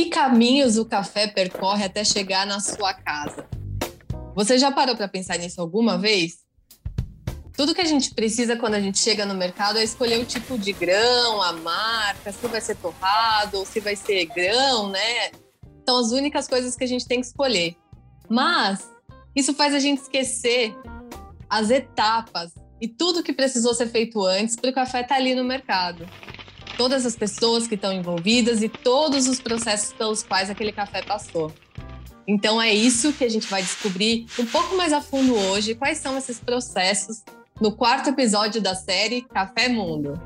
Que 0.00 0.06
caminhos 0.06 0.78
o 0.78 0.86
café 0.86 1.26
percorre 1.26 1.84
até 1.84 2.02
chegar 2.02 2.46
na 2.46 2.58
sua 2.58 2.94
casa? 2.94 3.46
Você 4.34 4.56
já 4.56 4.72
parou 4.72 4.96
para 4.96 5.06
pensar 5.06 5.36
nisso 5.36 5.60
alguma 5.60 5.98
vez? 5.98 6.38
Tudo 7.52 7.74
que 7.74 7.82
a 7.82 7.84
gente 7.84 8.14
precisa 8.14 8.56
quando 8.56 8.76
a 8.76 8.80
gente 8.80 8.98
chega 8.98 9.26
no 9.26 9.34
mercado 9.34 9.78
é 9.78 9.84
escolher 9.84 10.18
o 10.18 10.24
tipo 10.24 10.56
de 10.56 10.72
grão, 10.72 11.42
a 11.42 11.52
marca, 11.52 12.32
se 12.32 12.46
vai 12.46 12.62
ser 12.62 12.76
torrado 12.76 13.58
ou 13.58 13.66
se 13.66 13.78
vai 13.78 13.94
ser 13.94 14.24
grão, 14.24 14.88
né? 14.88 15.32
São 15.86 15.98
as 15.98 16.12
únicas 16.12 16.48
coisas 16.48 16.74
que 16.74 16.84
a 16.84 16.88
gente 16.88 17.06
tem 17.06 17.20
que 17.20 17.26
escolher. 17.26 17.76
Mas 18.26 18.90
isso 19.36 19.52
faz 19.52 19.74
a 19.74 19.78
gente 19.78 20.00
esquecer 20.00 20.74
as 21.46 21.68
etapas 21.68 22.54
e 22.80 22.88
tudo 22.88 23.22
que 23.22 23.34
precisou 23.34 23.74
ser 23.74 23.88
feito 23.88 24.24
antes 24.24 24.56
para 24.56 24.70
o 24.70 24.72
café 24.72 25.02
estar 25.02 25.16
tá 25.16 25.20
ali 25.20 25.34
no 25.34 25.44
mercado. 25.44 26.08
Todas 26.80 27.04
as 27.04 27.14
pessoas 27.14 27.68
que 27.68 27.74
estão 27.74 27.92
envolvidas 27.92 28.62
e 28.62 28.68
todos 28.70 29.28
os 29.28 29.38
processos 29.38 29.92
pelos 29.92 30.22
quais 30.22 30.48
aquele 30.48 30.72
café 30.72 31.02
passou. 31.02 31.52
Então 32.26 32.60
é 32.60 32.72
isso 32.72 33.12
que 33.12 33.22
a 33.22 33.28
gente 33.28 33.46
vai 33.48 33.60
descobrir 33.60 34.24
um 34.38 34.46
pouco 34.46 34.74
mais 34.78 34.90
a 34.90 35.02
fundo 35.02 35.36
hoje, 35.36 35.74
quais 35.74 35.98
são 35.98 36.16
esses 36.16 36.40
processos 36.40 37.22
no 37.60 37.70
quarto 37.70 38.08
episódio 38.08 38.62
da 38.62 38.74
série 38.74 39.20
Café 39.20 39.68
Mundo. 39.68 40.18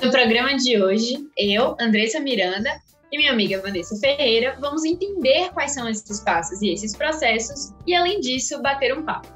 No 0.00 0.12
programa 0.12 0.54
de 0.56 0.80
hoje, 0.80 1.26
eu, 1.36 1.74
Andressa 1.80 2.20
Miranda 2.20 2.70
e 3.10 3.16
minha 3.16 3.32
amiga 3.32 3.60
Vanessa 3.60 3.96
Ferreira 3.96 4.56
vamos 4.60 4.84
entender 4.84 5.50
quais 5.54 5.72
são 5.72 5.88
esses 5.88 6.20
passos 6.20 6.62
e 6.62 6.68
esses 6.68 6.94
processos 6.94 7.74
e, 7.84 7.96
além 7.96 8.20
disso, 8.20 8.62
bater 8.62 8.96
um 8.96 9.04
papo. 9.04 9.35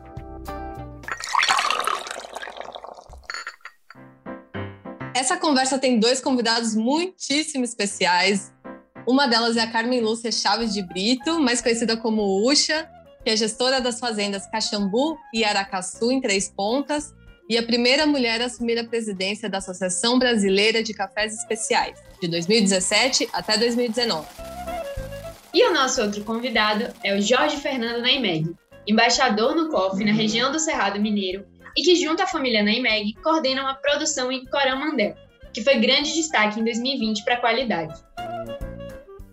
Essa 5.13 5.37
conversa 5.37 5.79
tem 5.79 5.99
dois 5.99 6.21
convidados 6.21 6.75
muitíssimo 6.75 7.65
especiais. 7.65 8.53
Uma 9.07 9.27
delas 9.27 9.57
é 9.57 9.61
a 9.61 9.71
Carmen 9.71 10.01
Lúcia 10.01 10.30
Chaves 10.30 10.73
de 10.73 10.83
Brito, 10.83 11.41
mais 11.41 11.61
conhecida 11.61 11.97
como 11.97 12.49
Ucha, 12.49 12.89
que 13.25 13.30
é 13.30 13.37
gestora 13.37 13.80
das 13.80 13.99
fazendas 13.99 14.47
Caxambu 14.49 15.19
e 15.35 15.43
Aracaçu, 15.43 16.13
em 16.13 16.21
Três 16.21 16.49
Pontas, 16.49 17.13
e 17.49 17.59
a 17.59 17.63
primeira 17.63 18.07
mulher 18.07 18.41
a 18.41 18.47
assumir 18.47 18.79
a 18.79 18.85
presidência 18.85 19.49
da 19.49 19.59
Associação 19.59 20.17
Brasileira 20.17 20.80
de 20.80 20.95
Cafés 20.95 21.35
Especiais, 21.35 21.99
de 22.23 22.29
2017 22.29 23.29
até 23.33 23.59
2019. 23.59 24.27
E 25.52 25.69
o 25.69 25.74
nosso 25.74 26.01
outro 26.01 26.23
convidado 26.23 26.87
é 27.02 27.17
o 27.17 27.21
Jorge 27.21 27.57
Fernando 27.57 28.01
Naimeg, 28.01 28.55
embaixador 28.87 29.57
no 29.57 29.69
COF 29.71 30.05
na 30.05 30.13
região 30.13 30.52
do 30.52 30.61
Cerrado 30.61 31.01
Mineiro 31.01 31.49
e 31.76 31.82
que, 31.82 31.96
junto 31.96 32.23
à 32.23 32.26
família 32.26 32.63
Naimeg, 32.63 33.15
coordena 33.23 33.63
uma 33.63 33.74
produção 33.74 34.30
em 34.30 34.45
Coramandel, 34.46 35.15
que 35.52 35.63
foi 35.63 35.79
grande 35.79 36.15
destaque 36.15 36.60
em 36.60 36.65
2020 36.65 37.24
para 37.24 37.35
a 37.35 37.40
qualidade. 37.40 37.95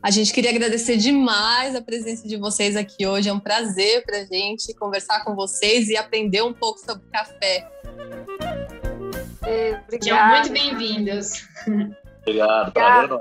A 0.01 0.11
gente 0.11 0.31
queria 0.31 0.51
agradecer 0.51 0.95
demais 0.97 1.75
a 1.75 1.81
presença 1.81 2.27
de 2.27 2.37
vocês 2.37 2.75
aqui 2.75 3.05
hoje. 3.05 3.29
É 3.29 3.33
um 3.33 3.39
prazer 3.39 4.05
para 4.05 4.19
a 4.19 4.25
gente 4.25 4.73
conversar 4.75 5.23
com 5.23 5.35
vocês 5.35 5.89
e 5.89 5.97
aprender 5.97 6.41
um 6.43 6.53
pouco 6.53 6.79
sobre 6.79 7.03
café. 7.11 7.67
É, 9.45 9.81
Sejam 9.89 10.27
muito 10.27 10.51
bem-vindos. 10.51 11.47
Obrigado, 12.21 12.71
prazer. 12.71 13.19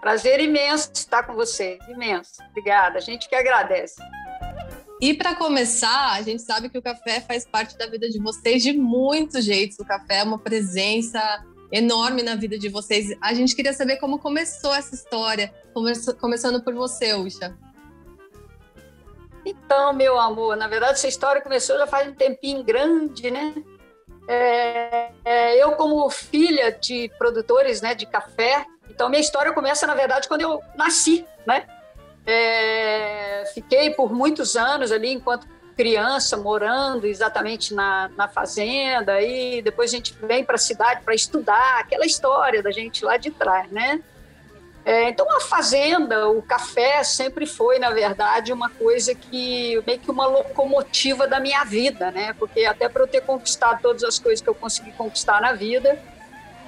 Prazer 0.00 0.40
imenso 0.40 0.90
estar 0.94 1.24
com 1.24 1.34
vocês, 1.34 1.78
imenso. 1.88 2.34
Obrigada, 2.50 2.98
a 2.98 3.00
gente 3.00 3.28
que 3.28 3.34
agradece. 3.34 4.00
E 5.00 5.12
para 5.12 5.34
começar, 5.34 6.12
a 6.12 6.22
gente 6.22 6.40
sabe 6.40 6.70
que 6.70 6.78
o 6.78 6.82
café 6.82 7.20
faz 7.20 7.46
parte 7.46 7.76
da 7.76 7.86
vida 7.86 8.08
de 8.08 8.18
vocês 8.18 8.62
de 8.62 8.72
muitos 8.72 9.44
jeitos. 9.44 9.78
O 9.78 9.84
café 9.84 10.20
é 10.20 10.22
uma 10.22 10.38
presença 10.38 11.20
enorme 11.70 12.22
na 12.22 12.34
vida 12.34 12.58
de 12.58 12.68
vocês. 12.68 13.14
A 13.20 13.34
gente 13.34 13.54
queria 13.54 13.74
saber 13.74 13.96
como 13.96 14.18
começou 14.18 14.74
essa 14.74 14.94
história, 14.94 15.52
começando 16.18 16.62
por 16.62 16.74
você, 16.74 17.12
Ucha. 17.14 17.54
Então, 19.44 19.92
meu 19.92 20.18
amor, 20.18 20.56
na 20.56 20.66
verdade 20.66 20.94
essa 20.94 21.06
história 21.06 21.40
começou 21.40 21.78
já 21.78 21.86
faz 21.86 22.08
um 22.08 22.14
tempinho 22.14 22.64
grande, 22.64 23.30
né? 23.30 23.54
É, 24.28 25.10
é, 25.24 25.62
eu, 25.62 25.72
como 25.72 26.08
filha 26.10 26.72
de 26.72 27.08
produtores 27.16 27.80
né, 27.80 27.94
de 27.94 28.06
café, 28.06 28.66
então 28.90 29.08
minha 29.08 29.20
história 29.20 29.52
começa, 29.52 29.86
na 29.86 29.94
verdade, 29.94 30.26
quando 30.26 30.40
eu 30.40 30.60
nasci, 30.74 31.24
né? 31.46 31.64
É, 32.26 33.44
fiquei 33.54 33.90
por 33.90 34.12
muitos 34.12 34.56
anos 34.56 34.90
ali, 34.90 35.12
enquanto 35.12 35.46
criança, 35.76 36.36
morando 36.36 37.06
exatamente 37.06 37.74
na, 37.74 38.10
na 38.16 38.26
fazenda, 38.26 39.20
e 39.20 39.60
depois 39.60 39.92
a 39.92 39.96
gente 39.96 40.16
vem 40.22 40.42
para 40.42 40.54
a 40.54 40.58
cidade 40.58 41.02
para 41.04 41.14
estudar 41.14 41.80
aquela 41.80 42.06
história 42.06 42.62
da 42.62 42.70
gente 42.70 43.04
lá 43.04 43.16
de 43.16 43.30
trás, 43.30 43.70
né? 43.70 44.00
É, 44.86 45.08
então, 45.08 45.26
a 45.36 45.40
fazenda, 45.40 46.28
o 46.28 46.40
café 46.40 47.02
sempre 47.02 47.44
foi, 47.44 47.78
na 47.78 47.90
verdade, 47.90 48.52
uma 48.52 48.70
coisa 48.70 49.16
que 49.16 49.82
meio 49.84 49.98
que 49.98 50.08
uma 50.08 50.26
locomotiva 50.26 51.26
da 51.26 51.40
minha 51.40 51.64
vida, 51.64 52.12
né? 52.12 52.32
Porque 52.38 52.64
até 52.64 52.88
para 52.88 53.02
eu 53.02 53.08
ter 53.08 53.20
conquistado 53.22 53.82
todas 53.82 54.04
as 54.04 54.18
coisas 54.18 54.40
que 54.40 54.48
eu 54.48 54.54
consegui 54.54 54.92
conquistar 54.92 55.40
na 55.40 55.52
vida, 55.52 55.98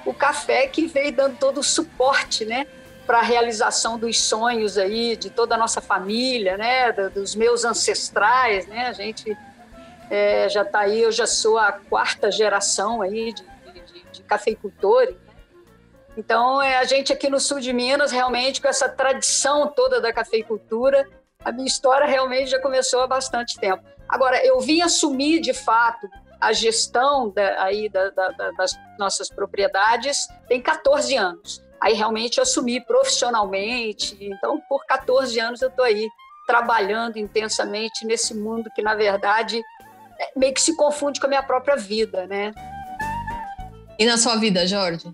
o 0.05 0.13
café 0.13 0.67
que 0.67 0.85
veio 0.85 1.13
dando 1.13 1.37
todo 1.37 1.61
o 1.61 1.63
suporte, 1.63 2.43
né? 2.43 2.67
Para 3.09 3.19
a 3.19 3.23
realização 3.23 3.97
dos 3.97 4.21
sonhos 4.21 4.77
aí 4.77 5.15
de 5.15 5.31
toda 5.31 5.55
a 5.55 5.57
nossa 5.57 5.81
família, 5.81 6.57
né? 6.57 6.91
Dos 6.91 7.33
meus 7.33 7.65
ancestrais, 7.65 8.67
né? 8.67 8.85
A 8.85 8.93
gente 8.93 9.35
é, 10.11 10.47
já 10.47 10.61
está 10.61 10.81
aí, 10.81 11.01
eu 11.01 11.11
já 11.11 11.25
sou 11.25 11.57
a 11.57 11.71
quarta 11.71 12.29
geração 12.29 13.01
aí 13.01 13.33
de, 13.33 13.43
de, 13.43 14.05
de 14.11 14.21
cafeicultores 14.21 15.15
então, 16.19 16.61
é 16.61 16.77
a 16.77 16.83
gente 16.83 17.13
aqui 17.13 17.29
no 17.29 17.39
sul 17.39 17.61
de 17.61 17.71
Minas, 17.71 18.11
realmente, 18.11 18.61
com 18.61 18.67
essa 18.67 18.89
tradição 18.89 19.67
toda 19.67 20.01
da 20.01 20.11
cafeicultura, 20.11 21.07
a 21.45 21.49
minha 21.49 21.65
história 21.65 22.05
realmente 22.05 22.51
já 22.51 22.59
começou 22.59 22.99
há 22.99 23.07
bastante 23.07 23.57
tempo. 23.57 23.81
Agora, 24.05 24.45
eu 24.45 24.59
vim 24.59 24.81
assumir, 24.81 25.39
de 25.39 25.53
fato, 25.53 26.09
a 26.41 26.51
gestão 26.51 27.29
da, 27.29 27.63
aí 27.63 27.87
da, 27.87 28.09
da, 28.09 28.51
das 28.51 28.77
nossas 28.97 29.29
propriedades 29.29 30.27
tem 30.49 30.61
14 30.61 31.15
anos. 31.15 31.63
Aí 31.81 31.93
realmente 31.93 32.37
eu 32.37 32.43
assumi 32.43 32.81
profissionalmente. 32.81 34.17
Então, 34.19 34.61
por 34.67 34.85
14 34.85 35.39
anos 35.39 35.61
eu 35.61 35.69
estou 35.69 35.85
aí 35.85 36.09
trabalhando 36.45 37.17
intensamente 37.17 38.05
nesse 38.05 38.33
mundo 38.35 38.69
que, 38.75 38.81
na 38.81 38.95
verdade, 38.95 39.61
é, 40.19 40.31
meio 40.35 40.53
que 40.53 40.61
se 40.61 40.75
confunde 40.75 41.19
com 41.19 41.27
a 41.27 41.29
minha 41.29 41.43
própria 41.43 41.75
vida, 41.75 42.25
né? 42.27 42.51
E 43.97 44.05
na 44.05 44.17
sua 44.17 44.35
vida, 44.35 44.65
Jorge? 44.65 45.13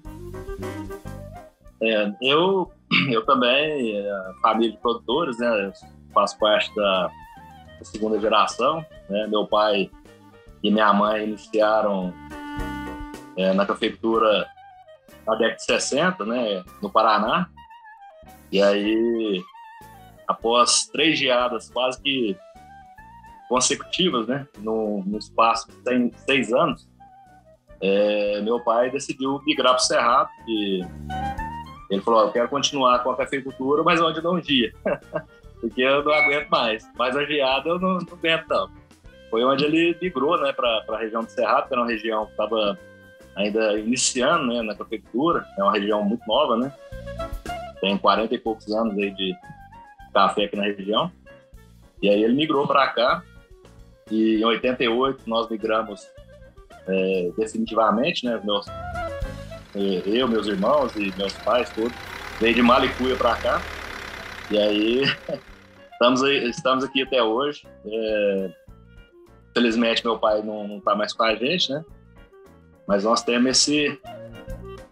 É, 1.81 2.11
eu, 2.21 2.71
eu 3.11 3.25
também, 3.25 3.97
é, 3.97 4.31
família 4.41 4.71
de 4.71 4.77
produtores, 4.77 5.37
né? 5.37 5.73
Faço 6.13 6.37
parte 6.39 6.73
da, 6.75 7.07
da 7.79 7.85
segunda 7.85 8.19
geração. 8.19 8.85
Né? 9.09 9.27
Meu 9.27 9.45
pai 9.45 9.91
e 10.63 10.71
minha 10.71 10.91
mãe 10.93 11.25
iniciaram 11.25 12.13
é, 13.37 13.53
na 13.53 13.65
cafeicultura 13.65 14.47
na 15.25 15.35
década 15.35 15.55
de 15.55 15.63
60, 15.63 16.25
né? 16.25 16.63
No 16.81 16.89
Paraná. 16.89 17.47
E 18.51 18.61
aí, 18.61 19.41
após 20.27 20.87
três 20.87 21.17
geadas 21.17 21.69
quase 21.69 22.01
que 22.01 22.37
consecutivas, 23.49 24.27
né? 24.27 24.47
No, 24.57 25.03
no 25.05 25.17
espaço 25.17 25.67
de 25.69 26.11
seis 26.25 26.53
anos, 26.53 26.87
é, 27.81 28.41
meu 28.41 28.59
pai 28.59 28.89
decidiu 28.89 29.41
migrar 29.45 29.73
para 29.73 29.81
o 29.81 29.85
Cerrado, 29.85 30.29
ele 31.89 32.01
falou: 32.01 32.23
Eu 32.23 32.31
quero 32.31 32.49
continuar 32.49 32.99
com 32.99 33.11
a 33.11 33.17
cafeicultura, 33.17 33.83
mas 33.83 34.01
onde 34.01 34.21
não 34.21 34.39
dia. 34.39 34.73
Porque 35.61 35.81
eu 35.81 36.03
não 36.03 36.13
aguento 36.13 36.49
mais. 36.49 36.87
Mas 36.97 37.15
a 37.15 37.25
geada 37.25 37.69
eu 37.69 37.79
não, 37.79 37.97
não 37.97 38.13
aguento, 38.13 38.47
não. 38.47 38.69
Foi 39.29 39.43
onde 39.43 39.65
ele 39.65 39.97
migrou 40.01 40.39
né, 40.39 40.51
para 40.51 40.83
a 40.89 40.97
região 40.97 41.23
do 41.23 41.29
Cerrado, 41.29 41.67
que 41.67 41.73
era 41.73 41.81
uma 41.81 41.89
região 41.89 42.25
que 42.25 42.31
estava 42.31 42.77
ainda 43.35 43.77
iniciando 43.79 44.47
né, 44.47 44.61
na 44.61 44.75
cafeicultura. 44.75 45.45
É 45.57 45.63
uma 45.63 45.73
região 45.73 46.03
muito 46.03 46.25
nova, 46.27 46.57
né? 46.57 46.73
Tem 47.81 47.97
40 47.97 48.33
e 48.33 48.39
poucos 48.39 48.67
anos 48.71 48.97
aí 48.97 49.11
de 49.11 49.35
café 50.13 50.45
aqui 50.45 50.55
na 50.55 50.63
região. 50.63 51.11
E 52.01 52.09
aí 52.09 52.23
ele 52.23 52.33
migrou 52.33 52.67
para 52.67 52.87
cá. 52.87 53.23
E 54.09 54.39
em 54.39 54.45
88 54.45 55.23
nós 55.27 55.49
migramos 55.49 56.07
é, 56.87 57.31
definitivamente, 57.37 58.25
né? 58.25 58.39
Meus 58.43 58.65
eu, 59.75 60.27
meus 60.27 60.47
irmãos 60.47 60.95
e 60.95 61.13
meus 61.17 61.33
pais, 61.33 61.69
todos, 61.71 61.93
veio 62.39 62.55
de 62.55 62.61
Malicuia 62.61 63.15
para 63.15 63.35
cá. 63.35 63.61
E 64.49 64.57
aí, 64.57 65.03
estamos, 65.91 66.23
aí, 66.23 66.49
estamos 66.49 66.83
aqui 66.83 67.01
até 67.01 67.21
hoje. 67.21 67.67
É, 67.85 68.51
felizmente, 69.53 70.05
meu 70.05 70.17
pai 70.17 70.41
não 70.41 70.77
está 70.77 70.95
mais 70.95 71.11
com 71.11 71.23
a 71.23 71.35
gente, 71.35 71.71
né? 71.71 71.83
Mas 72.87 73.03
nós 73.03 73.23
temos 73.23 73.51
esse, 73.51 73.99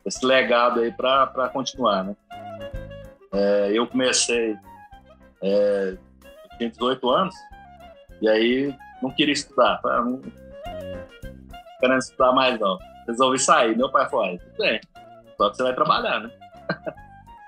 esse 0.05 0.25
legado 0.25 0.79
aí 0.79 0.91
para 0.91 1.49
continuar, 1.49 2.03
né? 2.03 2.15
É, 3.31 3.71
eu 3.73 3.87
comecei, 3.87 4.55
é, 5.41 5.97
eu 6.51 6.57
tinha 6.57 6.69
18 6.69 7.09
anos, 7.09 7.35
e 8.21 8.29
aí 8.29 8.75
não 9.01 9.11
queria 9.11 9.33
estudar, 9.33 9.81
tá? 9.81 10.01
não 10.01 10.21
querendo 11.79 11.99
estudar 11.99 12.31
mais 12.31 12.59
não 12.59 12.77
resolvi 13.07 13.39
sair. 13.39 13.75
Meu 13.75 13.89
pai 13.89 14.09
falou: 14.09 14.37
tudo 14.37 14.57
bem, 14.57 14.79
só 15.37 15.49
que 15.49 15.57
você 15.57 15.63
vai 15.63 15.73
trabalhar, 15.73 16.19
né? 16.21 16.31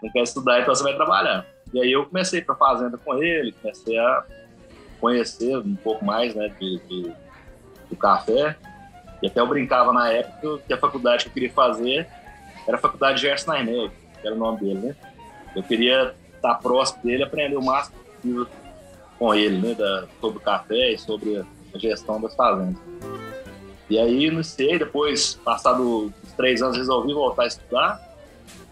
Não 0.03 0.11
quer 0.11 0.23
estudar, 0.23 0.59
então 0.59 0.75
você 0.75 0.83
vai 0.83 0.93
trabalhar. 0.93 1.45
E 1.73 1.81
aí 1.81 1.91
eu 1.91 2.05
comecei 2.05 2.41
para 2.41 2.53
fazenda 2.53 2.97
com 2.97 3.15
ele, 3.15 3.53
comecei 3.53 3.97
a 3.97 4.23
conhecer 4.99 5.57
um 5.57 5.75
pouco 5.75 6.05
mais 6.05 6.35
né, 6.35 6.49
de, 6.59 6.79
de, 6.79 7.13
do 7.89 7.95
café. 7.95 8.55
E 9.25 9.27
até 9.27 9.39
eu 9.39 9.47
brincava 9.47 9.91
na 9.91 10.11
época 10.11 10.61
que 10.67 10.71
a 10.71 10.77
faculdade 10.77 11.23
que 11.23 11.29
eu 11.29 11.33
queria 11.33 11.51
fazer 11.51 12.07
era 12.67 12.77
a 12.77 12.79
faculdade 12.79 13.15
de 13.15 13.21
Gerson 13.23 13.53
Naineg, 13.53 13.91
que 14.21 14.27
era 14.27 14.35
o 14.35 14.37
nome 14.37 14.59
dele, 14.59 14.87
né? 14.87 14.95
Eu 15.55 15.63
queria 15.63 16.13
estar 16.35 16.53
próximo 16.55 17.01
dele, 17.01 17.23
aprender 17.23 17.57
o 17.57 17.63
máximo 17.63 17.97
possível 18.03 18.47
com 19.17 19.33
ele, 19.33 19.67
né? 19.67 19.73
Da, 19.73 20.05
sobre 20.21 20.37
o 20.37 20.41
café 20.41 20.91
e 20.91 20.97
sobre 20.99 21.43
a 21.73 21.77
gestão 21.79 22.21
das 22.21 22.35
fazendas. 22.35 22.79
E 23.89 23.97
aí 23.97 24.27
iniciei, 24.27 24.77
depois, 24.77 25.33
passado 25.43 26.13
os 26.23 26.31
três 26.33 26.61
anos, 26.61 26.77
resolvi 26.77 27.11
voltar 27.11 27.45
a 27.45 27.47
estudar. 27.47 28.17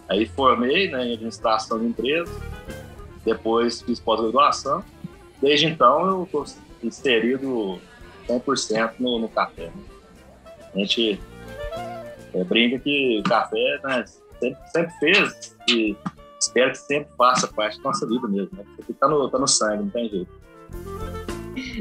Aí 0.07 0.27
formei 0.27 0.91
né, 0.91 1.07
em 1.07 1.13
administração 1.13 1.79
de 1.79 1.87
empresas, 1.87 2.29
depois 3.25 3.81
fiz 3.81 3.99
pós-graduação. 3.99 4.85
Desde 5.41 5.65
então 5.65 6.07
eu 6.07 6.23
estou 6.25 6.45
inserido 6.83 7.81
100% 8.27 8.93
no, 8.99 9.17
no 9.17 9.27
café. 9.27 9.71
Né? 9.75 9.92
A 10.73 10.79
gente 10.79 11.19
é, 12.33 12.43
brinca 12.43 12.79
que 12.79 13.19
o 13.19 13.23
café 13.23 13.79
né, 13.83 14.05
sempre, 14.39 14.59
sempre 14.71 14.93
fez 14.99 15.55
e 15.69 15.95
espero 16.39 16.71
que 16.71 16.77
sempre 16.77 17.09
faça 17.17 17.47
parte 17.47 17.77
da 17.77 17.83
nossa 17.83 18.07
vida 18.07 18.27
mesmo, 18.27 18.49
né? 18.57 18.63
Porque 18.75 18.93
tá 18.93 19.07
no, 19.07 19.29
tá 19.29 19.39
no 19.39 19.47
sangue, 19.47 19.83
não 19.83 19.89
tem 19.89 20.09
jeito. 20.09 20.43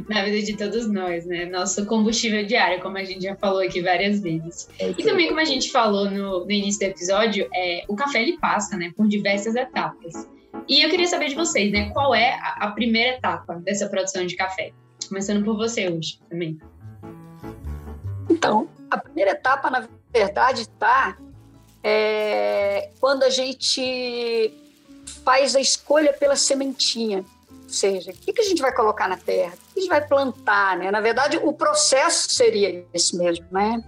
Na 0.08 0.22
vida 0.24 0.42
de 0.42 0.56
todos 0.56 0.86
nós, 0.86 1.24
né? 1.26 1.46
Nosso 1.46 1.86
combustível 1.86 2.44
diário, 2.46 2.80
como 2.80 2.98
a 2.98 3.04
gente 3.04 3.22
já 3.22 3.34
falou 3.36 3.60
aqui 3.60 3.80
várias 3.80 4.20
vezes. 4.20 4.68
É 4.78 4.90
e 4.90 4.94
também, 4.94 5.28
como 5.28 5.40
a 5.40 5.44
gente 5.44 5.70
falou 5.72 6.10
no, 6.10 6.44
no 6.44 6.50
início 6.50 6.80
do 6.80 6.90
episódio, 6.90 7.48
é, 7.54 7.84
o 7.88 7.96
café 7.96 8.22
ele 8.22 8.38
passa 8.38 8.76
né, 8.76 8.92
por 8.96 9.08
diversas 9.08 9.54
etapas. 9.54 10.28
E 10.68 10.82
eu 10.84 10.90
queria 10.90 11.06
saber 11.06 11.28
de 11.28 11.34
vocês, 11.34 11.72
né? 11.72 11.90
Qual 11.90 12.14
é 12.14 12.34
a, 12.34 12.66
a 12.66 12.70
primeira 12.72 13.16
etapa 13.16 13.54
dessa 13.54 13.88
produção 13.88 14.26
de 14.26 14.36
café? 14.36 14.72
Começando 15.08 15.44
por 15.44 15.56
você 15.56 15.88
hoje 15.88 16.20
também. 16.28 16.58
Então, 18.30 18.68
a 18.92 18.98
primeira 18.98 19.30
etapa, 19.30 19.70
na 19.70 19.88
verdade, 20.12 20.62
está 20.62 21.16
é, 21.82 22.90
quando 23.00 23.22
a 23.22 23.30
gente 23.30 24.52
faz 25.24 25.56
a 25.56 25.60
escolha 25.60 26.12
pela 26.12 26.36
sementinha. 26.36 27.24
Ou 27.50 27.68
seja, 27.68 28.10
o 28.10 28.14
que, 28.14 28.34
que 28.34 28.42
a 28.42 28.44
gente 28.44 28.60
vai 28.60 28.72
colocar 28.72 29.08
na 29.08 29.16
terra? 29.16 29.54
O 29.54 29.74
que 29.74 29.78
a 29.78 29.80
gente 29.80 29.88
vai 29.88 30.06
plantar? 30.06 30.76
Né? 30.76 30.90
Na 30.90 31.00
verdade, 31.00 31.38
o 31.42 31.54
processo 31.54 32.30
seria 32.30 32.84
esse 32.92 33.16
mesmo, 33.16 33.46
né? 33.50 33.82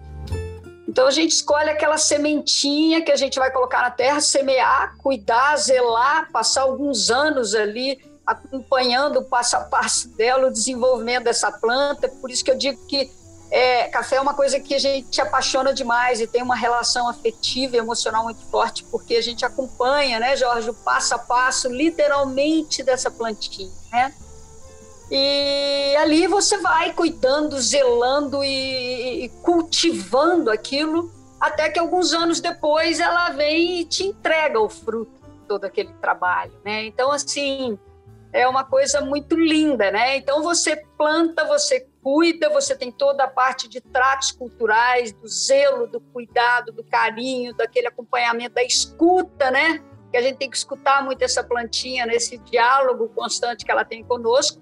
Então 0.88 1.06
a 1.06 1.10
gente 1.10 1.32
escolhe 1.32 1.68
aquela 1.68 1.98
sementinha 1.98 3.02
que 3.02 3.12
a 3.12 3.16
gente 3.16 3.38
vai 3.38 3.50
colocar 3.50 3.82
na 3.82 3.90
terra, 3.90 4.20
semear, 4.20 4.96
cuidar, 4.98 5.56
zelar, 5.56 6.30
passar 6.30 6.62
alguns 6.62 7.10
anos 7.10 7.54
ali 7.54 8.00
acompanhando 8.26 9.18
o 9.18 9.24
passo 9.24 9.56
a 9.56 9.60
passo 9.60 10.08
dela, 10.16 10.46
o 10.46 10.52
desenvolvimento 10.52 11.24
dessa 11.24 11.52
planta. 11.52 12.08
Por 12.08 12.30
isso 12.30 12.44
que 12.44 12.50
eu 12.50 12.56
digo 12.56 12.86
que 12.86 13.10
é, 13.56 13.86
café 13.86 14.16
é 14.16 14.20
uma 14.20 14.34
coisa 14.34 14.58
que 14.58 14.74
a 14.74 14.80
gente 14.80 15.20
apaixona 15.20 15.72
demais 15.72 16.20
e 16.20 16.26
tem 16.26 16.42
uma 16.42 16.56
relação 16.56 17.08
afetiva 17.08 17.76
e 17.76 17.78
emocional 17.78 18.24
muito 18.24 18.40
forte, 18.46 18.82
porque 18.90 19.14
a 19.14 19.22
gente 19.22 19.44
acompanha, 19.44 20.18
né, 20.18 20.34
Jorge, 20.34 20.70
o 20.70 20.74
passo 20.74 21.14
a 21.14 21.18
passo, 21.20 21.68
literalmente, 21.68 22.82
dessa 22.82 23.12
plantinha, 23.12 23.70
né? 23.92 24.12
E 25.08 25.94
ali 26.00 26.26
você 26.26 26.58
vai 26.58 26.92
cuidando, 26.94 27.60
zelando 27.60 28.42
e, 28.42 29.26
e 29.26 29.28
cultivando 29.44 30.50
aquilo, 30.50 31.12
até 31.38 31.70
que 31.70 31.78
alguns 31.78 32.12
anos 32.12 32.40
depois 32.40 32.98
ela 32.98 33.30
vem 33.30 33.82
e 33.82 33.84
te 33.84 34.02
entrega 34.02 34.58
o 34.58 34.68
fruto 34.68 35.12
de 35.12 35.46
todo 35.46 35.64
aquele 35.64 35.92
trabalho, 36.00 36.54
né? 36.64 36.86
Então, 36.86 37.12
assim, 37.12 37.78
é 38.34 38.48
uma 38.48 38.64
coisa 38.64 39.00
muito 39.00 39.36
linda, 39.36 39.92
né? 39.92 40.16
Então 40.16 40.42
você 40.42 40.74
planta, 40.98 41.44
você 41.44 41.86
cuida, 42.02 42.50
você 42.50 42.76
tem 42.76 42.90
toda 42.90 43.22
a 43.22 43.28
parte 43.28 43.68
de 43.68 43.80
tratos 43.80 44.32
culturais, 44.32 45.12
do 45.12 45.28
zelo, 45.28 45.86
do 45.86 46.00
cuidado, 46.00 46.72
do 46.72 46.82
carinho, 46.82 47.54
daquele 47.54 47.86
acompanhamento, 47.86 48.56
da 48.56 48.64
escuta, 48.64 49.52
né? 49.52 49.80
Que 50.10 50.16
a 50.16 50.20
gente 50.20 50.36
tem 50.36 50.50
que 50.50 50.56
escutar 50.56 51.02
muito 51.04 51.22
essa 51.22 51.44
plantinha 51.44 52.06
nesse 52.06 52.36
diálogo 52.38 53.08
constante 53.10 53.64
que 53.64 53.70
ela 53.70 53.84
tem 53.84 54.02
conosco. 54.02 54.60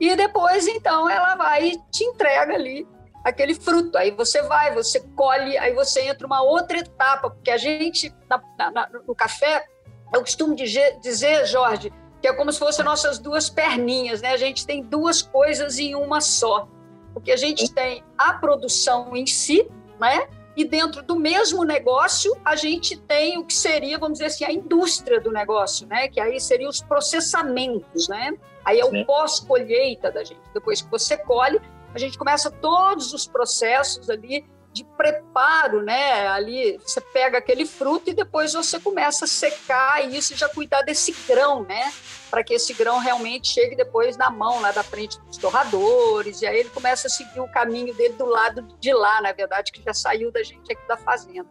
E 0.00 0.16
depois, 0.16 0.66
então, 0.66 1.08
ela 1.08 1.36
vai 1.36 1.66
e 1.68 1.78
te 1.90 2.04
entrega 2.04 2.54
ali 2.54 2.88
aquele 3.22 3.54
fruto. 3.54 3.98
Aí 3.98 4.12
você 4.12 4.40
vai, 4.44 4.72
você 4.72 5.00
colhe, 5.14 5.58
aí 5.58 5.74
você 5.74 6.00
entra 6.08 6.26
uma 6.26 6.42
outra 6.42 6.78
etapa, 6.78 7.28
porque 7.28 7.50
a 7.50 7.58
gente, 7.58 8.14
na, 8.30 8.40
na, 8.70 8.88
no 9.06 9.14
café, 9.14 9.66
eu 10.12 10.20
costumo 10.20 10.56
dizer, 10.56 10.98
dizer 11.00 11.44
Jorge, 11.44 11.92
que 12.24 12.28
é 12.28 12.32
como 12.32 12.50
se 12.50 12.58
fossem 12.58 12.82
nossas 12.82 13.18
duas 13.18 13.50
perninhas, 13.50 14.22
né? 14.22 14.30
A 14.30 14.38
gente 14.38 14.66
tem 14.66 14.82
duas 14.82 15.20
coisas 15.20 15.78
em 15.78 15.94
uma 15.94 16.22
só. 16.22 16.66
Porque 17.12 17.30
a 17.30 17.36
gente 17.36 17.70
tem 17.70 18.02
a 18.16 18.32
produção 18.32 19.14
em 19.14 19.26
si, 19.26 19.68
né? 20.00 20.26
E 20.56 20.64
dentro 20.64 21.02
do 21.02 21.16
mesmo 21.16 21.64
negócio, 21.64 22.34
a 22.42 22.56
gente 22.56 22.96
tem 22.96 23.36
o 23.36 23.44
que 23.44 23.52
seria, 23.52 23.98
vamos 23.98 24.20
dizer 24.20 24.28
assim, 24.28 24.44
a 24.46 24.50
indústria 24.50 25.20
do 25.20 25.30
negócio, 25.30 25.86
né? 25.86 26.08
Que 26.08 26.18
aí 26.18 26.40
seriam 26.40 26.70
os 26.70 26.80
processamentos, 26.80 28.08
né? 28.08 28.32
Aí 28.64 28.80
é 28.80 28.86
o 28.86 29.04
pós-colheita 29.04 30.10
da 30.10 30.24
gente. 30.24 30.40
Depois 30.54 30.80
que 30.80 30.90
você 30.90 31.18
colhe, 31.18 31.60
a 31.92 31.98
gente 31.98 32.16
começa 32.16 32.50
todos 32.50 33.12
os 33.12 33.26
processos 33.26 34.08
ali 34.08 34.46
de 34.74 34.82
preparo, 34.82 35.82
né? 35.82 36.26
Ali 36.26 36.76
você 36.78 37.00
pega 37.00 37.38
aquele 37.38 37.64
fruto 37.64 38.10
e 38.10 38.12
depois 38.12 38.52
você 38.52 38.80
começa 38.80 39.24
a 39.24 39.28
secar 39.28 40.04
isso 40.12 40.34
e 40.34 40.36
já 40.36 40.48
cuidar 40.48 40.82
desse 40.82 41.12
grão, 41.28 41.62
né? 41.62 41.92
Para 42.28 42.42
que 42.42 42.52
esse 42.52 42.74
grão 42.74 42.98
realmente 42.98 43.46
chegue 43.48 43.76
depois 43.76 44.16
na 44.16 44.30
mão 44.30 44.60
lá 44.60 44.72
da 44.72 44.82
frente 44.82 45.20
dos 45.20 45.36
torradores 45.36 46.42
e 46.42 46.46
aí 46.46 46.58
ele 46.58 46.70
começa 46.70 47.06
a 47.06 47.10
seguir 47.10 47.38
o 47.38 47.46
caminho 47.46 47.94
dele 47.94 48.14
do 48.14 48.26
lado 48.26 48.62
de 48.80 48.92
lá, 48.92 49.22
na 49.22 49.30
verdade, 49.30 49.70
que 49.70 49.80
já 49.80 49.94
saiu 49.94 50.32
da 50.32 50.42
gente 50.42 50.72
aqui 50.72 50.88
da 50.88 50.96
fazenda. 50.96 51.48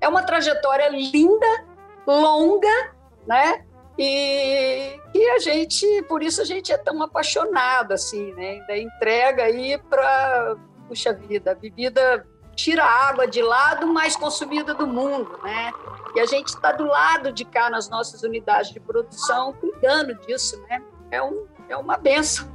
É 0.00 0.08
uma 0.08 0.24
trajetória 0.24 0.88
linda, 0.88 1.64
longa, 2.04 2.92
né? 3.24 3.64
E, 3.96 4.98
e 5.14 5.30
a 5.30 5.38
gente, 5.38 6.02
por 6.08 6.24
isso 6.24 6.42
a 6.42 6.44
gente 6.44 6.72
é 6.72 6.76
tão 6.76 7.00
apaixonado 7.00 7.92
assim, 7.92 8.32
né? 8.34 8.58
Da 8.66 8.76
entrega 8.76 9.44
aí 9.44 9.78
para 9.78 10.56
puxa 10.88 11.12
vida, 11.12 11.52
a 11.52 11.54
bebida 11.54 12.26
tira 12.54 12.84
a 12.84 13.08
água 13.08 13.26
de 13.26 13.42
lado 13.42 13.86
mais 13.86 14.16
consumida 14.16 14.74
do 14.74 14.86
mundo, 14.86 15.38
né? 15.42 15.72
E 16.14 16.20
a 16.20 16.26
gente 16.26 16.48
está 16.48 16.72
do 16.72 16.84
lado 16.84 17.32
de 17.32 17.44
cá 17.44 17.68
nas 17.68 17.88
nossas 17.88 18.22
unidades 18.22 18.72
de 18.72 18.80
produção, 18.80 19.52
cuidando 19.54 20.14
disso, 20.26 20.60
né? 20.68 20.82
É, 21.10 21.22
um, 21.22 21.46
é 21.68 21.76
uma 21.76 21.96
benção. 21.96 22.48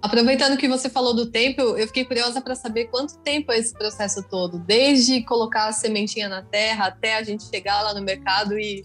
Aproveitando 0.00 0.56
que 0.56 0.68
você 0.68 0.88
falou 0.88 1.12
do 1.12 1.26
tempo, 1.26 1.60
eu 1.60 1.86
fiquei 1.88 2.04
curiosa 2.04 2.40
para 2.40 2.54
saber 2.54 2.86
quanto 2.86 3.18
tempo 3.18 3.50
é 3.50 3.58
esse 3.58 3.74
processo 3.74 4.22
todo, 4.22 4.58
desde 4.58 5.22
colocar 5.22 5.66
a 5.66 5.72
sementinha 5.72 6.28
na 6.28 6.42
terra 6.42 6.86
até 6.86 7.16
a 7.16 7.22
gente 7.24 7.44
chegar 7.44 7.82
lá 7.82 7.92
no 7.92 8.02
mercado 8.02 8.58
e, 8.58 8.84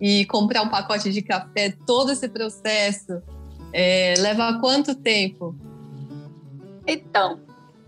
e 0.00 0.24
comprar 0.26 0.62
um 0.62 0.68
pacote 0.68 1.12
de 1.12 1.22
café, 1.22 1.72
todo 1.86 2.10
esse 2.10 2.28
processo 2.28 3.22
é, 3.72 4.14
leva 4.18 4.58
quanto 4.58 4.94
tempo? 4.94 5.54
Então, 6.84 7.45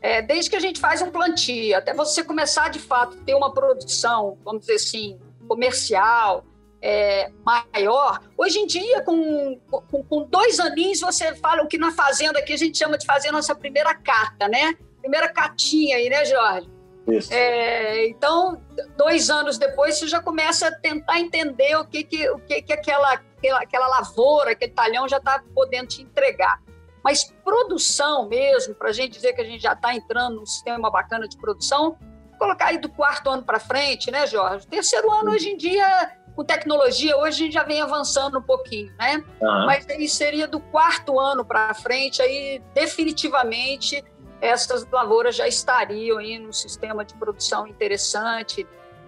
é, 0.08 0.22
desde 0.22 0.48
que 0.48 0.56
a 0.56 0.60
gente 0.60 0.80
faz 0.80 1.02
um 1.02 1.10
plantio, 1.10 1.76
até 1.76 1.92
você 1.92 2.24
começar 2.24 2.70
de 2.70 2.78
fato 2.78 3.18
a 3.20 3.24
ter 3.26 3.34
uma 3.34 3.52
produção, 3.52 4.38
vamos 4.42 4.62
dizer 4.62 4.76
assim, 4.76 5.20
comercial, 5.46 6.46
é, 6.80 7.30
maior. 7.44 8.18
Hoje 8.34 8.58
em 8.58 8.66
dia, 8.66 9.02
com, 9.02 9.60
com, 9.70 10.02
com, 10.02 10.22
dois 10.22 10.58
aninhos, 10.60 11.00
você 11.00 11.34
fala 11.34 11.62
o 11.62 11.68
que 11.68 11.76
na 11.76 11.92
fazenda 11.92 12.38
aqui 12.38 12.54
a 12.54 12.56
gente 12.56 12.78
chama 12.78 12.96
de 12.96 13.04
fazer 13.04 13.30
nossa 13.30 13.54
primeira 13.54 13.94
cata, 13.94 14.48
né? 14.48 14.72
Primeira 15.02 15.28
catinha 15.28 15.98
aí, 15.98 16.08
né, 16.08 16.24
Jorge? 16.24 16.70
Isso. 17.06 17.30
É, 17.30 18.06
então, 18.08 18.62
dois 18.96 19.28
anos 19.28 19.58
depois, 19.58 19.98
você 19.98 20.06
já 20.06 20.22
começa 20.22 20.68
a 20.68 20.72
tentar 20.72 21.20
entender 21.20 21.76
o 21.76 21.84
que, 21.84 22.02
que, 22.02 22.30
o 22.30 22.38
que, 22.38 22.62
que 22.62 22.72
aquela, 22.72 23.12
aquela, 23.12 23.60
aquela 23.60 23.88
lavoura, 23.88 24.52
aquele 24.52 24.72
talhão 24.72 25.06
já 25.06 25.18
está 25.18 25.42
podendo 25.54 25.88
te 25.88 26.00
entregar. 26.00 26.62
Mas 27.08 27.24
produção 27.42 28.28
mesmo, 28.28 28.74
para 28.74 28.90
a 28.90 28.92
gente 28.92 29.12
dizer 29.12 29.32
que 29.32 29.40
a 29.40 29.44
gente 29.44 29.62
já 29.62 29.72
está 29.72 29.94
entrando 29.94 30.36
num 30.36 30.44
sistema 30.44 30.90
bacana 30.90 31.26
de 31.26 31.38
produção, 31.38 31.96
colocar 32.38 32.66
aí 32.66 32.76
do 32.76 32.90
quarto 32.90 33.30
ano 33.30 33.42
para 33.42 33.58
frente, 33.58 34.10
né, 34.10 34.26
Jorge? 34.26 34.66
Terceiro 34.66 35.10
ano, 35.10 35.30
hoje 35.30 35.48
em 35.48 35.56
dia, 35.56 36.12
com 36.36 36.44
tecnologia, 36.44 37.16
hoje 37.16 37.28
a 37.28 37.46
gente 37.46 37.54
já 37.54 37.62
vem 37.62 37.80
avançando 37.80 38.38
um 38.38 38.42
pouquinho, 38.42 38.92
né? 38.98 39.24
Uhum. 39.40 39.64
Mas 39.64 39.88
aí 39.88 40.06
seria 40.06 40.46
do 40.46 40.60
quarto 40.60 41.18
ano 41.18 41.46
para 41.46 41.72
frente, 41.72 42.20
aí 42.20 42.62
definitivamente 42.74 44.04
essas 44.38 44.86
lavouras 44.90 45.34
já 45.34 45.48
estariam 45.48 46.18
aí 46.18 46.38
num 46.38 46.52
sistema 46.52 47.06
de 47.06 47.14
produção 47.14 47.66
interessante, 47.66 48.66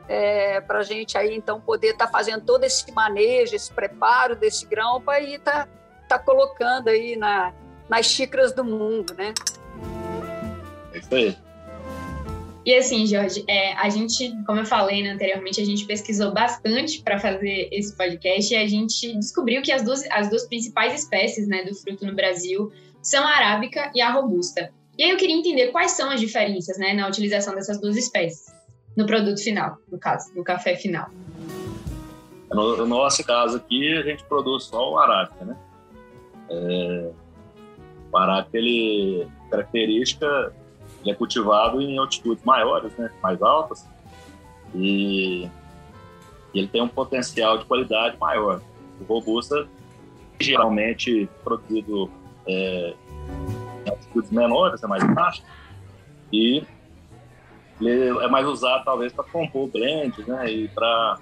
é, 0.08 0.58
para 0.62 0.78
a 0.78 0.82
gente 0.82 1.18
aí 1.18 1.36
então 1.36 1.60
poder 1.60 1.88
estar 1.88 2.06
tá 2.06 2.10
fazendo 2.10 2.46
todo 2.46 2.64
esse 2.64 2.90
manejo, 2.92 3.54
esse 3.54 3.70
preparo 3.70 4.34
desse 4.34 4.64
grão 4.64 5.02
para 5.02 5.20
ir 5.20 5.34
estar 5.34 5.66
tá, 5.66 6.16
tá 6.16 6.18
colocando 6.18 6.88
aí 6.88 7.14
na, 7.14 7.52
nas 7.90 8.06
xícaras 8.06 8.52
do 8.52 8.64
mundo, 8.64 9.12
né? 9.14 9.34
É 10.94 10.98
isso 10.98 11.14
aí. 11.14 11.36
E 12.64 12.74
assim, 12.74 13.06
Jorge, 13.06 13.42
é, 13.48 13.72
a 13.72 13.88
gente, 13.88 14.32
como 14.46 14.60
eu 14.60 14.66
falei 14.66 15.02
né, 15.02 15.10
anteriormente, 15.10 15.60
a 15.60 15.64
gente 15.64 15.84
pesquisou 15.86 16.32
bastante 16.32 17.02
para 17.02 17.18
fazer 17.18 17.68
esse 17.72 17.96
podcast 17.96 18.52
e 18.52 18.56
a 18.56 18.68
gente 18.68 19.12
descobriu 19.14 19.60
que 19.62 19.72
as 19.72 19.82
duas, 19.82 20.04
as 20.10 20.28
duas 20.28 20.46
principais 20.46 20.94
espécies 20.94 21.48
né, 21.48 21.64
do 21.64 21.74
fruto 21.74 22.06
no 22.06 22.14
Brasil 22.14 22.70
são 23.02 23.26
a 23.26 23.34
arábica 23.34 23.90
e 23.94 24.00
a 24.00 24.12
robusta. 24.12 24.70
E 24.96 25.02
aí 25.02 25.10
eu 25.10 25.16
queria 25.16 25.34
entender 25.34 25.68
quais 25.68 25.92
são 25.92 26.10
as 26.10 26.20
diferenças 26.20 26.78
né, 26.78 26.92
na 26.92 27.08
utilização 27.08 27.54
dessas 27.54 27.80
duas 27.80 27.96
espécies 27.96 28.54
no 28.96 29.06
produto 29.06 29.42
final, 29.42 29.78
no 29.90 29.98
caso, 29.98 30.30
no 30.34 30.44
café 30.44 30.76
final. 30.76 31.08
No, 32.52 32.76
no 32.76 32.86
nosso 32.86 33.24
caso 33.24 33.56
aqui, 33.56 33.96
a 33.96 34.02
gente 34.02 34.22
produz 34.24 34.64
só 34.64 34.92
o 34.92 34.98
arábica, 34.98 35.44
né? 35.44 35.56
É, 36.50 37.10
o 38.12 38.18
arábica, 38.18 38.56
ele, 38.56 39.26
característica, 39.50 40.52
ele 41.00 41.10
é 41.10 41.14
cultivado 41.14 41.80
em 41.80 41.98
altitudes 41.98 42.44
maiores, 42.44 42.94
né? 42.96 43.10
Mais 43.22 43.40
altas. 43.42 43.88
E, 44.74 45.44
e 46.54 46.58
ele 46.58 46.68
tem 46.68 46.82
um 46.82 46.88
potencial 46.88 47.58
de 47.58 47.64
qualidade 47.64 48.16
maior. 48.18 48.60
O 49.00 49.04
robusta, 49.04 49.66
geralmente 50.38 51.28
produzido 51.42 52.10
é, 52.46 52.94
em 53.86 53.90
altitudes 53.90 54.30
menores, 54.30 54.82
é 54.82 54.86
mais 54.86 55.04
baixo. 55.14 55.42
E 56.32 56.64
ele 57.80 58.08
é 58.08 58.28
mais 58.28 58.46
usado, 58.46 58.84
talvez, 58.84 59.12
para 59.12 59.24
compor 59.24 59.68
blends, 59.68 60.26
né? 60.26 60.50
E 60.50 60.68
para 60.68 61.18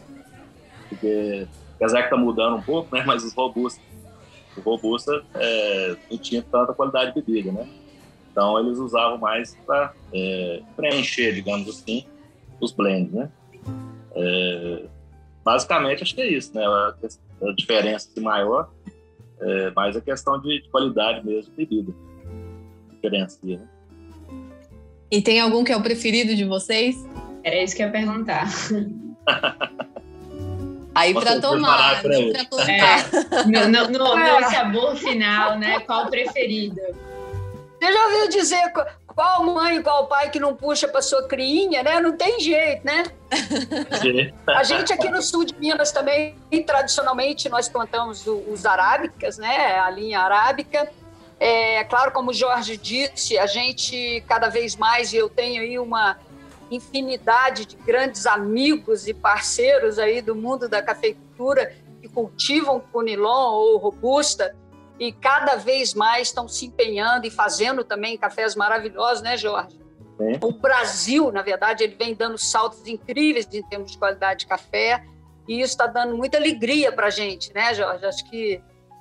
porque 0.89 1.47
apesar 1.77 1.99
que 1.99 2.05
está 2.05 2.17
mudando 2.17 2.57
um 2.57 2.63
pouco, 2.63 2.95
né? 2.95 3.05
Mas 3.07 3.25
os 3.25 3.33
robustos, 3.35 3.83
robusta 4.61 5.25
é, 5.35 5.97
não 6.11 6.19
tinha 6.19 6.43
tanta 6.43 6.73
qualidade 6.73 7.15
de 7.15 7.23
bebida, 7.23 7.53
né? 7.53 7.69
Então 8.31 8.59
eles 8.59 8.79
usavam 8.79 9.19
mais 9.19 9.57
para 9.67 9.93
é, 10.13 10.63
preencher, 10.77 11.33
digamos 11.33 11.69
assim, 11.69 12.05
os 12.61 12.73
blends, 12.73 13.13
né? 13.13 13.31
É, 14.15 14.85
basicamente 15.45 16.03
acho 16.03 16.15
que 16.15 16.21
é 16.21 16.33
isso, 16.33 16.55
né? 16.55 16.65
A, 16.65 16.95
a 17.43 17.53
diferença 17.57 18.09
maior 18.21 18.71
é 19.41 19.71
mais 19.71 19.97
a 19.97 20.01
questão 20.01 20.41
de, 20.41 20.63
de 20.63 20.69
qualidade 20.69 21.25
mesmo 21.27 21.51
de 21.53 21.57
bebida. 21.65 21.93
Diferença, 22.91 23.39
né? 23.43 23.61
E 25.11 25.23
tem 25.23 25.41
algum 25.41 25.65
que 25.65 25.73
é 25.73 25.77
o 25.77 25.83
preferido 25.83 26.35
de 26.35 26.45
vocês? 26.45 26.97
Era 27.43 27.63
isso 27.63 27.75
que 27.75 27.83
eu 27.83 27.87
ia 27.87 27.93
perguntar. 27.93 28.47
Aí 30.99 31.15
para 31.15 31.41
tomar, 31.41 32.03
não 32.03 32.33
para. 32.33 32.73
É, 32.73 33.05
no, 33.47 33.69
no, 33.69 33.89
no, 33.89 34.17
no 34.17 34.51
sabor 34.51 34.97
final, 34.97 35.57
né? 35.57 35.79
Qual 35.81 36.09
preferido? 36.09 36.81
Você 37.81 37.93
já 37.93 38.05
ouviu 38.07 38.29
dizer 38.29 38.73
qual 39.07 39.45
mãe, 39.45 39.81
qual 39.81 40.09
pai 40.09 40.29
que 40.31 40.41
não 40.41 40.57
puxa 40.57 40.89
para 40.89 41.01
sua 41.01 41.29
criinha, 41.29 41.85
né? 41.85 42.01
Não 42.01 42.17
tem 42.17 42.41
jeito, 42.41 42.85
né? 42.85 43.05
A 44.49 44.65
gente 44.65 44.93
aqui 44.93 45.09
no 45.09 45.23
sul 45.23 45.45
de 45.45 45.55
Minas 45.55 45.93
também, 45.93 46.35
tradicionalmente, 46.67 47.49
nós 47.49 47.69
plantamos 47.69 48.27
os 48.27 48.67
arábicas, 48.67 49.39
né? 49.39 49.79
A 49.79 49.91
linha 49.91 50.21
arábica. 50.21 50.91
É 51.39 51.85
claro, 51.85 52.11
como 52.11 52.31
o 52.31 52.35
Jorge 52.35 52.77
disse, 52.77 53.39
a 53.39 53.47
gente 53.47 54.25
cada 54.27 54.49
vez 54.49 54.75
mais, 54.75 55.13
e 55.13 55.17
eu 55.17 55.29
tenho 55.29 55.63
aí 55.63 55.79
uma 55.79 56.19
infinidade 56.71 57.65
de 57.65 57.77
grandes 57.77 58.27
amigos 58.27 59.07
e 59.07 59.15
parceiros 59.15 59.99
aí 59.99 60.21
do 60.21 60.35
mundo 60.35 60.69
da 60.69 60.83
cafeicultura 60.83 61.75
que 62.01 62.09
cultivam 62.09 62.81
conilon 62.81 63.53
ou 63.53 63.79
robusta 63.79 64.55
e 64.99 65.13
cada 65.13 65.57
vez 65.57 65.95
mais 65.95 66.29
estão 66.29 66.49
se 66.49 66.67
empenhando 66.67 67.27
e 67.27 67.31
fazendo 67.31 67.85
também 67.85 68.19
cafés 68.19 68.57
maravilhosos, 68.57 69.23
né, 69.23 69.37
Jorge? 69.37 69.79
É. 70.21 70.45
O 70.45 70.53
Brasil, 70.53 71.31
na 71.31 71.43
verdade, 71.43 71.85
ele 71.85 71.95
vem 71.95 72.15
dando 72.15 72.37
saltos 72.37 72.85
incríveis 72.87 73.47
em 73.53 73.63
termos 73.63 73.93
de 73.93 73.99
qualidade 73.99 74.41
de 74.41 74.47
café 74.47 75.05
e 75.47 75.61
isso 75.61 75.73
está 75.73 75.87
dando 75.87 76.17
muita 76.17 76.37
alegria 76.37 76.93
para 76.93 77.07
a 77.07 77.11
gente, 77.11 77.55
né, 77.55 77.73
Jorge? 77.73 78.05
Acho 78.05 78.29
que 78.29 78.61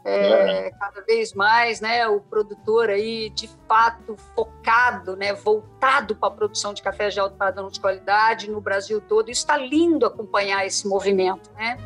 é, 0.09 0.71
cada 0.79 1.01
vez 1.01 1.33
mais, 1.33 1.81
né, 1.81 2.07
o 2.07 2.21
produtor 2.21 2.89
aí 2.89 3.29
de 3.29 3.49
fato 3.67 4.15
focado, 4.33 5.17
né, 5.17 5.33
voltado 5.33 6.15
para 6.15 6.29
a 6.29 6.31
produção 6.31 6.73
de 6.73 6.81
café 6.81 7.09
de 7.09 7.19
alto 7.19 7.35
padrão 7.35 7.67
de 7.67 7.77
qualidade 7.77 8.49
no 8.49 8.61
Brasil 8.61 9.01
todo. 9.01 9.29
Está 9.29 9.57
lindo 9.57 10.05
acompanhar 10.05 10.65
esse 10.65 10.87
movimento, 10.87 11.51
né? 11.57 11.77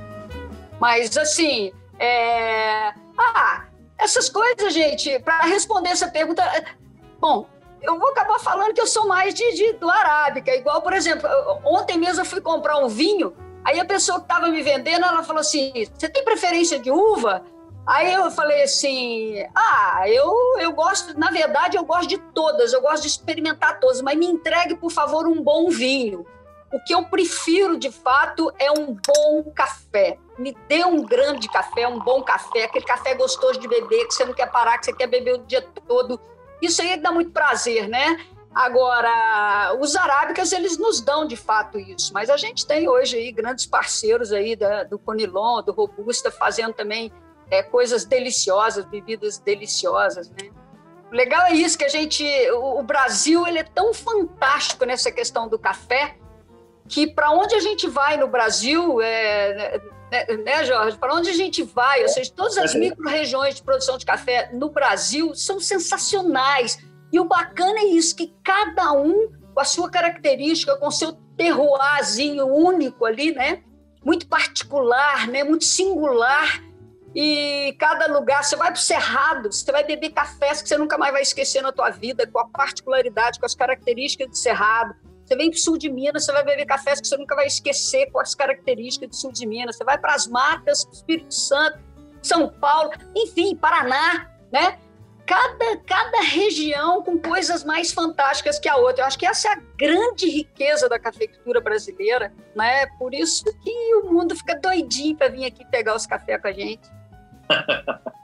Mas 0.80 1.18
assim, 1.18 1.74
é... 1.98 2.94
ah, 3.18 3.66
essas 3.98 4.30
coisas, 4.30 4.72
gente, 4.72 5.18
para 5.20 5.40
responder 5.42 5.90
essa 5.90 6.08
pergunta, 6.08 6.44
bom, 7.20 7.48
eu 7.82 7.98
vou 7.98 8.10
acabar 8.10 8.38
falando 8.38 8.72
que 8.76 8.82
eu 8.82 8.88
sou 8.88 9.08
mais 9.08 9.34
de, 9.34 9.52
de 9.54 9.74
do 9.74 9.90
arábica, 9.90 10.56
igual, 10.56 10.84
por 10.84 10.94
exemplo, 10.94 11.28
ontem 11.66 11.98
mesmo 11.98 12.22
eu 12.22 12.26
fui 12.26 12.40
comprar 12.40 12.78
um 12.78 12.88
vinho, 12.88 13.34
aí 13.66 13.80
a 13.80 13.86
pessoa 13.86 14.20
que 14.20 14.26
estava 14.26 14.48
me 14.50 14.62
vendendo, 14.62 15.06
ela 15.06 15.24
falou 15.24 15.40
assim: 15.40 15.74
"Você 15.92 16.08
tem 16.08 16.24
preferência 16.24 16.78
de 16.78 16.92
uva?" 16.92 17.44
Aí 17.86 18.14
eu 18.14 18.30
falei 18.32 18.64
assim: 18.64 19.46
ah, 19.56 20.04
eu, 20.08 20.34
eu 20.60 20.72
gosto, 20.72 21.18
na 21.18 21.32
verdade, 21.32 21.78
eu 21.78 21.84
gosto 21.84 22.08
de 22.08 22.18
todas, 22.18 22.74
eu 22.74 22.82
gosto 22.82 23.02
de 23.02 23.08
experimentar 23.08 23.80
todas, 23.80 24.02
mas 24.02 24.18
me 24.18 24.26
entregue, 24.26 24.76
por 24.76 24.92
favor, 24.92 25.28
um 25.28 25.42
bom 25.42 25.70
vinho. 25.70 26.26
O 26.72 26.80
que 26.80 26.96
eu 26.96 27.04
prefiro, 27.04 27.78
de 27.78 27.92
fato, 27.92 28.52
é 28.58 28.72
um 28.72 28.96
bom 28.96 29.52
café. 29.54 30.18
Me 30.38 30.56
dê 30.70 30.86
um 30.86 31.04
grande 31.04 31.50
café, 31.50 31.86
um 31.86 32.00
bom 32.00 32.24
café, 32.24 32.64
aquele 32.64 32.86
café 32.86 33.14
gostoso 33.14 33.60
de 33.60 33.68
beber, 33.68 34.08
que 34.08 34.14
você 34.14 34.24
não 34.24 34.34
quer 34.34 34.50
parar, 34.50 34.78
que 34.78 34.86
você 34.86 34.94
quer 34.94 35.08
beber 35.08 35.36
o 35.36 35.40
dia 35.40 35.62
todo. 35.86 36.20
Isso 36.62 36.82
aí 36.82 36.96
dá 36.96 37.12
muito 37.12 37.32
prazer, 37.32 37.90
né? 37.90 38.18
Agora, 38.54 39.76
os 39.80 39.96
arábicas, 39.96 40.54
eles 40.54 40.78
nos 40.78 41.02
dão, 41.02 41.26
de 41.26 41.36
fato, 41.36 41.78
isso. 41.78 42.14
Mas 42.14 42.30
a 42.30 42.38
gente 42.38 42.66
tem 42.66 42.88
hoje 42.88 43.18
aí 43.18 43.32
grandes 43.32 43.66
parceiros 43.66 44.32
aí 44.32 44.56
da, 44.56 44.84
do 44.84 44.98
Conilon, 44.98 45.62
do 45.62 45.74
Robusta, 45.74 46.32
fazendo 46.32 46.74
também 46.74 47.12
é, 47.52 47.62
coisas 47.62 48.06
deliciosas, 48.06 48.86
bebidas 48.86 49.38
deliciosas, 49.38 50.30
né? 50.30 50.50
O 51.12 51.14
legal 51.14 51.46
é 51.48 51.54
isso 51.54 51.78
que 51.78 51.84
a 51.84 51.90
gente, 51.90 52.24
o, 52.52 52.80
o 52.80 52.84
Brasil 52.84 53.46
ele 53.46 53.60
é 53.60 53.64
tão 53.64 53.94
fantástico 53.94 54.86
nessa 54.86 55.12
questão 55.12 55.50
do 55.50 55.60
café 55.60 56.16
que 56.88 57.06
para 57.06 57.32
onde 57.32 57.54
a 57.54 57.60
gente 57.60 57.88
vai 57.88 58.16
no 58.16 58.28
Brasil, 58.28 59.02
é, 59.02 59.82
né, 60.10 60.26
né, 60.38 60.66
Jorge? 60.66 60.98
Para 60.98 61.14
onde 61.14 61.30
a 61.30 61.34
gente 61.34 61.64
vai? 61.64 62.02
Ou 62.02 62.10
seja, 62.10 62.32
todas 62.34 62.58
as 62.58 62.74
micro-regiões 62.74 63.56
de 63.56 63.64
produção 63.64 63.98
de 63.98 64.06
café 64.06 64.50
no 64.54 64.70
Brasil 64.70 65.36
são 65.36 65.60
sensacionais. 65.60 66.80
E 67.12 67.20
o 67.20 67.26
bacana 67.26 67.80
é 67.80 67.86
isso, 67.86 68.16
que 68.16 68.34
cada 68.44 68.94
um 68.94 69.30
com 69.54 69.60
a 69.60 69.66
sua 69.66 69.90
característica, 69.90 70.78
com 70.78 70.88
o 70.88 70.92
seu 70.92 71.14
terroirzinho 71.38 72.46
único 72.46 73.06
ali, 73.06 73.34
né? 73.34 73.64
Muito 74.04 74.28
particular, 74.28 75.28
né? 75.28 75.44
Muito 75.44 75.66
singular 75.66 76.62
e 77.14 77.76
cada 77.78 78.08
lugar, 78.08 78.44
você 78.44 78.56
vai 78.56 78.72
para 78.72 78.80
o 78.80 78.82
Cerrado, 78.82 79.52
você 79.52 79.70
vai 79.70 79.84
beber 79.84 80.12
cafés 80.12 80.62
que 80.62 80.70
você 80.70 80.78
nunca 80.78 80.98
mais 80.98 81.12
vai 81.12 81.22
esquecer 81.22 81.62
na 81.62 81.72
tua 81.72 81.90
vida, 81.90 82.26
com 82.26 82.40
a 82.40 82.48
particularidade, 82.48 83.40
com 83.40 83.46
as 83.46 83.54
características 83.54 84.30
do 84.30 84.38
Cerrado. 84.38 84.96
Você 85.26 85.36
vem 85.36 85.50
para 85.50 85.58
o 85.58 85.60
sul 85.60 85.78
de 85.78 85.90
Minas, 85.90 86.26
você 86.26 86.32
vai 86.32 86.44
beber 86.44 86.66
cafés 86.66 87.02
que 87.02 87.08
você 87.08 87.18
nunca 87.18 87.36
vai 87.36 87.48
esquecer 87.48 88.10
com 88.12 88.20
as 88.20 88.34
características 88.34 89.10
do 89.10 89.16
sul 89.16 89.32
de 89.32 89.46
Minas. 89.46 89.76
Você 89.76 89.84
vai 89.84 89.98
para 89.98 90.14
as 90.14 90.26
matas, 90.28 90.88
Espírito 90.92 91.34
Santo, 91.34 91.80
São 92.22 92.48
Paulo, 92.48 92.92
enfim, 93.16 93.56
Paraná, 93.56 94.30
né? 94.52 94.80
Cada, 95.26 95.78
cada 95.86 96.22
região 96.22 97.04
com 97.04 97.18
coisas 97.18 97.64
mais 97.64 97.94
fantásticas 97.94 98.58
que 98.60 98.68
a 98.68 98.76
outra. 98.76 99.04
Eu 99.04 99.08
acho 99.08 99.20
que 99.20 99.26
essa 99.26 99.50
é 99.50 99.52
a 99.52 99.62
grande 99.78 100.30
riqueza 100.30 100.90
da 100.90 101.00
cafeicultura 101.00 101.62
brasileira, 101.62 102.34
né? 102.56 102.88
Por 102.98 103.14
isso 103.14 103.44
que 103.62 103.96
o 103.96 104.12
mundo 104.12 104.36
fica 104.36 104.56
doidinho 104.56 105.16
para 105.16 105.30
vir 105.30 105.46
aqui 105.46 105.66
pegar 105.70 105.96
os 105.96 106.06
cafés 106.06 106.42
com 106.42 106.48
a 106.48 106.52
gente. 106.52 107.01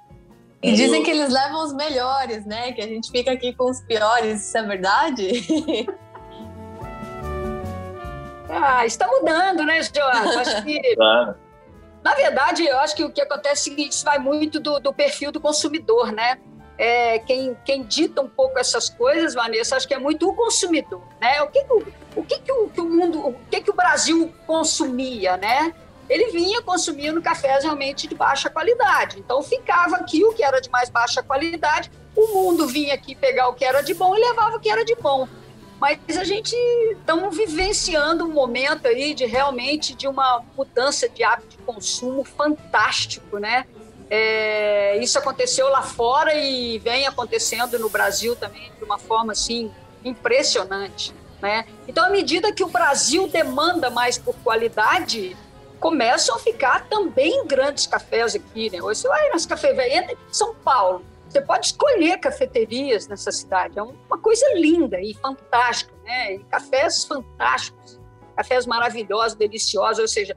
E 0.62 0.72
dizem 0.72 1.04
que 1.04 1.12
eles 1.12 1.32
levam 1.32 1.64
os 1.64 1.74
melhores, 1.74 2.46
né? 2.46 2.72
Que 2.72 2.82
a 2.82 2.88
gente 2.88 3.12
fica 3.12 3.32
aqui 3.32 3.54
com 3.54 3.70
os 3.70 3.80
piores, 3.82 4.44
isso 4.44 4.58
é 4.58 4.64
verdade? 4.64 5.88
ah, 8.50 8.86
está 8.86 9.08
mudando, 9.08 9.64
né, 9.64 9.82
Jorge? 9.84 10.36
Acho 10.36 10.64
que. 10.66 10.96
Na 12.04 12.14
verdade, 12.16 12.66
eu 12.66 12.78
acho 12.80 12.96
que 12.96 13.04
o 13.04 13.12
que 13.12 13.22
acontece 13.22 13.70
é 13.70 13.72
o 13.72 13.76
seguinte: 13.76 13.92
isso 13.92 14.06
vai 14.06 14.18
muito 14.18 14.60
do, 14.60 14.80
do 14.80 14.92
perfil 14.92 15.32
do 15.32 15.40
consumidor, 15.40 16.12
né? 16.12 16.40
É, 16.78 17.20
quem, 17.20 17.58
quem 17.66 17.84
dita 17.84 18.22
um 18.22 18.30
pouco 18.30 18.58
essas 18.60 18.90
coisas, 18.90 19.34
Vanessa, 19.34 19.76
acho 19.76 19.88
que 19.88 19.94
é 19.94 20.00
muito 20.00 20.30
o 20.30 20.36
consumidor, 20.36 21.02
né? 21.20 21.42
O 21.42 21.48
que, 21.48 21.60
o, 21.70 21.84
o 22.16 22.24
que, 22.24 22.40
que, 22.40 22.52
o, 22.52 22.70
que 22.70 22.82
o 22.82 22.86
mundo, 22.86 23.28
o 23.28 23.34
que, 23.50 23.62
que 23.62 23.72
o 23.72 23.74
Brasil 23.74 24.32
consumia, 24.46 25.38
né? 25.38 25.74
Ele 26.10 26.32
vinha 26.32 26.62
consumindo 26.62 27.22
cafés 27.22 27.64
realmente 27.64 28.08
de 28.08 28.16
baixa 28.16 28.50
qualidade. 28.50 29.20
Então 29.20 29.42
ficava 29.42 29.98
aqui 29.98 30.24
o 30.24 30.34
que 30.34 30.44
era 30.44 30.60
de 30.60 30.70
mais 30.70 30.90
baixa 30.90 31.22
qualidade, 31.22 31.92
o 32.16 32.28
mundo 32.34 32.68
vinha 32.68 32.94
aqui 32.94 33.16
pegar 33.16 33.50
o 33.50 33.54
que 33.54 33.64
era 33.64 33.82
de 33.82 33.94
bom 33.94 34.16
e 34.16 34.20
levava 34.20 34.58
o 34.58 34.60
que 34.60 34.70
era 34.70 34.84
de 34.84 34.96
bom. 34.96 35.28
Mas 35.80 36.00
a 36.18 36.24
gente 36.24 36.56
estamos 36.92 37.38
vivenciando 37.38 38.26
um 38.26 38.34
momento 38.34 38.88
aí 38.88 39.14
de 39.14 39.26
realmente 39.26 39.94
de 39.94 40.08
uma 40.08 40.44
mudança 40.56 41.08
de 41.08 41.24
hábito 41.24 41.50
de 41.50 41.58
consumo 41.64 42.24
fantástico, 42.24 43.38
né? 43.38 43.66
É, 44.10 44.98
isso 44.98 45.20
aconteceu 45.20 45.68
lá 45.70 45.82
fora 45.84 46.34
e 46.34 46.80
vem 46.80 47.06
acontecendo 47.06 47.78
no 47.78 47.90
Brasil 47.90 48.36
também 48.36 48.72
de 48.78 48.84
uma 48.84 48.98
forma 48.98 49.34
assim 49.34 49.72
impressionante. 50.04 51.14
Né? 51.42 51.66
Então, 51.88 52.04
à 52.04 52.10
medida 52.10 52.52
que 52.52 52.64
o 52.64 52.68
Brasil 52.68 53.28
demanda 53.28 53.90
mais 53.90 54.18
por 54.18 54.36
qualidade, 54.38 55.38
começam 55.80 56.36
a 56.36 56.40
ficar 56.40 56.88
também 56.88 57.46
grandes 57.46 57.88
cafés 57.88 58.36
aqui. 58.36 58.70
Né? 58.70 58.82
Hoje 58.82 59.02
você 59.02 59.08
vai 59.08 59.30
nas 59.30 59.46
cafeterias 59.46 60.10
em 60.10 60.18
São 60.30 60.56
Paulo, 60.56 61.04
você 61.30 61.42
pode 61.42 61.68
escolher 61.68 62.20
cafeterias 62.20 63.08
nessa 63.08 63.32
cidade. 63.32 63.78
É 63.78 63.82
uma 63.82 64.18
coisa 64.18 64.46
linda 64.56 65.00
e 65.02 65.14
fantástica, 65.14 65.94
né? 66.04 66.36
E 66.36 66.40
cafés 66.46 67.04
fantásticos, 67.04 68.00
cafés 68.36 68.66
maravilhosos, 68.66 69.38
deliciosos. 69.38 70.00
Ou 70.00 70.08
seja, 70.08 70.36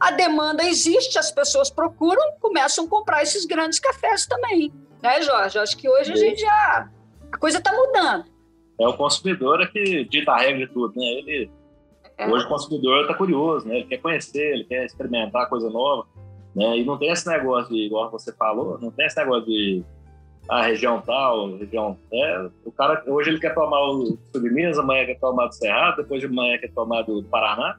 a 0.00 0.12
demanda 0.12 0.64
existe, 0.64 1.18
as 1.18 1.32
pessoas 1.32 1.70
procuram 1.70 2.22
começam 2.40 2.84
a 2.84 2.88
comprar 2.88 3.22
esses 3.22 3.44
grandes 3.44 3.80
cafés 3.80 4.26
também, 4.26 4.72
né, 5.02 5.20
Jorge? 5.22 5.58
Acho 5.58 5.76
que 5.76 5.88
hoje 5.88 6.12
a 6.12 6.16
gente 6.16 6.40
já 6.40 6.88
a 7.32 7.38
coisa 7.38 7.58
está 7.58 7.72
mudando. 7.72 8.24
É 8.80 8.86
o 8.86 8.96
consumidor 8.96 9.70
que 9.72 10.04
dita 10.04 10.32
a 10.32 10.38
regra 10.38 10.66
de 10.66 10.72
tudo, 10.72 10.94
né? 10.96 11.04
Ele 11.04 11.50
é. 12.22 12.32
hoje 12.32 12.44
o 12.44 12.48
consumidor 12.48 13.02
está 13.02 13.14
curioso, 13.14 13.66
né? 13.66 13.76
Ele 13.76 13.86
quer 13.86 13.98
conhecer, 13.98 14.52
ele 14.52 14.64
quer 14.64 14.84
experimentar 14.84 15.48
coisa 15.48 15.68
nova, 15.70 16.06
né? 16.54 16.78
E 16.78 16.84
não 16.84 16.98
tem 16.98 17.10
esse 17.10 17.26
negócio 17.28 17.72
de, 17.72 17.86
igual 17.86 18.10
você 18.10 18.32
falou, 18.32 18.78
não 18.80 18.90
tem 18.90 19.06
esse 19.06 19.16
negócio 19.16 19.46
de 19.46 19.84
a 20.48 20.62
região 20.62 21.00
tal, 21.00 21.56
região. 21.56 21.98
É, 22.12 22.48
o 22.64 22.72
cara, 22.72 23.02
hoje 23.06 23.30
ele 23.30 23.40
quer 23.40 23.54
tomar 23.54 23.80
o 23.80 24.18
sul 24.32 24.42
de 24.42 24.50
Minas, 24.50 24.78
amanhã 24.78 25.06
quer 25.06 25.18
tomar 25.18 25.46
do 25.46 25.54
Cerrado, 25.54 25.96
depois 25.98 26.20
de 26.20 26.26
amanhã 26.26 26.58
quer 26.58 26.72
tomar 26.72 27.02
do 27.02 27.22
Paraná. 27.24 27.76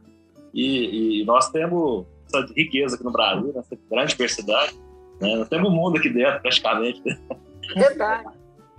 E, 0.53 1.21
e 1.21 1.25
nós 1.25 1.49
temos 1.49 2.05
essa 2.27 2.45
riqueza 2.55 2.95
aqui 2.95 3.03
no 3.03 3.11
Brasil, 3.11 3.51
né, 3.53 3.59
essa 3.59 3.77
grande 3.89 4.11
diversidade. 4.11 4.73
Né? 5.19 5.35
Nós 5.35 5.49
temos 5.49 5.69
o 5.69 5.71
um 5.71 5.75
mundo 5.75 5.97
aqui 5.97 6.09
dentro, 6.09 6.41
praticamente. 6.41 7.01
Verdade. 7.75 8.27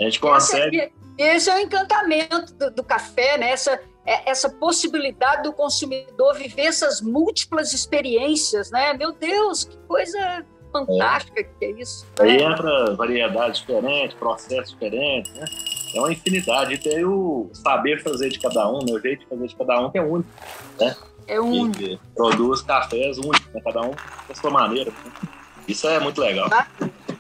A 0.00 0.04
gente 0.04 0.20
consegue. 0.20 0.92
Esse 1.16 1.48
é 1.48 1.56
o 1.56 1.58
encantamento 1.58 2.54
do, 2.54 2.70
do 2.70 2.84
café, 2.84 3.38
né? 3.38 3.50
essa, 3.50 3.72
é, 3.72 3.82
essa 4.06 4.50
possibilidade 4.50 5.44
do 5.44 5.52
consumidor 5.52 6.34
viver 6.34 6.62
essas 6.62 7.00
múltiplas 7.00 7.72
experiências. 7.72 8.70
Né? 8.70 8.92
Meu 8.94 9.12
Deus, 9.12 9.64
que 9.64 9.76
coisa 9.88 10.44
fantástica 10.72 11.40
é. 11.40 11.44
que 11.44 11.64
é 11.64 11.70
isso. 11.70 12.06
Aí 12.18 12.42
entra 12.42 12.94
variedade 12.96 13.60
diferente, 13.60 14.14
processo 14.16 14.72
diferente, 14.72 15.30
né? 15.32 15.44
É 15.94 16.00
uma 16.00 16.12
infinidade. 16.12 16.74
E 16.74 16.78
tem 16.78 17.04
o 17.04 17.48
saber 17.52 18.02
fazer 18.02 18.28
de 18.28 18.40
cada 18.40 18.68
um, 18.68 18.80
né? 18.80 18.92
o 18.92 19.00
jeito 19.00 19.20
de 19.20 19.26
fazer 19.26 19.46
de 19.46 19.56
cada 19.56 19.80
um 19.80 19.90
que 19.90 19.98
é 19.98 20.02
único, 20.02 20.28
né? 20.80 20.96
É 21.26 21.40
único. 21.40 21.82
E, 21.82 21.98
produz 22.14 22.60
cafés 22.62 23.16
únicos, 23.18 23.46
né? 23.54 23.60
cada 23.64 23.82
um 23.82 23.92
da 24.28 24.34
sua 24.34 24.50
maneira. 24.50 24.90
Né? 24.90 25.12
Isso 25.68 25.88
é 25.88 26.00
muito 26.00 26.20
legal. 26.20 26.50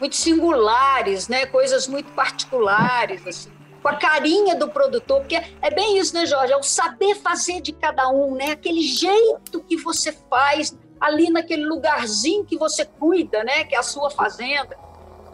Muito 0.00 0.16
singulares, 0.16 1.28
né? 1.28 1.46
Coisas 1.46 1.86
muito 1.86 2.10
particulares, 2.12 3.24
assim 3.26 3.50
com 3.84 3.88
a 3.90 3.96
carinha 3.96 4.54
do 4.56 4.66
produtor, 4.66 5.20
porque 5.20 5.36
é 5.36 5.70
bem 5.70 5.98
isso, 5.98 6.14
né, 6.14 6.24
Jorge? 6.24 6.54
É 6.54 6.56
o 6.56 6.62
saber 6.62 7.16
fazer 7.16 7.60
de 7.60 7.70
cada 7.70 8.08
um, 8.08 8.34
né? 8.34 8.52
Aquele 8.52 8.80
jeito 8.80 9.62
que 9.62 9.76
você 9.76 10.10
faz 10.30 10.74
ali 10.98 11.28
naquele 11.28 11.66
lugarzinho 11.66 12.46
que 12.46 12.56
você 12.56 12.86
cuida, 12.86 13.44
né, 13.44 13.64
que 13.64 13.74
é 13.74 13.78
a 13.78 13.82
sua 13.82 14.08
fazenda. 14.08 14.74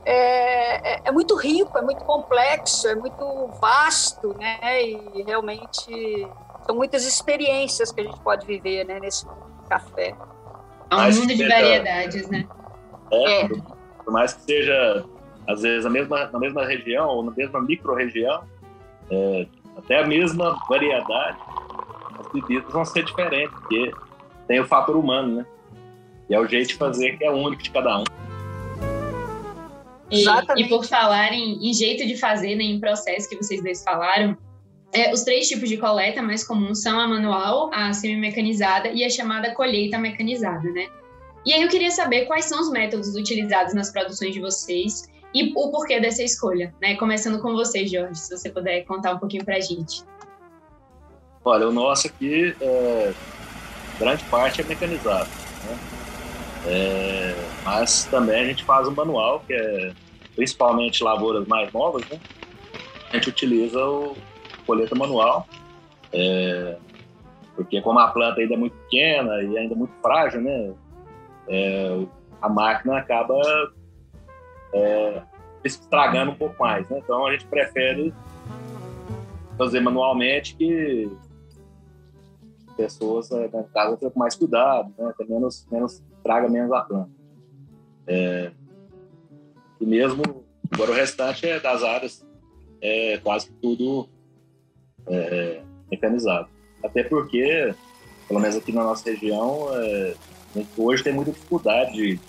É, 0.05 0.95
é, 0.95 1.01
é, 1.05 1.13
muito 1.13 1.37
rico, 1.37 1.79
é 1.79 1.83
muito 1.83 2.03
complexo, 2.05 2.89
é 2.89 2.97
muito 2.97 3.47
vasto, 3.61 4.35
né, 4.37 4.83
e 4.83 5.23
realmente 5.25 6.29
são 6.67 6.75
muitas 6.75 7.07
experiências 7.07 7.93
que 7.93 8.01
a 8.01 8.05
gente 8.05 8.19
pode 8.19 8.45
viver, 8.45 8.85
né, 8.85 8.99
nesse 8.99 9.25
café. 9.69 10.13
É 10.91 10.97
um 10.97 11.15
mundo 11.15 11.37
de 11.37 11.47
variedades, 11.47 12.29
né? 12.29 12.49
É, 13.13 13.43
é. 13.43 13.49
Por 13.49 14.13
mais 14.13 14.33
que 14.33 14.43
seja, 14.43 15.05
às 15.51 15.63
vezes, 15.63 15.85
a 15.85 15.91
mesma, 15.91 16.27
na 16.27 16.39
mesma 16.39 16.65
região 16.65 17.09
ou 17.09 17.25
na 17.25 17.33
mesma 17.33 17.61
micro-região, 17.61 18.45
é, 19.11 19.47
até 19.77 19.99
a 19.99 20.07
mesma 20.07 20.57
variedade, 20.69 21.39
as 22.19 22.33
bebidas 22.33 22.73
vão 22.73 22.85
ser 22.85 23.05
diferentes, 23.05 23.59
porque 23.61 23.93
tem 24.47 24.61
o 24.61 24.65
fator 24.65 24.97
humano, 24.97 25.37
né? 25.37 25.47
E 26.29 26.35
é 26.35 26.41
o 26.41 26.47
jeito 26.47 26.69
de 26.69 26.75
fazer 26.75 27.19
que 27.19 27.25
é 27.25 27.31
único 27.31 27.63
de 27.63 27.71
cada 27.71 27.99
um. 27.99 28.05
E, 30.11 30.25
e 30.57 30.69
por 30.69 30.85
falar 30.85 31.33
em, 31.33 31.69
em, 31.69 31.73
jeito 31.73 32.07
de 32.07 32.17
fazer, 32.17 32.57
né, 32.57 32.65
em 32.65 32.81
processo 32.81 33.29
que 33.29 33.37
vocês 33.37 33.63
dois 33.63 33.83
falaram, 33.83 34.37
é, 34.93 35.13
os 35.13 35.23
três 35.23 35.49
tipos 35.49 35.69
de 35.69 35.77
coleta 35.77 36.21
mais 36.21 36.43
comuns 36.43 36.83
são 36.83 36.99
a 36.99 37.07
manual, 37.07 37.71
a 37.73 37.93
semi-mecanizada 37.93 38.89
e 38.89 39.05
a 39.05 39.11
chamada 39.11 39.55
colheita 39.55 39.99
mecanizada, 39.99 40.69
né? 40.71 40.89
E 41.47 41.53
aí 41.53 41.63
eu 41.63 41.69
queria 41.69 41.91
saber 41.91 42.27
quais 42.27 42.45
são 42.45 42.61
os 42.61 42.71
métodos 42.71 43.15
utilizados 43.15 43.73
nas 43.73 43.91
produções 43.91 44.35
de 44.35 44.41
vocês 44.41 45.09
e 45.35 45.53
o 45.57 45.71
porquê 45.71 46.01
dessa 46.01 46.23
escolha, 46.23 46.75
né? 46.81 46.97
Começando 46.97 47.41
com 47.41 47.53
você, 47.53 47.87
Jorge, 47.87 48.19
se 48.19 48.37
você 48.37 48.51
puder 48.51 48.85
contar 48.85 49.15
um 49.15 49.19
pouquinho 49.19 49.45
pra 49.45 49.61
gente. 49.61 50.03
Olha, 51.45 51.69
o 51.69 51.73
nosso 51.73 52.09
aqui, 52.09 52.55
é, 52.61 53.15
grande 53.99 54.25
parte 54.25 54.61
é 54.61 54.65
mecanizado, 54.65 55.31
né? 55.63 55.79
É, 56.67 57.35
mas 57.65 58.05
também 58.07 58.43
a 58.43 58.45
gente 58.45 58.65
faz 58.65 58.87
um 58.87 58.95
manual, 58.95 59.41
que 59.47 59.55
é 59.55 59.93
principalmente 60.35 61.03
lavouras 61.03 61.47
mais 61.47 61.73
novas, 61.73 62.07
né? 62.09 62.21
A 63.11 63.17
gente 63.17 63.29
utiliza 63.31 63.83
o 63.85 64.17
colheita 64.67 64.95
manual, 64.95 65.47
é, 66.13 66.77
porque 67.57 67.81
como 67.81 67.99
a 67.99 68.09
planta 68.09 68.41
ainda 68.41 68.55
é 68.55 68.57
muito 68.57 68.77
pequena 68.77 69.43
e 69.43 69.57
ainda 69.57 69.75
muito 69.75 69.93
frágil, 70.03 70.41
né? 70.41 70.73
É, 71.49 72.07
a 72.41 72.49
máquina 72.49 72.99
acaba 72.99 73.37
é, 74.75 75.23
estragando 75.65 76.33
um 76.33 76.35
pouco 76.35 76.57
mais, 76.59 76.89
né? 76.89 77.01
Então 77.03 77.27
a 77.27 77.33
gente 77.33 77.47
prefere 77.47 78.15
fazer 79.59 79.81
manualmente 79.81 80.57
que 80.57 81.11
pessoas 82.77 83.29
né, 83.31 83.49
na 83.53 83.63
casa 83.65 83.97
tenham 83.97 84.13
mais 84.17 84.35
cuidado, 84.35 84.93
né? 84.99 85.13
Tem 85.19 85.29
menos, 85.29 85.67
menos 85.71 86.03
traga 86.23 86.49
menos 86.49 86.73
a 86.73 86.81
planta. 86.81 87.11
É, 88.07 88.53
e 89.81 89.87
mesmo, 89.87 90.23
agora 90.73 90.91
o 90.91 90.95
restante 90.95 91.47
é 91.47 91.61
das 91.61 91.83
áreas, 91.83 92.27
é 92.81 93.19
quase 93.19 93.51
tudo 93.61 94.09
é, 95.07 95.63
mecanizado. 95.91 96.49
Até 96.83 97.03
porque, 97.03 97.75
pelo 98.27 98.41
menos 98.41 98.57
aqui 98.57 98.73
na 98.73 98.85
nossa 98.85 99.11
região, 99.11 99.69
é, 99.75 100.15
hoje 100.77 101.03
tem 101.03 101.13
muita 101.13 101.33
dificuldade 101.33 101.93
de, 101.93 102.21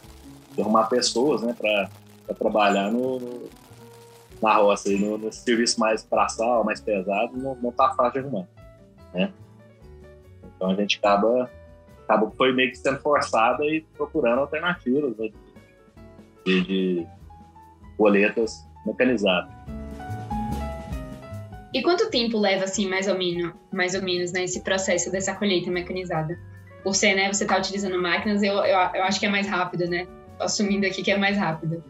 de 0.54 0.62
arrumar 0.62 0.88
pessoas 0.88 1.42
né, 1.42 1.56
para 1.58 1.90
trabalhar 2.34 2.92
no, 2.92 3.20
no, 3.20 3.50
na 4.42 4.56
roça. 4.56 4.92
E 4.92 4.98
no, 4.98 5.18
no 5.18 5.32
serviço 5.32 5.80
mais 5.80 6.04
braçal, 6.04 6.64
mais 6.64 6.82
pesado, 6.82 7.38
não, 7.38 7.56
não 7.56 7.72
tá 7.72 7.94
fácil 7.94 8.14
de 8.14 8.20
arrumar. 8.20 8.48
Né? 9.14 9.32
Então 10.56 10.72
a 10.72 10.76
gente 10.76 10.98
acaba 10.98 11.50
acabou 12.04 12.32
foi 12.32 12.54
meio 12.54 12.70
que 12.72 12.78
sendo 12.78 13.00
forçada 13.00 13.64
e 13.66 13.82
procurando 13.96 14.40
alternativas 14.40 15.16
né, 15.18 15.30
de, 16.46 16.62
de 16.62 17.08
boletas 17.98 18.68
mecanizadas. 18.86 19.52
E 21.74 21.82
quanto 21.82 22.10
tempo 22.10 22.38
leva, 22.38 22.66
assim, 22.66 22.90
mais 22.90 23.08
ou 23.08 23.18
menos, 23.18 23.54
mais 23.72 23.96
ou 23.96 24.02
menos, 24.02 24.34
né, 24.34 24.44
esse 24.44 24.62
processo 24.62 25.10
dessa 25.10 25.34
colheita 25.34 25.72
mecanizada? 25.72 26.38
Ser, 26.92 27.16
né, 27.16 27.32
você 27.32 27.44
está 27.44 27.58
utilizando 27.58 28.02
máquinas, 28.02 28.44
eu, 28.44 28.56
eu, 28.56 28.78
eu, 28.94 29.04
acho 29.04 29.20
que 29.20 29.26
é 29.26 29.30
mais 29.30 29.48
rápido, 29.48 29.88
né? 29.88 30.08
Assumindo 30.40 30.86
aqui 30.86 31.04
que 31.04 31.12
é 31.12 31.18
mais 31.18 31.38
rápido. 31.38 31.82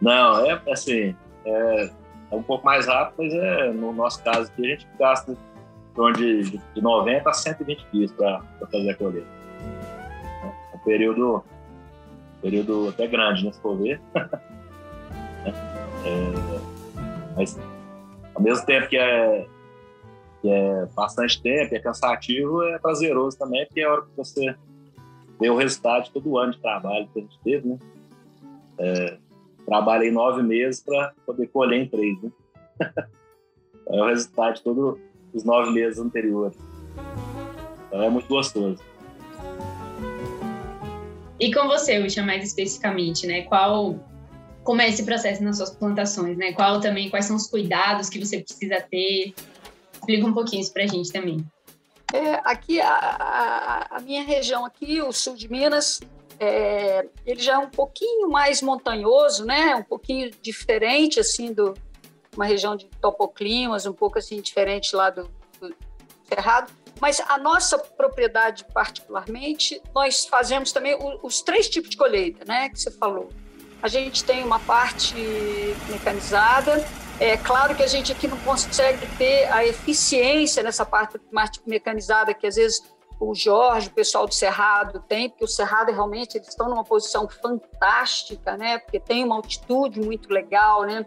Não, 0.00 0.44
é 0.46 0.60
assim, 0.70 1.14
é, 1.44 1.90
é 2.30 2.36
um 2.36 2.42
pouco 2.42 2.64
mais 2.64 2.86
rápido, 2.86 3.14
mas 3.18 3.34
é, 3.34 3.72
no 3.72 3.92
nosso 3.92 4.22
caso 4.22 4.50
aqui 4.50 4.66
a 4.66 4.70
gente 4.70 4.86
gasta 4.98 5.36
de, 6.16 6.58
de 6.74 6.82
90 6.82 7.30
a 7.30 7.32
120 7.32 7.86
dias 7.92 8.12
para 8.12 8.42
fazer 8.70 8.90
a 8.90 8.94
colheita. 8.94 9.28
É 10.42 10.76
um 10.76 10.78
período, 10.80 11.44
período 12.42 12.88
até 12.88 13.06
grande, 13.06 13.44
né, 13.44 13.52
se 13.52 13.60
for 13.60 13.76
ver. 13.76 14.00
é, 15.46 15.52
mas, 17.36 17.58
ao 18.34 18.42
mesmo 18.42 18.66
tempo 18.66 18.88
que 18.88 18.96
é, 18.96 19.46
que 20.42 20.50
é 20.50 20.86
bastante 20.94 21.40
tempo, 21.40 21.74
é 21.74 21.78
cansativo, 21.78 22.62
é 22.64 22.78
prazeroso 22.78 23.38
também, 23.38 23.64
porque 23.66 23.80
é 23.80 23.84
a 23.84 23.92
hora 23.92 24.02
que 24.02 24.16
você 24.16 24.54
vê 25.40 25.48
o 25.48 25.56
resultado 25.56 26.04
de 26.04 26.10
todo 26.10 26.30
o 26.30 26.38
ano 26.38 26.52
de 26.52 26.58
trabalho 26.60 27.08
que 27.12 27.18
a 27.18 27.22
gente 27.22 27.38
teve, 27.42 27.68
né? 27.68 27.78
É, 28.78 29.16
trabalhei 29.66 30.10
nove 30.10 30.42
meses 30.42 30.82
para 30.82 31.12
poder 31.26 31.48
colher 31.48 31.82
em 31.82 31.88
três, 31.88 32.22
né? 32.22 32.30
é 33.88 34.02
o 34.02 34.06
resultado 34.06 34.54
de 34.56 34.62
todo, 34.62 34.98
os 35.32 35.44
nove 35.44 35.72
meses 35.72 35.98
anteriores. 35.98 36.56
Então 37.88 38.02
é 38.02 38.10
muito 38.10 38.28
gostoso. 38.28 38.82
E 41.38 41.52
com 41.52 41.66
você, 41.66 41.98
Ucha, 41.98 42.22
mais 42.22 42.44
especificamente, 42.44 43.26
né? 43.26 43.42
Qual 43.42 43.98
como 44.64 44.80
é 44.80 44.88
esse 44.88 45.04
processo 45.04 45.44
nas 45.44 45.58
suas 45.58 45.70
plantações, 45.70 46.36
né? 46.38 46.52
Qual 46.52 46.80
também, 46.80 47.10
quais 47.10 47.26
são 47.26 47.36
os 47.36 47.46
cuidados 47.46 48.08
que 48.08 48.18
você 48.18 48.40
precisa 48.40 48.80
ter? 48.80 49.34
Explica 49.92 50.26
um 50.26 50.32
pouquinho 50.32 50.62
isso 50.62 50.72
para 50.72 50.84
a 50.84 50.86
gente 50.86 51.12
também. 51.12 51.44
É, 52.12 52.40
aqui, 52.44 52.80
a, 52.80 52.88
a, 52.88 53.96
a, 53.96 54.00
minha 54.00 54.22
região 54.22 54.64
aqui, 54.64 55.02
o 55.02 55.12
sul 55.12 55.34
de 55.34 55.50
Minas, 55.50 56.00
é, 56.38 57.06
ele 57.24 57.40
já 57.40 57.54
é 57.54 57.58
um 57.58 57.70
pouquinho 57.70 58.28
mais 58.28 58.60
montanhoso, 58.60 59.44
né? 59.44 59.76
Um 59.76 59.82
pouquinho 59.82 60.30
diferente, 60.42 61.20
assim, 61.20 61.52
do, 61.52 61.74
uma 62.36 62.44
região 62.44 62.76
de 62.76 62.86
topoclimas 63.00 63.86
um 63.86 63.92
pouco 63.92 64.18
assim 64.18 64.40
diferente 64.40 64.94
lá 64.94 65.10
do, 65.10 65.30
do 65.60 65.74
Cerrado, 66.28 66.72
mas 67.00 67.20
a 67.20 67.38
nossa 67.38 67.78
propriedade 67.78 68.64
particularmente, 68.72 69.80
nós 69.94 70.26
fazemos 70.26 70.72
também 70.72 70.96
os 71.22 71.42
três 71.42 71.68
tipos 71.68 71.90
de 71.90 71.96
colheita, 71.96 72.44
né, 72.44 72.68
que 72.68 72.80
você 72.80 72.90
falou. 72.90 73.28
A 73.82 73.88
gente 73.88 74.24
tem 74.24 74.42
uma 74.42 74.58
parte 74.58 75.14
mecanizada, 75.90 76.82
é 77.20 77.36
claro 77.36 77.74
que 77.74 77.82
a 77.82 77.86
gente 77.86 78.10
aqui 78.10 78.26
não 78.26 78.38
consegue 78.38 79.06
ter 79.18 79.44
a 79.52 79.64
eficiência 79.64 80.62
nessa 80.62 80.86
parte 80.86 81.20
mecanizada 81.66 82.32
que 82.32 82.46
às 82.46 82.56
vezes 82.56 82.82
o 83.20 83.34
Jorge, 83.34 83.88
o 83.88 83.92
pessoal 83.92 84.26
do 84.26 84.34
Cerrado 84.34 85.02
tem, 85.08 85.28
porque 85.28 85.44
o 85.44 85.48
Cerrado 85.48 85.92
realmente 85.92 86.36
eles 86.36 86.48
estão 86.48 86.68
numa 86.68 86.84
posição 86.84 87.28
fantástica, 87.28 88.56
né? 88.56 88.78
Porque 88.78 88.98
tem 88.98 89.24
uma 89.24 89.36
altitude 89.36 90.00
muito 90.00 90.32
legal, 90.32 90.82
né? 90.82 91.06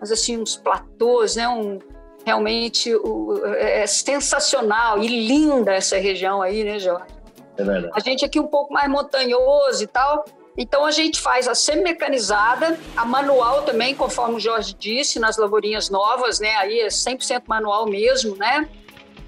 Mas 0.00 0.10
assim 0.10 0.40
uns 0.40 0.56
platôs, 0.56 1.36
né? 1.36 1.48
Um, 1.48 1.78
realmente 2.24 2.94
o, 2.94 3.44
é, 3.46 3.82
é 3.82 3.86
sensacional 3.86 4.98
e 4.98 5.08
linda 5.08 5.72
essa 5.72 5.96
região 5.96 6.42
aí, 6.42 6.64
né, 6.64 6.78
Jorge? 6.78 7.14
É 7.56 7.62
verdade. 7.62 7.92
A 7.94 8.00
gente 8.00 8.24
aqui 8.24 8.40
um 8.40 8.48
pouco 8.48 8.72
mais 8.72 8.90
montanhoso 8.90 9.84
e 9.84 9.86
tal, 9.86 10.24
então 10.56 10.84
a 10.84 10.90
gente 10.90 11.20
faz 11.20 11.48
a 11.48 11.54
semi-mecanizada, 11.54 12.78
a 12.96 13.04
manual 13.04 13.62
também, 13.62 13.94
conforme 13.94 14.36
o 14.36 14.40
Jorge 14.40 14.74
disse, 14.74 15.18
nas 15.18 15.36
lavourinhas 15.36 15.90
novas, 15.90 16.40
né? 16.40 16.54
Aí 16.56 16.80
é 16.80 16.88
100% 16.88 17.42
manual 17.46 17.86
mesmo, 17.86 18.36
né? 18.36 18.68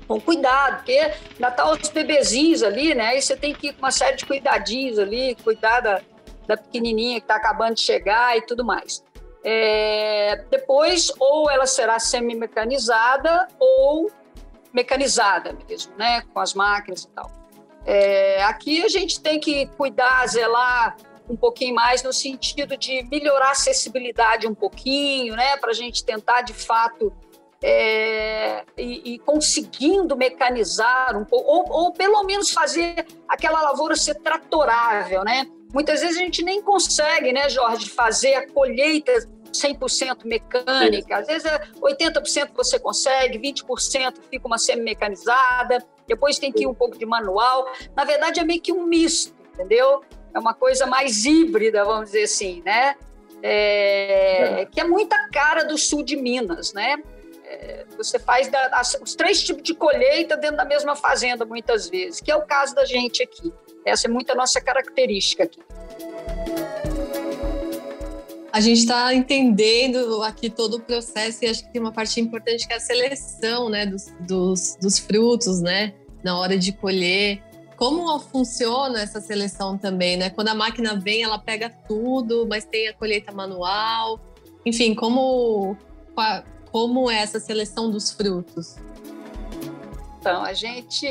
Com 0.07 0.21
cuidado, 0.21 0.77
porque 0.77 1.13
ainda 1.35 1.51
tá 1.51 1.71
os 1.71 1.89
bebezinhos 1.89 2.63
ali, 2.63 2.95
né? 2.95 3.09
Aí 3.09 3.23
você 3.23 3.37
tem 3.37 3.55
que 3.55 3.69
ir 3.69 3.73
com 3.73 3.81
uma 3.81 3.91
série 3.91 4.17
de 4.17 4.25
cuidadinhos 4.25 4.99
ali, 4.99 5.37
cuidar 5.43 5.81
da, 5.81 6.01
da 6.47 6.57
pequenininha 6.57 7.21
que 7.21 7.25
está 7.25 7.37
acabando 7.37 7.75
de 7.75 7.83
chegar 7.83 8.37
e 8.37 8.43
tudo 8.43 8.65
mais. 8.65 9.05
É, 9.45 10.45
depois, 10.51 11.13
ou 11.19 11.51
ela 11.51 11.67
será 11.67 11.99
semi-mecanizada 11.99 13.49
ou 13.59 14.11
mecanizada 14.73 15.57
mesmo, 15.69 15.95
né? 15.97 16.23
Com 16.33 16.41
as 16.41 16.55
máquinas 16.55 17.05
e 17.05 17.09
tal. 17.09 17.31
É, 17.85 18.43
aqui 18.43 18.85
a 18.85 18.89
gente 18.89 19.21
tem 19.21 19.39
que 19.39 19.67
cuidar, 19.79 20.27
zelar 20.27 20.97
um 21.29 21.37
pouquinho 21.37 21.75
mais 21.75 22.03
no 22.03 22.13
sentido 22.13 22.77
de 22.77 23.03
melhorar 23.05 23.49
a 23.49 23.51
acessibilidade 23.53 24.47
um 24.47 24.55
pouquinho, 24.55 25.35
né? 25.35 25.57
Para 25.57 25.71
a 25.71 25.75
gente 25.75 26.05
tentar, 26.05 26.43
de 26.43 26.53
fato, 26.53 27.13
é, 27.63 28.65
e, 28.77 29.15
e, 29.15 29.19
conseguindo 29.19 30.17
mecanizar 30.17 31.17
um 31.17 31.25
pouco, 31.25 31.49
ou, 31.51 31.85
ou, 31.85 31.93
pelo 31.93 32.23
menos 32.25 32.51
fazer 32.51 33.07
aquela 33.29 33.63
lavoura 33.63 33.97
ser 33.97 34.17
tratorável, 34.17 35.25
né? 35.25 35.47
Muitas 35.73 36.01
vezes 36.01 36.17
a 36.17 36.21
gente 36.21 36.43
nem 36.43 36.63
consegue, 36.63 37.33
né, 37.33 37.49
Jorge, 37.49 37.89
fazer 37.89 38.35
a 38.35 38.49
colheita 38.49 39.13
100% 39.53 40.25
mecânica. 40.25 41.19
Às 41.19 41.27
vezes 41.27 41.45
é 41.47 41.59
80% 41.81 42.51
você 42.55 42.79
consegue, 42.79 43.39
20% 43.39 44.15
fica 44.31 44.47
uma 44.47 44.59
semi-mecanizada, 44.59 45.85
depois 46.07 46.39
tem 46.39 46.53
que 46.53 46.65
ir 46.65 46.67
um 46.67 46.75
pouco 46.75 46.97
de 46.99 47.07
manual. 47.07 47.71
Na 47.95 48.05
verdade, 48.05 48.39
é 48.39 48.45
meio 48.45 48.61
que 48.61 48.73
um 48.73 48.85
misto, 48.85 49.35
entendeu? 49.55 50.03
É 50.33 50.39
uma 50.39 50.55
coisa 50.55 50.87
mais 50.87 51.25
híbrida, 51.25 51.85
vamos 51.85 52.07
dizer 52.07 52.25
assim, 52.25 52.63
né? 52.65 52.95
É, 53.43 54.63
é. 54.63 54.67
que 54.67 54.81
é 54.81 54.85
muita 54.85 55.29
cara 55.31 55.65
do 55.65 55.77
sul 55.77 56.03
de 56.03 56.17
Minas, 56.17 56.73
né? 56.73 56.97
Você 57.97 58.19
faz 58.19 58.49
da, 58.49 58.67
as, 58.73 58.97
os 59.01 59.15
três 59.15 59.43
tipos 59.43 59.63
de 59.63 59.75
colheita 59.75 60.37
dentro 60.37 60.57
da 60.57 60.65
mesma 60.65 60.95
fazenda, 60.95 61.45
muitas 61.45 61.89
vezes, 61.89 62.21
que 62.21 62.31
é 62.31 62.37
o 62.37 62.43
caso 62.43 62.75
da 62.75 62.85
gente 62.85 63.23
aqui. 63.23 63.53
Essa 63.85 64.07
é 64.07 64.11
muito 64.11 64.31
a 64.31 64.35
nossa 64.35 64.61
característica 64.61 65.45
aqui. 65.45 65.61
A 68.53 68.61
gente 68.61 68.79
está 68.79 69.13
entendendo 69.13 70.23
aqui 70.23 70.49
todo 70.49 70.79
o 70.79 70.81
processo 70.81 71.45
e 71.45 71.49
acho 71.49 71.63
que 71.65 71.73
tem 71.73 71.81
uma 71.81 71.93
parte 71.93 72.21
importante 72.21 72.67
que 72.67 72.73
é 72.73 72.77
a 72.77 72.81
seleção 72.81 73.69
né, 73.69 73.85
dos, 73.85 74.07
dos, 74.21 74.77
dos 74.81 74.99
frutos, 74.99 75.61
né? 75.61 75.93
Na 76.25 76.39
hora 76.39 76.57
de 76.57 76.73
colher. 76.73 77.43
Como 77.77 78.19
funciona 78.19 79.03
essa 79.03 79.21
seleção 79.21 79.77
também, 79.77 80.17
né? 80.17 80.31
Quando 80.31 80.49
a 80.49 80.55
máquina 80.55 80.99
vem, 80.99 81.23
ela 81.23 81.39
pega 81.39 81.69
tudo, 81.69 82.47
mas 82.49 82.65
tem 82.65 82.89
a 82.89 82.95
colheita 82.95 83.31
manual. 83.31 84.19
Enfim, 84.65 84.95
como 84.95 85.77
como 86.77 87.11
é 87.11 87.23
essa 87.23 87.41
seleção 87.41 87.91
dos 87.91 88.13
frutos? 88.13 88.77
Então, 90.21 90.45
a 90.45 90.53
gente. 90.53 91.07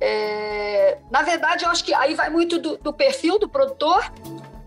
É... 0.00 0.98
Na 1.10 1.22
verdade, 1.22 1.64
eu 1.64 1.70
acho 1.70 1.82
que 1.84 1.92
aí 1.92 2.14
vai 2.14 2.30
muito 2.30 2.56
do, 2.56 2.76
do 2.76 2.92
perfil 2.92 3.36
do 3.36 3.48
produtor. 3.48 4.12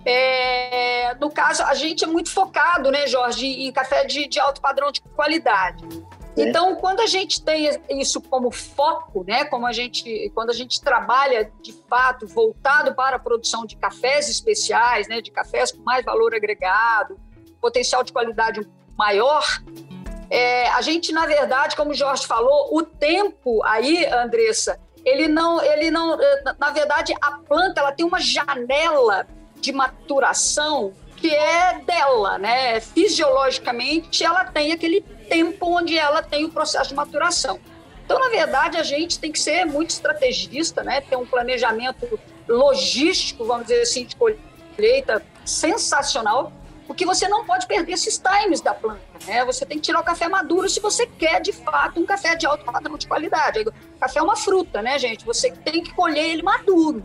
É... 0.03 1.15
No 1.21 1.31
caso, 1.31 1.63
a 1.63 1.73
gente 1.73 2.03
é 2.03 2.07
muito 2.07 2.29
focado, 2.29 2.91
né, 2.91 3.07
Jorge, 3.07 3.47
em 3.47 3.71
café 3.71 4.03
de, 4.03 4.27
de 4.27 4.37
alto 4.37 4.59
padrão 4.59 4.91
de 4.91 4.99
qualidade. 4.99 5.85
É. 6.35 6.41
Então, 6.41 6.75
quando 6.75 6.99
a 6.99 7.07
gente 7.07 7.41
tem 7.41 7.69
isso 7.91 8.19
como 8.19 8.51
foco, 8.51 9.23
né, 9.25 9.45
como 9.45 9.65
a 9.65 9.71
gente, 9.71 10.29
quando 10.35 10.49
a 10.49 10.53
gente 10.53 10.81
trabalha 10.81 11.49
de 11.61 11.71
fato 11.89 12.27
voltado 12.27 12.93
para 12.93 13.15
a 13.15 13.19
produção 13.19 13.65
de 13.65 13.77
cafés 13.77 14.27
especiais, 14.27 15.07
né, 15.07 15.21
de 15.21 15.31
cafés 15.31 15.71
com 15.71 15.81
mais 15.81 16.03
valor 16.03 16.35
agregado, 16.35 17.17
potencial 17.61 18.03
de 18.03 18.11
qualidade 18.11 18.67
maior, 18.97 19.45
é, 20.29 20.67
a 20.69 20.81
gente, 20.81 21.11
na 21.11 21.25
verdade, 21.25 21.75
como 21.75 21.91
o 21.91 21.93
Jorge 21.93 22.25
falou, 22.25 22.75
o 22.75 22.83
tempo 22.83 23.63
aí, 23.63 24.05
Andressa, 24.05 24.79
ele 25.03 25.27
não, 25.27 25.61
ele 25.61 25.91
não, 25.91 26.19
é, 26.19 26.43
na 26.57 26.71
verdade, 26.71 27.13
a 27.21 27.33
planta 27.33 27.79
ela 27.79 27.91
tem 27.91 28.05
uma 28.05 28.19
janela 28.19 29.27
de 29.59 29.71
maturação 29.71 30.93
que 31.15 31.33
é 31.33 31.79
dela, 31.79 32.37
né? 32.37 32.79
Fisiologicamente, 32.79 34.23
ela 34.23 34.45
tem 34.45 34.71
aquele 34.71 35.01
tempo 35.01 35.77
onde 35.77 35.97
ela 35.97 36.21
tem 36.21 36.45
o 36.45 36.49
processo 36.49 36.89
de 36.89 36.95
maturação. 36.95 37.59
Então, 38.03 38.19
na 38.19 38.29
verdade, 38.29 38.77
a 38.77 38.83
gente 38.83 39.17
tem 39.19 39.31
que 39.31 39.39
ser 39.39 39.65
muito 39.65 39.91
estrategista, 39.91 40.83
né? 40.83 41.01
Ter 41.01 41.15
um 41.15 41.25
planejamento 41.25 42.19
logístico, 42.47 43.45
vamos 43.45 43.67
dizer 43.67 43.81
assim, 43.81 44.05
de 44.05 44.15
colheita 44.15 45.21
sensacional 45.43 46.51
porque 46.87 47.05
você 47.05 47.27
não 47.27 47.45
pode 47.45 47.67
perder 47.67 47.93
esses 47.93 48.17
times 48.17 48.61
da 48.61 48.73
planta. 48.73 49.01
Né? 49.25 49.43
Você 49.45 49.65
tem 49.65 49.77
que 49.77 49.83
tirar 49.83 49.99
o 49.99 50.03
café 50.03 50.27
maduro 50.27 50.69
se 50.69 50.79
você 50.79 51.05
quer, 51.07 51.41
de 51.41 51.51
fato, 51.51 51.99
um 51.99 52.05
café 52.05 52.35
de 52.35 52.45
alto 52.45 52.63
padrão 52.63 52.97
de 52.97 53.07
qualidade. 53.07 53.65
Café 53.99 54.19
é 54.19 54.23
uma 54.23 54.35
fruta, 54.35 54.81
né, 54.81 54.97
gente? 54.99 55.25
Você 55.25 55.51
tem 55.51 55.83
que 55.83 55.93
colher 55.93 56.29
ele 56.31 56.43
maduro, 56.43 57.03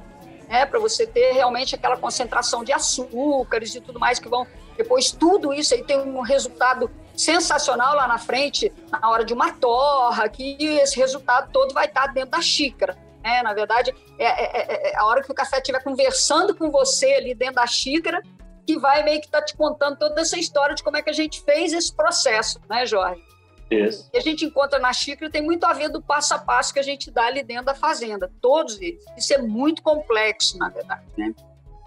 né? 0.49 0.66
para 0.66 0.79
você 0.79 1.07
ter 1.07 1.33
realmente 1.33 1.75
aquela 1.75 1.97
concentração 1.97 2.62
de 2.62 2.73
açúcares 2.73 3.75
e 3.75 3.81
tudo 3.81 3.99
mais 3.99 4.19
que 4.19 4.29
vão. 4.29 4.47
Depois, 4.77 5.11
tudo 5.11 5.53
isso 5.53 5.75
aí 5.75 5.83
tem 5.83 5.99
um 5.99 6.21
resultado 6.21 6.90
sensacional 7.14 7.95
lá 7.95 8.07
na 8.07 8.19
frente, 8.19 8.73
na 8.90 9.11
hora 9.11 9.25
de 9.25 9.35
uma 9.35 9.53
torra, 9.53 10.29
que 10.29 10.57
esse 10.61 10.99
resultado 10.99 11.51
todo 11.53 11.75
vai 11.75 11.87
estar 11.87 12.07
dentro 12.09 12.31
da 12.31 12.40
xícara. 12.40 12.97
É, 13.23 13.43
na 13.43 13.53
verdade, 13.53 13.95
é, 14.19 14.25
é, 14.25 14.90
é, 14.93 14.97
a 14.97 15.05
hora 15.05 15.23
que 15.23 15.31
o 15.31 15.35
café 15.35 15.59
estiver 15.59 15.83
conversando 15.83 16.55
com 16.55 16.71
você 16.71 17.12
ali 17.14 17.35
dentro 17.35 17.57
da 17.57 17.66
xícara, 17.66 18.23
que 18.70 18.78
vai 18.78 19.02
meio 19.02 19.20
que 19.20 19.26
estar 19.26 19.40
tá 19.40 19.44
te 19.44 19.56
contando 19.56 19.98
toda 19.98 20.20
essa 20.20 20.38
história 20.38 20.74
de 20.76 20.83
como 20.83 20.96
é 20.96 21.02
que 21.02 21.11
a 21.11 21.14
gente 21.14 21.42
fez 21.42 21.72
esse 21.72 21.92
processo, 21.92 22.61
né, 22.68 22.87
Jorge? 22.87 23.22
Isso. 23.70 24.11
que 24.11 24.18
a 24.18 24.20
gente 24.20 24.44
encontra 24.44 24.80
na 24.80 24.92
xícara 24.92 25.30
tem 25.30 25.42
muito 25.42 25.64
a 25.64 25.72
ver 25.72 25.88
do 25.88 26.02
passo 26.02 26.35
a 26.35 26.38
passo 26.38 26.74
que 26.74 26.80
a 26.80 26.83
gente 26.83 27.09
dá 27.09 27.26
ali 27.26 27.44
dentro 27.44 27.66
da 27.66 27.74
fazenda, 27.74 28.28
todos 28.40 28.80
eles. 28.80 29.04
Isso 29.16 29.33
é 29.33 29.38
muito 29.38 29.80
complexo, 29.80 30.59
na 30.59 30.68
verdade, 30.68 31.04
né? 31.16 31.33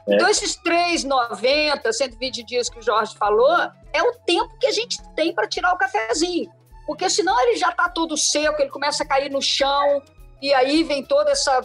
É. 0.07 0.15
Então, 0.15 0.29
esses 0.29 0.55
3, 0.55 1.03
90, 1.03 1.91
120 1.91 2.43
dias 2.43 2.69
que 2.69 2.79
o 2.79 2.81
Jorge 2.81 3.17
falou, 3.17 3.57
é 3.91 4.01
o 4.01 4.13
tempo 4.25 4.57
que 4.59 4.67
a 4.67 4.71
gente 4.71 4.97
tem 5.13 5.33
para 5.33 5.47
tirar 5.47 5.73
o 5.73 5.77
cafezinho. 5.77 6.49
Porque 6.85 7.09
senão 7.09 7.37
ele 7.41 7.57
já 7.57 7.69
está 7.69 7.89
todo 7.89 8.15
seco, 8.15 8.61
ele 8.61 8.71
começa 8.71 9.03
a 9.03 9.05
cair 9.05 9.29
no 9.29 9.41
chão, 9.41 10.01
e 10.41 10.53
aí 10.53 10.83
vem 10.83 11.03
toda 11.03 11.31
essa 11.31 11.61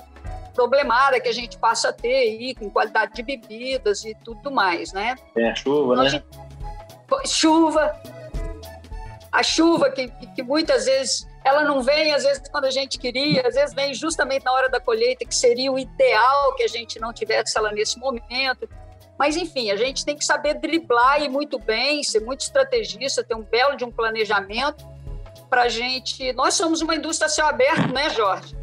problemada 0.59 1.21
que 1.21 1.29
a 1.29 1.33
gente 1.33 1.57
passa 1.57 1.90
a 1.90 1.92
ter 1.92 2.16
aí 2.16 2.53
com 2.53 2.68
qualidade 2.68 3.12
de 3.14 3.23
bebidas 3.23 4.05
e 4.05 4.12
tudo 4.25 4.51
mais, 4.51 4.92
né? 4.92 5.14
Tem 5.33 5.49
a 5.49 5.55
chuva, 5.55 5.92
então, 5.92 6.05
né? 6.05 6.11
Gente... 6.11 6.27
Chuva. 7.29 7.94
A 9.31 9.42
chuva 9.44 9.90
que, 9.90 10.09
que 10.09 10.42
muitas 10.42 10.87
vezes 10.87 11.29
ela 11.44 11.62
não 11.62 11.81
vem 11.81 12.12
às 12.12 12.25
vezes 12.25 12.42
quando 12.51 12.64
a 12.64 12.71
gente 12.71 12.99
queria, 12.99 13.47
às 13.47 13.55
vezes 13.55 13.73
vem 13.73 13.94
justamente 13.94 14.44
na 14.44 14.53
hora 14.53 14.68
da 14.68 14.81
colheita, 14.81 15.25
que 15.25 15.35
seria 15.35 15.71
o 15.71 15.79
ideal 15.79 16.57
que 16.57 16.64
a 16.64 16.68
gente 16.68 16.99
não 16.99 17.12
tivesse 17.12 17.57
ela 17.57 17.71
nesse 17.71 18.01
momento. 18.01 18.68
Mas, 19.16 19.37
enfim, 19.37 19.71
a 19.71 19.77
gente 19.77 20.05
tem 20.05 20.16
que 20.16 20.25
saber 20.25 20.55
driblar 20.55 21.23
e 21.23 21.29
muito 21.29 21.59
bem, 21.59 22.03
ser 22.03 22.21
muito 22.21 22.40
estrategista, 22.40 23.23
ter 23.23 23.35
um 23.35 23.42
belo 23.42 23.77
de 23.77 23.85
um 23.85 23.92
planejamento 23.92 24.85
para 25.49 25.62
a 25.62 25.68
gente. 25.68 26.33
Nós 26.33 26.55
somos 26.55 26.81
uma 26.81 26.94
indústria 26.97 27.27
a 27.27 27.29
céu 27.29 27.47
aberto, 27.47 27.92
né, 27.92 28.11
Jorge? 28.11 28.57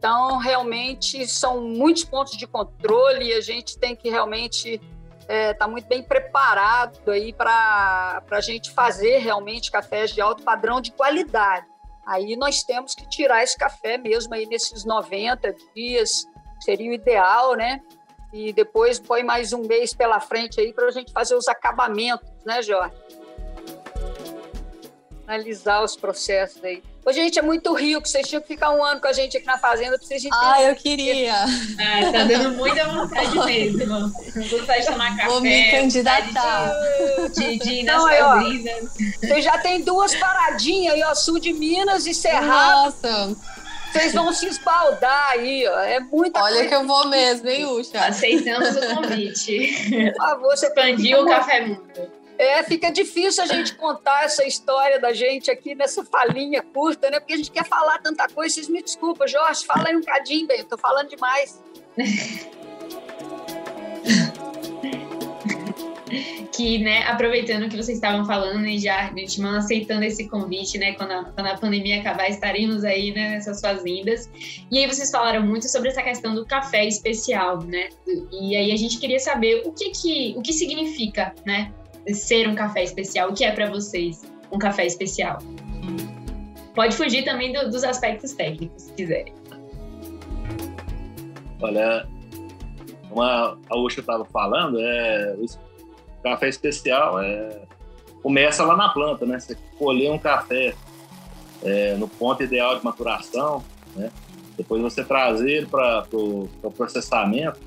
Então, 0.00 0.38
realmente, 0.38 1.28
são 1.28 1.60
muitos 1.60 2.04
pontos 2.04 2.34
de 2.34 2.46
controle 2.46 3.26
e 3.26 3.34
a 3.34 3.40
gente 3.42 3.78
tem 3.78 3.94
que 3.94 4.08
realmente 4.08 4.80
estar 5.20 5.28
é, 5.28 5.52
tá 5.52 5.68
muito 5.68 5.86
bem 5.88 6.02
preparado 6.02 7.10
aí 7.10 7.34
para 7.34 8.22
a 8.30 8.40
gente 8.40 8.70
fazer 8.70 9.18
realmente 9.18 9.70
cafés 9.70 10.10
de 10.10 10.22
alto 10.22 10.42
padrão 10.42 10.80
de 10.80 10.90
qualidade. 10.90 11.66
Aí 12.06 12.34
nós 12.34 12.62
temos 12.62 12.94
que 12.94 13.06
tirar 13.10 13.42
esse 13.42 13.58
café 13.58 13.98
mesmo 13.98 14.32
aí 14.32 14.46
nesses 14.46 14.86
90 14.86 15.54
dias, 15.74 16.26
seria 16.60 16.90
o 16.90 16.94
ideal, 16.94 17.54
né? 17.54 17.82
E 18.32 18.54
depois 18.54 18.98
põe 18.98 19.22
mais 19.22 19.52
um 19.52 19.66
mês 19.66 19.92
pela 19.92 20.18
frente 20.18 20.58
aí 20.58 20.72
para 20.72 20.86
a 20.86 20.90
gente 20.90 21.12
fazer 21.12 21.34
os 21.34 21.46
acabamentos, 21.46 22.26
né, 22.46 22.62
Jorge? 22.62 22.96
Analisar 25.26 25.84
os 25.84 25.94
processos 25.94 26.64
aí. 26.64 26.82
Ô, 27.04 27.12
gente, 27.12 27.38
é 27.38 27.42
muito 27.42 27.72
rico. 27.72 28.06
Vocês 28.06 28.28
tinham 28.28 28.42
que 28.42 28.48
ficar 28.48 28.70
um 28.72 28.84
ano 28.84 29.00
com 29.00 29.06
a 29.08 29.12
gente 29.12 29.36
aqui 29.36 29.46
na 29.46 29.56
fazenda 29.56 29.96
pra 29.98 30.06
vocês 30.06 30.22
entenderem. 30.24 30.54
Ah, 30.54 30.62
eu 30.62 30.74
queria. 30.76 31.34
Ah, 31.34 32.12
tá 32.12 32.24
dando 32.24 32.52
muita 32.56 32.86
vontade 32.86 33.38
mesmo. 33.46 34.08
Vontade 34.50 34.80
de 34.82 34.86
tomar 34.86 35.16
café. 35.16 35.28
Vou 35.28 35.40
me 35.40 35.70
candidatar. 35.70 36.72
De, 37.34 37.58
de 37.58 37.72
ir 37.72 37.82
nas 37.84 37.96
Não, 37.96 38.08
fazendas. 38.08 38.90
Você 39.18 39.42
já 39.42 39.58
tem 39.58 39.80
duas 39.82 40.14
paradinhas 40.14 40.94
aí, 40.94 41.02
ó. 41.02 41.14
Sul 41.14 41.38
de 41.40 41.52
Minas 41.54 42.06
e 42.06 42.12
Cerrado. 42.12 42.84
Nossa. 42.84 43.36
Vocês 43.92 44.12
vão 44.12 44.32
se 44.32 44.46
espaldar 44.46 45.30
aí, 45.30 45.66
ó. 45.66 45.80
É 45.80 45.98
muita 46.00 46.40
Olha 46.40 46.54
coisa. 46.56 46.68
que 46.68 46.74
eu 46.74 46.86
vou 46.86 47.08
mesmo, 47.08 47.48
hein, 47.48 47.64
Ucha? 47.66 47.98
Aceitamos 48.04 48.76
o 48.76 48.94
convite. 48.94 50.12
Por 50.16 50.26
favor, 50.26 50.56
você 50.56 50.66
Expandiu 50.66 51.22
o 51.22 51.26
Café 51.26 51.62
Mundo. 51.66 52.19
É, 52.40 52.62
fica 52.62 52.90
difícil 52.90 53.44
a 53.44 53.46
gente 53.46 53.74
contar 53.74 54.24
essa 54.24 54.46
história 54.46 54.98
da 54.98 55.12
gente 55.12 55.50
aqui 55.50 55.74
nessa 55.74 56.02
falinha 56.02 56.62
curta, 56.62 57.10
né? 57.10 57.20
Porque 57.20 57.34
a 57.34 57.36
gente 57.36 57.50
quer 57.50 57.66
falar 57.66 57.98
tanta 57.98 58.26
coisa. 58.28 58.54
Vocês 58.54 58.70
me 58.70 58.82
desculpam, 58.82 59.28
Jorge, 59.28 59.66
fala 59.66 59.90
aí 59.90 59.94
um 59.94 60.02
cadinho, 60.02 60.46
bem, 60.46 60.60
eu 60.60 60.64
tô 60.64 60.78
falando 60.78 61.10
demais. 61.10 61.62
que, 66.50 66.78
né, 66.78 67.02
aproveitando 67.02 67.68
que 67.68 67.76
vocês 67.76 67.98
estavam 67.98 68.24
falando 68.24 68.66
e 68.66 68.78
já 68.78 69.10
de 69.10 69.22
antemão 69.22 69.56
aceitando 69.56 70.02
esse 70.04 70.26
convite, 70.26 70.78
né, 70.78 70.94
quando 70.94 71.10
a, 71.10 71.24
quando 71.24 71.46
a 71.46 71.58
pandemia 71.58 72.00
acabar, 72.00 72.30
estaremos 72.30 72.84
aí 72.84 73.12
né, 73.12 73.32
nessas 73.32 73.60
fazendas. 73.60 74.30
E 74.70 74.78
aí 74.78 74.86
vocês 74.86 75.10
falaram 75.10 75.42
muito 75.42 75.68
sobre 75.68 75.90
essa 75.90 76.02
questão 76.02 76.34
do 76.34 76.46
café 76.46 76.86
especial, 76.86 77.62
né? 77.62 77.90
E 78.32 78.56
aí 78.56 78.72
a 78.72 78.76
gente 78.76 78.98
queria 78.98 79.18
saber 79.18 79.60
o 79.66 79.72
que 79.72 79.90
que, 79.90 80.34
o 80.38 80.40
que 80.40 80.54
significa, 80.54 81.34
né, 81.44 81.70
ser 82.08 82.48
um 82.48 82.54
café 82.54 82.84
especial. 82.84 83.30
O 83.30 83.34
que 83.34 83.44
é 83.44 83.52
para 83.52 83.68
vocês 83.70 84.22
um 84.52 84.58
café 84.58 84.86
especial? 84.86 85.38
Pode 86.74 86.96
fugir 86.96 87.24
também 87.24 87.52
do, 87.52 87.70
dos 87.70 87.84
aspectos 87.84 88.32
técnicos, 88.32 88.82
se 88.84 88.92
quiserem. 88.92 89.34
Olha, 91.60 92.08
como 93.08 93.22
a, 93.22 93.56
a 93.68 93.78
Ucha 93.78 94.00
estava 94.00 94.24
falando, 94.24 94.78
é, 94.80 95.36
Café 96.22 96.48
especial 96.48 97.20
é, 97.20 97.62
começa 98.22 98.64
lá 98.64 98.76
na 98.76 98.90
planta, 98.90 99.24
né? 99.24 99.38
Você 99.38 99.56
colher 99.78 100.10
um 100.10 100.18
café 100.18 100.74
é, 101.62 101.94
no 101.96 102.06
ponto 102.06 102.42
ideal 102.42 102.78
de 102.78 102.84
maturação, 102.84 103.64
né? 103.96 104.10
Depois 104.56 104.82
você 104.82 105.02
trazer 105.02 105.66
para 105.68 106.04
o 106.12 106.48
pro 106.60 106.70
processamento, 106.70 107.58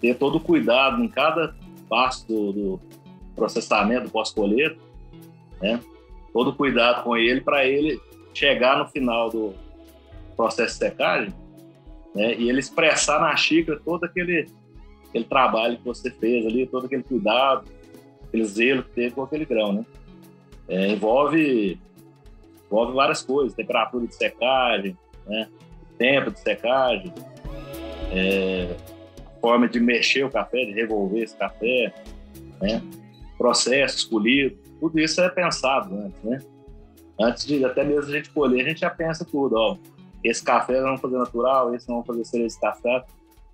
ter 0.00 0.14
todo 0.16 0.36
o 0.36 0.40
cuidado 0.40 1.04
em 1.04 1.08
cada 1.08 1.54
passo 1.88 2.26
do, 2.26 2.52
do 2.52 2.80
processamento, 3.36 4.10
pós-colheita, 4.10 4.78
né? 5.60 5.80
Todo 6.32 6.54
cuidado 6.54 7.04
com 7.04 7.16
ele 7.16 7.40
para 7.40 7.64
ele 7.66 8.00
chegar 8.34 8.78
no 8.78 8.88
final 8.88 9.30
do 9.30 9.54
processo 10.36 10.74
de 10.74 10.78
secagem, 10.78 11.34
né? 12.14 12.34
E 12.34 12.48
ele 12.48 12.58
expressar 12.58 13.20
na 13.20 13.36
xícara 13.36 13.80
todo 13.84 14.04
aquele 14.04 14.48
aquele 15.08 15.24
trabalho 15.24 15.78
que 15.78 15.84
você 15.84 16.10
fez 16.10 16.44
ali, 16.44 16.66
todo 16.66 16.86
aquele 16.86 17.02
cuidado, 17.02 17.64
aquele 18.26 18.44
zelo 18.44 18.82
que 18.82 18.90
teve 18.90 19.14
com 19.14 19.22
aquele 19.22 19.44
grão, 19.44 19.72
né? 19.72 19.86
É, 20.68 20.88
envolve, 20.88 21.78
envolve 22.66 22.92
várias 22.92 23.22
coisas, 23.22 23.54
temperatura 23.54 24.06
de 24.06 24.14
secagem, 24.14 24.96
né? 25.26 25.48
tempo 25.96 26.30
de 26.30 26.40
secagem, 26.40 27.12
é, 28.12 28.74
forma 29.40 29.68
de 29.68 29.80
mexer 29.80 30.24
o 30.24 30.30
café, 30.30 30.64
de 30.64 30.72
revolver 30.72 31.22
esse 31.22 31.36
café, 31.36 31.94
né? 32.60 32.82
Processo 33.36 33.96
escolhido, 33.96 34.56
tudo 34.80 34.98
isso 34.98 35.20
é 35.20 35.28
pensado 35.28 35.94
antes, 35.94 36.22
né? 36.22 36.38
Antes 37.18 37.46
de 37.46 37.64
até 37.64 37.82
mesmo 37.84 38.10
a 38.10 38.16
gente 38.16 38.30
colher, 38.30 38.64
a 38.64 38.68
gente 38.68 38.80
já 38.80 38.90
pensa 38.90 39.24
tudo, 39.24 39.56
ó, 39.56 39.76
esse 40.22 40.42
café 40.42 40.80
vamos 40.80 41.00
fazer 41.00 41.16
natural, 41.16 41.74
esse 41.74 41.86
vamos 41.86 42.06
fazer 42.06 42.24
cereja 42.24 42.54
de 42.54 42.60
café, 42.60 43.04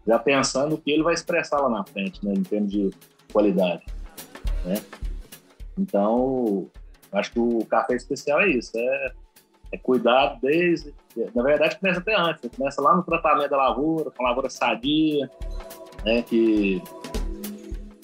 já 0.06 0.18
pensando 0.18 0.74
o 0.74 0.78
que 0.78 0.90
ele 0.90 1.02
vai 1.02 1.14
expressar 1.14 1.60
lá 1.60 1.68
na 1.68 1.84
frente, 1.84 2.24
né, 2.24 2.32
em 2.34 2.42
termos 2.42 2.72
de 2.72 2.90
qualidade, 3.32 3.84
né? 4.64 4.82
Então, 5.78 6.68
acho 7.12 7.32
que 7.32 7.38
o 7.38 7.64
café 7.66 7.94
especial 7.94 8.40
é 8.40 8.50
isso, 8.50 8.72
é, 8.74 9.12
é 9.72 9.78
cuidar 9.78 10.38
desde, 10.42 10.92
na 11.34 11.42
verdade 11.42 11.78
começa 11.78 12.00
até 12.00 12.14
antes, 12.18 12.50
começa 12.56 12.82
lá 12.82 12.96
no 12.96 13.02
tratamento 13.02 13.50
da 13.50 13.56
lavoura, 13.56 14.10
com 14.10 14.26
a 14.26 14.28
lavoura 14.28 14.50
sadia, 14.50 15.30
né, 16.04 16.22
que 16.22 16.82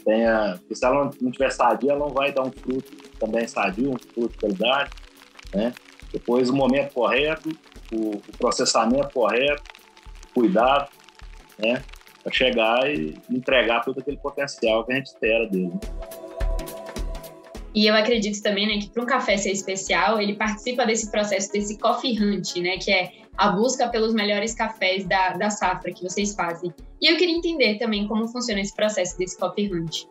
tenha, 0.09 0.57
porque 0.59 0.75
se 0.75 0.85
ela 0.87 1.11
não 1.21 1.31
tiver 1.31 1.51
sadia, 1.51 1.93
ela 1.93 2.01
não 2.01 2.09
vai 2.09 2.33
dar 2.33 2.43
um 2.43 2.51
fruto 2.51 2.91
também 3.21 3.47
sadio, 3.47 3.91
um 3.91 3.99
fruto 3.99 4.31
de 4.31 4.39
qualidade, 4.39 4.91
né? 5.55 5.75
Depois 6.11 6.49
o 6.49 6.57
momento 6.57 6.95
correto, 6.95 7.51
o, 7.93 8.17
o 8.17 8.39
processamento 8.39 9.11
correto, 9.13 9.63
cuidado, 10.33 10.89
né? 11.59 11.83
Para 12.23 12.33
chegar 12.33 12.91
e 12.91 13.19
entregar 13.31 13.85
todo 13.85 14.01
aquele 14.01 14.17
potencial 14.17 14.83
que 14.85 14.93
a 14.93 14.97
gente 14.97 15.07
espera 15.09 15.47
dele. 15.47 15.73
E 17.75 17.87
eu 17.87 17.95
acredito 17.95 18.43
também, 18.43 18.67
né, 18.67 18.79
que 18.81 18.89
para 18.89 19.03
um 19.03 19.07
café 19.07 19.37
ser 19.37 19.53
especial, 19.53 20.21
ele 20.21 20.35
participa 20.35 20.87
desse 20.87 21.11
processo, 21.11 21.53
desse 21.53 21.79
coffee 21.79 22.19
hunt, 22.19 22.57
né, 22.57 22.79
que 22.79 22.91
é 22.91 23.13
a 23.39 23.51
busca 23.51 23.89
pelos 23.89 24.13
melhores 24.13 24.53
cafés 24.53 25.07
da, 25.07 25.31
da 25.31 25.49
safra 25.49 25.93
que 25.93 26.03
vocês 26.03 26.35
fazem. 26.35 26.75
E 27.01 27.11
eu 27.11 27.17
queria 27.17 27.37
entender 27.37 27.79
também 27.79 28.09
como 28.09 28.27
funciona 28.27 28.61
esse 28.61 28.75
processo 28.75 29.17
desse 29.17 29.39
coffee 29.39 29.73
hunt. 29.73 30.07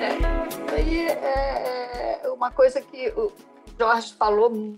É, 0.00 0.72
aí 0.72 1.00
é, 1.08 2.20
é 2.22 2.30
uma 2.30 2.52
coisa 2.52 2.80
que 2.80 3.08
o 3.16 3.32
Jorge 3.76 4.14
falou 4.14 4.76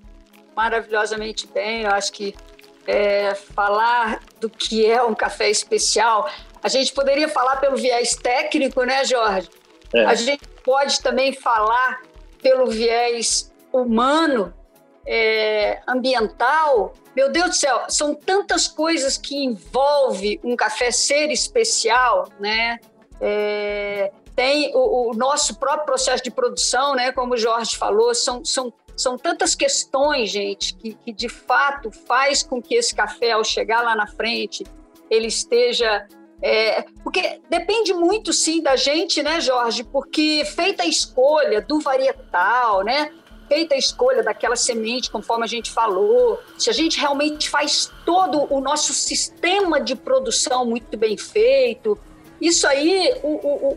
maravilhosamente 0.56 1.46
bem, 1.46 1.82
eu 1.82 1.90
acho 1.90 2.10
que 2.12 2.34
é, 2.86 3.34
falar 3.34 4.20
do 4.40 4.48
que 4.48 4.86
é 4.86 5.02
um 5.02 5.14
café 5.14 5.50
especial. 5.50 6.30
A 6.62 6.68
gente 6.68 6.92
poderia 6.94 7.28
falar 7.28 7.56
pelo 7.56 7.76
viés 7.76 8.14
técnico, 8.16 8.82
né, 8.84 9.04
Jorge? 9.04 9.50
É. 9.92 10.04
A 10.06 10.14
gente 10.14 10.46
pode 10.64 11.02
também 11.02 11.34
falar 11.34 12.00
pelo 12.40 12.66
viés 12.66 13.52
humano, 13.72 14.54
é, 15.06 15.80
ambiental. 15.86 16.94
Meu 17.14 17.30
Deus 17.30 17.50
do 17.50 17.54
céu, 17.54 17.84
são 17.88 18.14
tantas 18.14 18.66
coisas 18.66 19.16
que 19.16 19.44
envolve 19.44 20.40
um 20.42 20.56
café 20.56 20.90
ser 20.90 21.30
especial, 21.30 22.28
né? 22.40 22.78
É, 23.20 24.12
tem 24.34 24.72
o, 24.74 25.10
o, 25.10 25.14
nosso 25.14 25.56
próprio 25.56 25.86
processo 25.86 26.22
de 26.22 26.30
produção, 26.30 26.94
né? 26.94 27.12
Como 27.12 27.34
o 27.34 27.36
Jorge 27.36 27.76
falou, 27.76 28.14
são, 28.14 28.44
são 28.44 28.72
são 28.96 29.18
tantas 29.18 29.56
questões, 29.56 30.30
gente, 30.30 30.74
que, 30.74 30.94
que 30.94 31.12
de 31.12 31.28
fato 31.28 31.90
faz 31.90 32.44
com 32.44 32.62
que 32.62 32.76
esse 32.76 32.94
café, 32.94 33.32
ao 33.32 33.42
chegar 33.42 33.82
lá 33.82 33.96
na 33.96 34.06
frente, 34.06 34.64
ele 35.10 35.26
esteja 35.26 36.06
é, 36.42 36.82
porque 37.02 37.40
depende 37.48 37.94
muito, 37.94 38.30
sim, 38.32 38.60
da 38.60 38.76
gente, 38.76 39.22
né, 39.22 39.40
Jorge? 39.40 39.82
Porque 39.82 40.44
feita 40.44 40.82
a 40.82 40.86
escolha 40.86 41.62
do 41.62 41.80
varietal, 41.80 42.82
né? 42.82 43.10
Feita 43.54 43.76
a 43.76 43.78
escolha 43.78 44.20
daquela 44.20 44.56
semente, 44.56 45.08
conforme 45.08 45.44
a 45.44 45.46
gente 45.46 45.70
falou, 45.70 46.42
se 46.58 46.68
a 46.68 46.72
gente 46.72 46.98
realmente 46.98 47.48
faz 47.48 47.88
todo 48.04 48.52
o 48.52 48.60
nosso 48.60 48.92
sistema 48.92 49.80
de 49.80 49.94
produção 49.94 50.66
muito 50.66 50.96
bem 50.96 51.16
feito, 51.16 51.96
isso 52.40 52.66
aí, 52.66 53.14
o, 53.22 53.28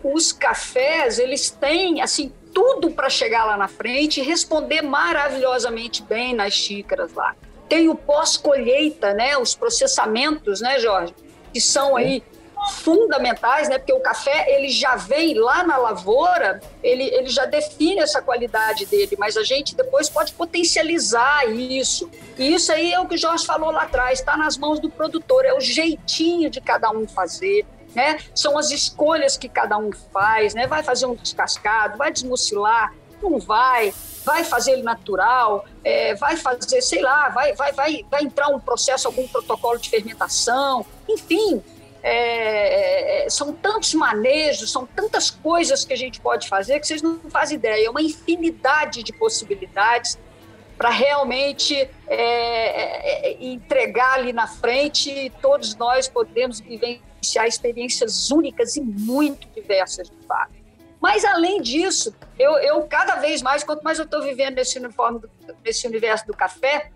o, 0.04 0.14
os 0.16 0.32
cafés, 0.32 1.20
eles 1.20 1.52
têm, 1.52 2.02
assim, 2.02 2.34
tudo 2.52 2.90
para 2.90 3.08
chegar 3.08 3.46
lá 3.46 3.56
na 3.56 3.68
frente 3.68 4.20
e 4.20 4.24
responder 4.24 4.82
maravilhosamente 4.82 6.02
bem 6.02 6.34
nas 6.34 6.54
xícaras 6.54 7.14
lá. 7.14 7.36
Tem 7.70 7.88
o 7.88 7.94
pós-colheita, 7.94 9.14
né, 9.14 9.38
os 9.38 9.54
processamentos, 9.54 10.60
né, 10.60 10.80
Jorge, 10.80 11.14
que 11.54 11.62
são 11.62 11.96
aí 11.96 12.24
fundamentais, 12.68 13.70
né, 13.70 13.78
porque 13.78 13.94
o 13.94 14.00
café 14.00 14.46
ele 14.56 14.70
já 14.70 14.96
vem 14.96 15.34
lá 15.34 15.64
na 15.64 15.78
lavoura, 15.78 16.62
ele, 16.84 17.04
ele 17.04 17.28
já 17.28 17.46
define 17.46 18.00
essa 18.00 18.22
qualidade 18.22 18.86
dele, 18.86 19.16
mas 19.18 19.38
a 19.38 19.44
gente 19.44 19.76
depois 19.76 20.10
pode 20.10 20.34
potencializar 20.34 21.50
isso. 21.50 22.10
E 22.38 22.54
isso 22.54 22.72
aí 22.72 22.94
é 22.94 23.00
o 23.00 23.08
que 23.08 23.16
o 23.16 23.18
Jorge 23.18 23.46
falou 23.46 23.72
lá 23.72 23.84
atrás, 23.84 24.20
está 24.20 24.38
nas 24.38 24.58
mãos 24.58 24.80
do 24.80 24.90
produtor, 24.90 25.46
é 25.46 25.54
o 25.54 25.60
jeitinho 25.60 26.50
de 26.50 26.62
cada 26.62 26.92
um 26.92 27.08
fazer 27.08 27.66
né? 27.96 28.20
São 28.36 28.60
as 28.60 28.70
escolhas 28.70 29.38
que 29.38 29.50
cada 29.50 29.76
um 29.76 29.92
faz, 30.14 30.54
né? 30.54 30.68
Vai 30.68 30.84
fazer 30.84 31.08
um 31.08 31.16
descascado, 31.16 31.98
vai 31.98 32.12
desmucilar, 32.12 32.94
não 33.22 33.40
vai, 33.40 33.92
vai 34.24 34.44
fazer 34.44 34.74
ele 34.74 34.84
natural, 34.84 35.66
é, 35.84 36.14
vai 36.16 36.36
fazer, 36.36 36.82
sei 36.82 37.02
lá, 37.02 37.30
vai, 37.30 37.54
vai, 37.54 37.72
vai, 37.72 38.06
vai 38.10 38.24
entrar 38.24 38.50
um 38.50 38.60
processo, 38.60 39.08
algum 39.08 39.28
protocolo 39.28 39.80
de 39.80 39.90
fermentação, 39.90 40.86
enfim, 41.08 41.64
é, 42.04 43.26
é, 43.26 43.30
são 43.30 43.54
tantos 43.54 43.94
manejos, 43.94 44.72
são 44.72 44.86
tantas 44.86 45.30
coisas 45.30 45.84
que 45.84 45.94
a 45.94 45.98
gente 45.98 46.22
pode 46.22 46.48
fazer 46.48 46.80
que 46.80 46.88
vocês 46.88 47.02
não 47.02 47.20
fazem 47.30 47.58
ideia. 47.58 47.86
É 47.86 47.90
uma 47.90 48.02
infinidade 48.02 49.04
de 49.04 49.12
possibilidades 49.14 50.18
para 50.78 50.90
realmente 50.90 51.76
é, 51.76 51.90
é, 52.08 53.32
é, 53.32 53.44
entregar 53.44 54.14
ali 54.14 54.32
na 54.32 54.48
frente 54.48 55.10
e 55.10 55.30
todos 55.30 55.76
nós 55.76 56.08
podemos 56.08 56.60
vivenciar 56.60 57.48
experiências 57.48 58.30
únicas 58.30 58.76
e 58.76 58.82
muito 58.82 59.48
diversas 59.50 60.10
de 60.10 60.28
fato. 60.28 60.54
Mas, 61.02 61.26
além 61.26 61.62
disso, 61.62 62.16
eu, 62.38 62.58
eu 62.60 62.84
cada 62.84 63.16
vez 63.16 63.42
mais, 63.42 63.64
quanto 63.64 63.84
mais 63.84 63.98
eu 63.98 64.06
estou 64.06 64.22
vivendo 64.22 64.56
nesse, 64.56 64.78
uniforme 64.78 65.20
do, 65.20 65.30
nesse 65.64 65.88
universo 65.88 66.26
do 66.28 66.34
café, 66.34 66.92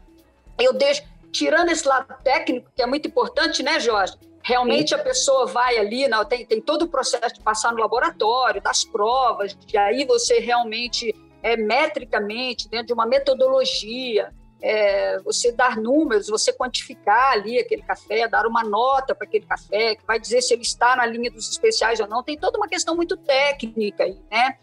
eu 0.60 0.74
deixo, 0.74 1.04
tirando 1.32 1.70
esse 1.70 1.88
lado 1.88 2.14
técnico, 2.24 2.70
que 2.76 2.82
é 2.82 2.86
muito 2.86 3.08
importante, 3.08 3.64
né, 3.64 3.80
Jorge? 3.80 4.14
Realmente 4.52 4.94
a 4.94 4.98
pessoa 4.98 5.46
vai 5.46 5.78
ali, 5.78 6.10
não, 6.10 6.26
tem, 6.26 6.46
tem 6.46 6.60
todo 6.60 6.82
o 6.82 6.88
processo 6.90 7.36
de 7.36 7.40
passar 7.40 7.72
no 7.72 7.80
laboratório, 7.80 8.62
das 8.62 8.84
provas, 8.84 9.56
de 9.56 9.78
aí 9.78 10.04
você 10.04 10.40
realmente, 10.40 11.16
é, 11.42 11.56
metricamente, 11.56 12.68
dentro 12.68 12.88
de 12.88 12.94
uma 12.94 13.06
metodologia, 13.06 14.30
é, 14.62 15.20
você 15.20 15.54
dar 15.54 15.78
números, 15.78 16.28
você 16.28 16.52
quantificar 16.52 17.32
ali 17.32 17.60
aquele 17.60 17.82
café, 17.82 18.28
dar 18.28 18.46
uma 18.46 18.62
nota 18.62 19.16
para 19.16 19.26
aquele 19.26 19.46
café, 19.46 19.96
que 19.96 20.06
vai 20.06 20.20
dizer 20.20 20.42
se 20.42 20.54
ele 20.54 20.64
está 20.64 20.98
na 20.98 21.06
linha 21.06 21.32
dos 21.32 21.50
especiais 21.50 22.02
ou 22.02 22.08
não, 22.10 22.22
tem 22.22 22.38
toda 22.38 22.58
uma 22.58 22.68
questão 22.68 22.94
muito 22.94 23.16
técnica 23.16 24.04
aí, 24.04 24.20
né? 24.30 24.58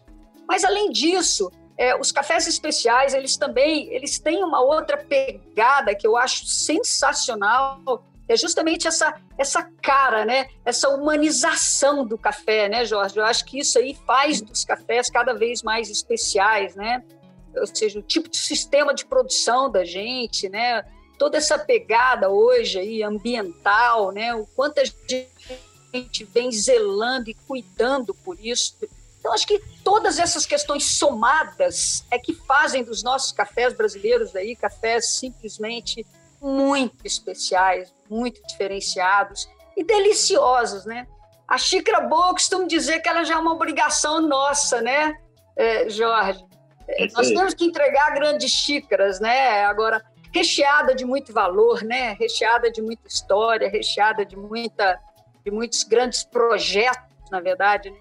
Mas 0.47 0.63
além 0.63 0.91
disso, 0.91 1.51
é, 1.75 1.99
os 1.99 2.11
cafés 2.11 2.45
especiais, 2.45 3.15
eles 3.15 3.37
também, 3.37 3.91
eles 3.91 4.19
têm 4.19 4.43
uma 4.43 4.61
outra 4.61 4.97
pegada 4.97 5.95
que 5.95 6.05
eu 6.05 6.15
acho 6.15 6.45
sensacional, 6.45 8.03
é 8.33 8.37
justamente 8.37 8.87
essa, 8.87 9.13
essa 9.37 9.63
cara, 9.81 10.25
né? 10.25 10.49
Essa 10.63 10.89
humanização 10.89 12.05
do 12.05 12.17
café, 12.17 12.69
né, 12.69 12.85
Jorge? 12.85 13.17
Eu 13.17 13.25
acho 13.25 13.43
que 13.45 13.59
isso 13.59 13.77
aí 13.79 13.97
faz 14.05 14.41
dos 14.41 14.63
cafés 14.63 15.09
cada 15.09 15.33
vez 15.33 15.63
mais 15.63 15.89
especiais, 15.89 16.75
né? 16.75 17.03
ou 17.55 17.67
seja, 17.67 17.99
o 17.99 18.01
tipo 18.01 18.29
de 18.29 18.37
sistema 18.37 18.93
de 18.93 19.05
produção 19.05 19.69
da 19.69 19.83
gente, 19.83 20.49
né? 20.49 20.83
Toda 21.17 21.37
essa 21.37 21.57
pegada 21.57 22.29
hoje 22.29 22.79
aí 22.79 23.03
ambiental, 23.03 24.11
né? 24.11 24.33
O 24.35 24.45
quanto 24.55 24.79
a 24.79 24.83
gente 24.83 26.23
vem 26.25 26.51
zelando 26.51 27.29
e 27.29 27.33
cuidando 27.33 28.13
por 28.13 28.39
isso. 28.39 28.75
Então, 29.19 29.33
acho 29.33 29.45
que 29.45 29.61
todas 29.83 30.17
essas 30.17 30.45
questões 30.45 30.97
somadas 30.97 32.05
é 32.09 32.17
que 32.17 32.33
fazem 32.33 32.83
dos 32.83 33.03
nossos 33.03 33.31
cafés 33.31 33.73
brasileiros 33.73 34.35
aí 34.35 34.55
cafés 34.55 35.09
simplesmente 35.09 36.05
muito 36.41 37.05
especiais, 37.05 37.93
muito 38.09 38.41
diferenciados 38.47 39.49
e 39.75 39.83
deliciosos, 39.83 40.85
né? 40.85 41.07
A 41.47 41.57
xícara 41.57 42.01
boa, 42.01 42.27
eu 42.27 42.33
costumo 42.33 42.67
dizer 42.67 42.99
que 42.99 43.09
ela 43.09 43.23
já 43.23 43.35
é 43.35 43.37
uma 43.37 43.53
obrigação 43.53 44.21
nossa, 44.21 44.81
né, 44.81 45.17
é, 45.55 45.89
Jorge? 45.89 46.45
É 46.87 47.07
Nós 47.13 47.27
temos 47.27 47.53
que 47.53 47.65
entregar 47.65 48.13
grandes 48.13 48.51
xícaras, 48.51 49.19
né? 49.19 49.65
Agora, 49.65 50.03
recheada 50.33 50.95
de 50.95 51.05
muito 51.05 51.33
valor, 51.33 51.83
né? 51.83 52.13
Recheada 52.19 52.71
de 52.71 52.81
muita 52.81 53.07
história, 53.07 53.69
recheada 53.69 54.25
de 54.25 54.35
muita, 54.35 54.99
de 55.43 55.51
muitos 55.51 55.83
grandes 55.83 56.23
projetos, 56.23 57.29
na 57.31 57.39
verdade. 57.39 57.91
Né? 57.91 57.97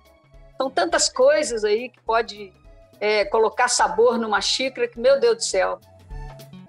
São 0.56 0.70
tantas 0.70 1.08
coisas 1.08 1.64
aí 1.64 1.88
que 1.90 2.00
pode 2.02 2.52
é, 3.00 3.24
colocar 3.26 3.68
sabor 3.68 4.18
numa 4.18 4.40
xícara 4.40 4.88
que, 4.88 4.98
meu 4.98 5.20
Deus 5.20 5.36
do 5.36 5.44
céu. 5.44 5.80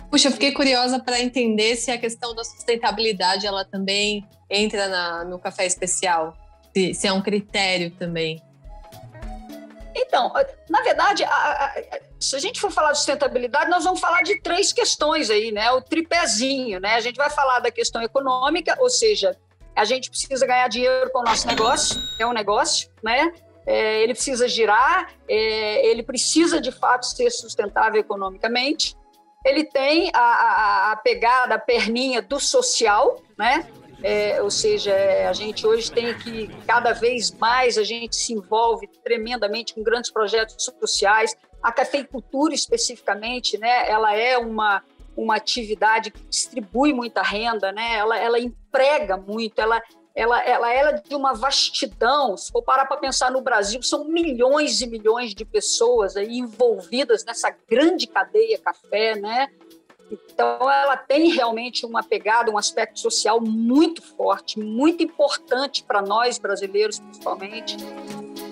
Puxa, 0.09 0.27
eu 0.27 0.31
fiquei 0.31 0.51
curiosa 0.51 0.99
para 0.99 1.19
entender 1.19 1.75
se 1.75 1.91
a 1.91 1.97
questão 1.97 2.33
da 2.33 2.43
sustentabilidade 2.43 3.45
ela 3.45 3.63
também 3.63 4.27
entra 4.49 4.87
na, 4.87 5.23
no 5.23 5.37
café 5.37 5.65
especial, 5.65 6.35
se, 6.73 6.93
se 6.93 7.07
é 7.07 7.13
um 7.13 7.21
critério 7.21 7.91
também. 7.91 8.41
Então, 9.95 10.31
na 10.69 10.81
verdade, 10.81 11.23
a, 11.23 11.29
a, 11.29 11.73
se 12.19 12.35
a 12.35 12.39
gente 12.39 12.59
for 12.59 12.71
falar 12.71 12.91
de 12.91 12.97
sustentabilidade, 12.97 13.69
nós 13.69 13.83
vamos 13.83 13.99
falar 13.99 14.21
de 14.23 14.41
três 14.41 14.73
questões 14.73 15.29
aí, 15.29 15.51
né? 15.51 15.71
O 15.71 15.81
tripézinho, 15.81 16.79
né? 16.79 16.95
A 16.95 17.01
gente 17.01 17.15
vai 17.15 17.29
falar 17.29 17.59
da 17.59 17.71
questão 17.71 18.01
econômica, 18.01 18.75
ou 18.79 18.89
seja, 18.89 19.37
a 19.75 19.85
gente 19.85 20.09
precisa 20.09 20.45
ganhar 20.45 20.67
dinheiro 20.67 21.09
com 21.11 21.19
o 21.19 21.23
nosso 21.23 21.47
negócio, 21.47 21.95
é 22.19 22.25
um 22.25 22.33
negócio, 22.33 22.89
né? 23.03 23.31
É, 23.65 24.01
ele 24.01 24.13
precisa 24.13 24.47
girar, 24.47 25.13
é, 25.27 25.85
ele 25.85 26.01
precisa 26.01 26.59
de 26.59 26.71
fato 26.71 27.05
ser 27.05 27.29
sustentável 27.29 27.99
economicamente. 27.99 28.95
Ele 29.45 29.63
tem 29.63 30.12
a, 30.13 30.19
a, 30.19 30.91
a 30.91 30.95
pegada, 30.97 31.56
a 31.56 31.60
perninha 31.60 32.21
do 32.21 32.39
social, 32.39 33.21
né? 33.38 33.67
É, 34.02 34.41
ou 34.41 34.49
seja, 34.49 34.93
a 35.30 35.34
gente 35.34 35.67
hoje 35.67 35.91
tem 35.91 36.17
que, 36.17 36.47
cada 36.65 36.93
vez 36.93 37.32
mais, 37.32 37.78
a 37.78 37.84
gente 37.84 38.15
se 38.15 38.34
envolve 38.34 38.88
tremendamente 39.04 39.73
com 39.73 39.84
grandes 39.84 40.10
projetos 40.10 40.63
sociais. 40.80 41.36
A 41.62 41.71
cafeicultura, 41.71 42.54
especificamente, 42.54 43.58
né, 43.58 43.89
ela 43.89 44.15
é 44.15 44.38
uma, 44.38 44.82
uma 45.17 45.36
atividade 45.36 46.12
que 46.12 46.23
distribui 46.30 46.93
muita 46.93 47.21
renda, 47.21 47.73
né, 47.73 47.95
ela, 47.97 48.17
ela 48.17 48.39
emprega 48.39 49.17
muito, 49.17 49.60
ela, 49.60 49.82
ela, 50.19 50.43
ela 50.43 50.73
é 50.73 50.91
de 51.01 51.15
uma 51.15 51.34
vastidão. 51.34 52.36
Se 52.36 52.51
for 52.51 52.62
parar 52.62 52.86
para 52.86 52.97
pensar 52.97 53.32
no 53.32 53.39
Brasil, 53.39 53.82
são 53.82 54.03
milhões 54.03 54.82
e 54.82 54.88
milhões 54.88 55.34
de 55.34 55.45
pessoas 55.45 56.17
aí 56.17 56.38
envolvidas 56.38 57.23
nessa 57.23 57.55
grande 57.69 58.05
cadeia 58.05 58.58
café, 58.58 59.15
né? 59.15 59.47
Então, 60.12 60.69
ela 60.69 60.97
tem 60.97 61.29
realmente 61.29 61.86
uma 61.86 62.03
pegada, 62.03 62.51
um 62.51 62.58
aspecto 62.58 62.99
social 62.99 63.39
muito 63.39 64.01
forte, 64.01 64.60
muito 64.60 65.01
importante 65.01 65.84
para 65.84 66.01
nós 66.01 66.38
brasileiros, 66.38 66.99
principalmente. 66.99 67.77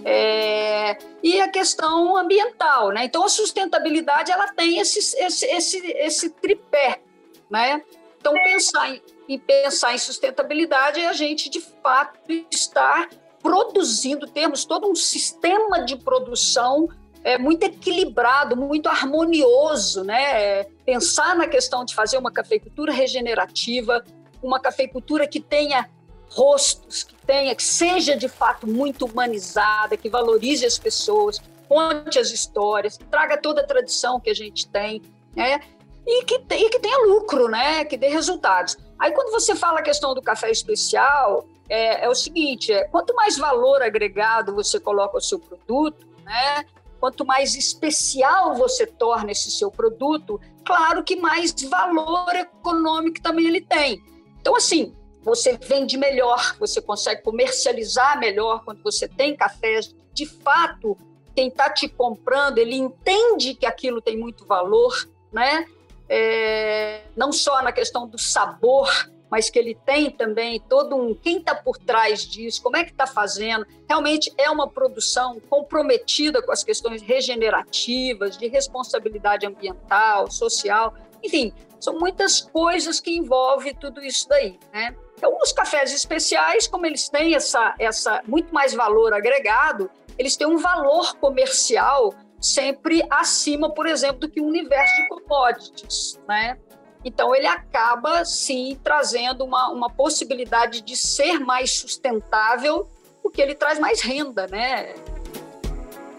É, 0.06 0.98
e 1.22 1.42
a 1.42 1.50
questão 1.50 2.16
ambiental, 2.16 2.92
né? 2.92 3.04
Então, 3.04 3.26
a 3.26 3.30
sustentabilidade 3.30 4.32
ela 4.32 4.54
tem 4.54 4.80
esse, 4.80 5.00
esse, 5.00 5.46
esse, 5.46 5.88
esse 5.98 6.30
tripé, 6.30 7.02
né? 7.50 7.84
Então, 8.20 8.34
pensar 8.34 8.90
em, 8.90 9.02
em 9.28 9.38
pensar 9.38 9.94
em 9.94 9.98
sustentabilidade 9.98 11.00
é 11.00 11.08
a 11.08 11.14
gente, 11.14 11.50
de 11.50 11.60
fato, 11.60 12.20
estar 12.52 13.10
produzindo, 13.42 14.28
temos 14.28 14.66
todo 14.66 14.90
um 14.90 14.96
sistema 14.96 15.84
de 15.84 15.96
produção 15.96 16.90
é, 17.24 17.38
muito 17.38 17.64
equilibrado, 17.64 18.56
muito 18.56 18.88
harmonioso, 18.88 20.04
né? 20.04 20.64
Pensar 20.86 21.36
na 21.36 21.48
questão 21.48 21.84
de 21.84 21.94
fazer 21.94 22.18
uma 22.18 22.32
cafeicultura 22.32 22.94
regenerativa, 22.94 24.04
uma 24.42 24.60
cafeicultura 24.60 25.28
que 25.28 25.40
tenha 25.40 25.90
rostos, 26.30 27.04
que 27.04 27.16
tenha, 27.26 27.54
que 27.56 27.64
seja 27.64 28.16
de 28.16 28.28
fato 28.28 28.68
muito 28.68 29.06
humanizada, 29.06 29.98
que 29.98 30.10
valorize 30.10 30.66
as 30.66 30.78
pessoas, 30.78 31.42
conte 31.68 32.20
as 32.20 32.32
histórias, 32.32 32.98
traga 33.10 33.38
toda 33.38 33.62
a 33.62 33.66
tradição 33.66 34.20
que 34.20 34.30
a 34.30 34.36
gente 34.36 34.68
tem, 34.68 35.02
né? 35.36 35.60
E 36.06 36.24
que, 36.24 36.36
e 36.36 36.70
que 36.70 36.80
tenha 36.80 37.06
lucro, 37.08 37.50
né? 37.50 37.84
Que 37.84 37.98
dê 37.98 38.08
resultados. 38.08 38.78
Aí 39.00 39.12
quando 39.12 39.32
você 39.32 39.56
fala 39.56 39.80
a 39.80 39.84
questão 39.84 40.14
do 40.14 40.22
café 40.22 40.50
especial, 40.50 41.46
é, 41.70 42.06
é 42.06 42.10
o 42.10 42.16
seguinte: 42.16 42.72
é, 42.72 42.86
quanto 42.86 43.14
mais 43.14 43.38
valor 43.38 43.82
agregado 43.82 44.54
você 44.54 44.80
coloca 44.80 45.18
ao 45.18 45.22
seu 45.22 45.40
produto, 45.40 46.08
né? 46.24 46.66
Quanto 47.00 47.26
mais 47.26 47.56
especial 47.56 48.56
você 48.56 48.88
torna 48.88 49.32
esse 49.32 49.52
seu 49.52 49.70
produto, 49.70 50.42
claro 50.66 51.04
que 51.04 51.16
mais 51.16 51.54
valor 51.70 52.36
econômico 52.36 53.22
também 53.22 53.46
ele 53.46 53.62
tem. 53.62 54.02
Então, 54.40 54.56
assim, 54.56 54.96
você 55.22 55.58
vende 55.58 55.98
melhor, 55.98 56.56
você 56.58 56.82
consegue 56.82 57.22
comercializar 57.22 58.18
melhor 58.18 58.64
quando 58.64 58.82
você 58.82 59.08
tem 59.08 59.36
cafés. 59.36 59.94
De 60.14 60.26
fato, 60.26 60.98
quem 61.36 61.50
está 61.50 61.70
te 61.70 61.88
comprando, 61.88 62.58
ele 62.58 62.76
entende 62.76 63.54
que 63.54 63.66
aquilo 63.66 64.02
tem 64.02 64.18
muito 64.18 64.46
valor, 64.46 65.08
né? 65.32 65.68
É, 66.10 67.02
não 67.16 67.32
só 67.32 67.62
na 67.62 67.72
questão 67.72 68.08
do 68.08 68.18
sabor, 68.18 68.90
mas 69.30 69.50
que 69.50 69.60
ele 69.60 69.76
tem 69.86 70.10
também 70.10 70.60
todo 70.60 70.96
um 70.96 71.14
quem 71.14 71.38
está 71.38 71.54
por 71.54 71.78
trás 71.78 72.26
disso, 72.26 72.62
como 72.62 72.78
é 72.78 72.84
que 72.84 72.92
está 72.92 73.06
fazendo. 73.06 73.66
Realmente 73.88 74.34
é 74.38 74.50
uma 74.50 74.70
produção 74.70 75.40
comprometida 75.50 76.42
com 76.42 76.52
as 76.52 76.64
questões 76.64 77.02
regenerativas, 77.02 78.38
de 78.38 78.48
responsabilidade 78.48 79.46
ambiental, 79.46 80.32
social, 80.32 80.94
enfim, 81.24 81.54
são 81.80 82.00
muitas 82.00 82.42
coisas 82.42 83.00
que 83.00 83.12
envolvem 83.12 83.74
tudo 83.76 84.02
isso 84.02 84.28
daí, 84.28 84.58
né? 84.74 84.96
Então, 85.18 85.36
os 85.42 85.52
cafés 85.52 85.94
especiais, 85.94 86.68
como 86.68 86.86
eles 86.86 87.10
têm 87.10 87.34
essa, 87.34 87.74
essa 87.80 88.22
muito 88.28 88.54
mais 88.54 88.74
valor 88.74 89.14
agregado, 89.14 89.90
eles 90.18 90.36
têm 90.36 90.48
um 90.48 90.58
valor 90.58 91.16
comercial 91.16 92.14
sempre 92.40 93.06
acima, 93.10 93.74
por 93.74 93.88
exemplo, 93.88 94.20
do 94.22 94.30
que 94.30 94.40
o 94.40 94.46
universo 94.46 94.96
de 94.96 95.08
commodities, 95.10 96.20
né? 96.28 96.58
Então, 97.04 97.34
ele 97.36 97.48
acaba, 97.48 98.26
sim, 98.26 98.78
trazendo 98.84 99.46
uma, 99.46 99.70
uma 99.70 99.90
possibilidade 99.90 100.82
de 100.82 100.96
ser 100.96 101.40
mais 101.40 101.72
sustentável, 101.72 102.88
porque 103.22 103.42
ele 103.42 103.56
traz 103.56 103.80
mais 103.80 104.02
renda, 104.02 104.48
né? 104.48 104.94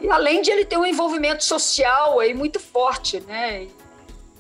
E 0.01 0.09
além 0.09 0.41
de 0.41 0.51
ele 0.51 0.65
ter 0.65 0.77
um 0.77 0.87
envolvimento 0.87 1.43
social 1.43 2.21
aí 2.21 2.33
muito 2.33 2.61
forte, 2.61 3.21
né? 3.21 3.67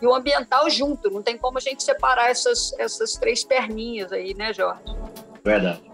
E 0.01 0.07
o 0.07 0.14
ambiental 0.14 0.70
junto, 0.70 1.11
não 1.11 1.22
tem 1.22 1.37
como 1.37 1.59
a 1.59 1.61
gente 1.61 1.83
separar 1.83 2.31
essas, 2.31 2.72
essas 2.79 3.14
três 3.14 3.43
perninhas 3.43 4.12
aí, 4.12 4.33
né, 4.33 4.53
Jorge? 4.53 4.83
Verdade. 5.45 5.88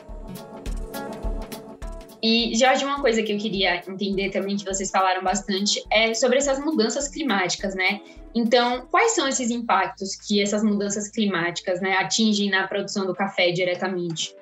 E, 2.26 2.56
Jorge, 2.56 2.82
uma 2.86 3.02
coisa 3.02 3.22
que 3.22 3.30
eu 3.30 3.36
queria 3.36 3.76
entender 3.76 4.30
também, 4.30 4.56
que 4.56 4.64
vocês 4.64 4.90
falaram 4.90 5.22
bastante, 5.22 5.84
é 5.92 6.14
sobre 6.14 6.38
essas 6.38 6.58
mudanças 6.58 7.06
climáticas, 7.06 7.74
né? 7.74 8.00
Então, 8.34 8.86
quais 8.86 9.12
são 9.12 9.28
esses 9.28 9.50
impactos 9.50 10.16
que 10.16 10.40
essas 10.40 10.64
mudanças 10.64 11.10
climáticas 11.10 11.82
né, 11.82 11.98
atingem 11.98 12.48
na 12.48 12.66
produção 12.66 13.04
do 13.04 13.14
café 13.14 13.50
diretamente? 13.50 14.34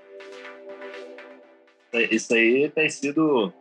Isso 2.09 2.33
aí 2.33 2.71
tem 2.71 2.89
sido 2.89 3.53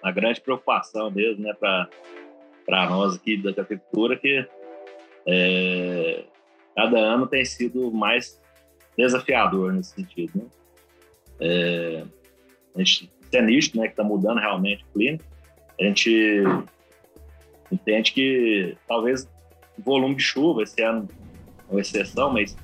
uma 0.00 0.12
grande 0.12 0.40
preocupação 0.40 1.10
mesmo, 1.10 1.42
né, 1.42 1.52
para 1.54 2.88
nós 2.88 3.16
aqui 3.16 3.36
da 3.36 3.52
cafeicultura, 3.52 4.16
que 4.16 4.46
é, 5.26 6.24
cada 6.76 6.98
ano 7.00 7.26
tem 7.26 7.44
sido 7.44 7.90
mais 7.90 8.40
desafiador 8.96 9.72
nesse 9.72 9.92
sentido. 9.96 10.38
Né? 10.38 10.44
É, 11.40 12.04
a 12.76 12.78
gente, 12.78 13.10
nítido, 13.42 13.78
né, 13.78 13.86
que 13.86 13.92
está 13.92 14.04
mudando 14.04 14.38
realmente 14.38 14.84
o 14.84 14.98
clima. 14.98 15.18
A 15.78 15.84
gente 15.84 16.42
entende 17.70 18.12
que 18.12 18.76
talvez 18.86 19.28
o 19.78 19.82
volume 19.82 20.14
de 20.14 20.22
chuva, 20.22 20.62
esse 20.62 20.82
ano 20.82 21.08
é 21.68 21.72
uma 21.72 21.80
exceção, 21.80 22.32
mas 22.32 22.56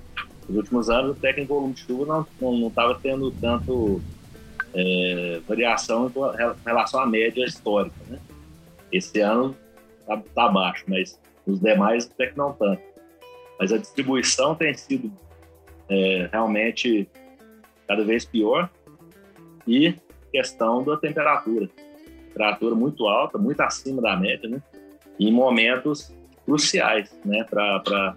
nos 0.49 0.57
últimos 0.57 0.91
anos 0.91 1.17
até 1.17 1.33
que 1.33 1.41
em 1.41 1.47
volume 1.47 1.75
de 1.75 1.81
chuva 1.81 2.27
não 2.41 2.69
estava 2.69 2.99
tendo 3.01 3.31
tanto 3.33 4.01
é, 4.75 5.41
variação 5.47 6.09
em 6.09 6.65
relação 6.65 7.01
à 7.01 7.07
média 7.07 7.45
histórica. 7.45 7.97
Né? 8.09 8.19
Esse 8.91 9.21
ano 9.21 9.57
está 10.01 10.17
tá 10.35 10.49
baixo, 10.49 10.85
mas 10.89 11.21
os 11.47 11.61
demais 11.61 12.11
até 12.13 12.29
que 12.29 12.39
não 12.39 12.53
tanto. 12.53 12.83
Mas 13.59 13.73
a 13.73 13.79
distribuição 13.79 14.55
tem 14.55 14.75
sido 14.75 15.13
é, 15.89 16.29
realmente 16.33 17.09
cada 17.87 18.05
vez 18.05 18.25
pior 18.25 18.71
e 19.67 19.95
questão 20.33 20.83
da 20.83 20.97
temperatura. 20.97 21.69
Temperatura 22.29 22.75
muito 22.75 23.07
alta, 23.07 23.39
muito 23.39 23.61
acima 23.61 24.01
da 24.01 24.17
média, 24.17 24.49
né? 24.49 24.61
em 25.21 25.31
momentos 25.31 26.13
cruciais 26.45 27.15
né? 27.25 27.45
para 27.45 28.17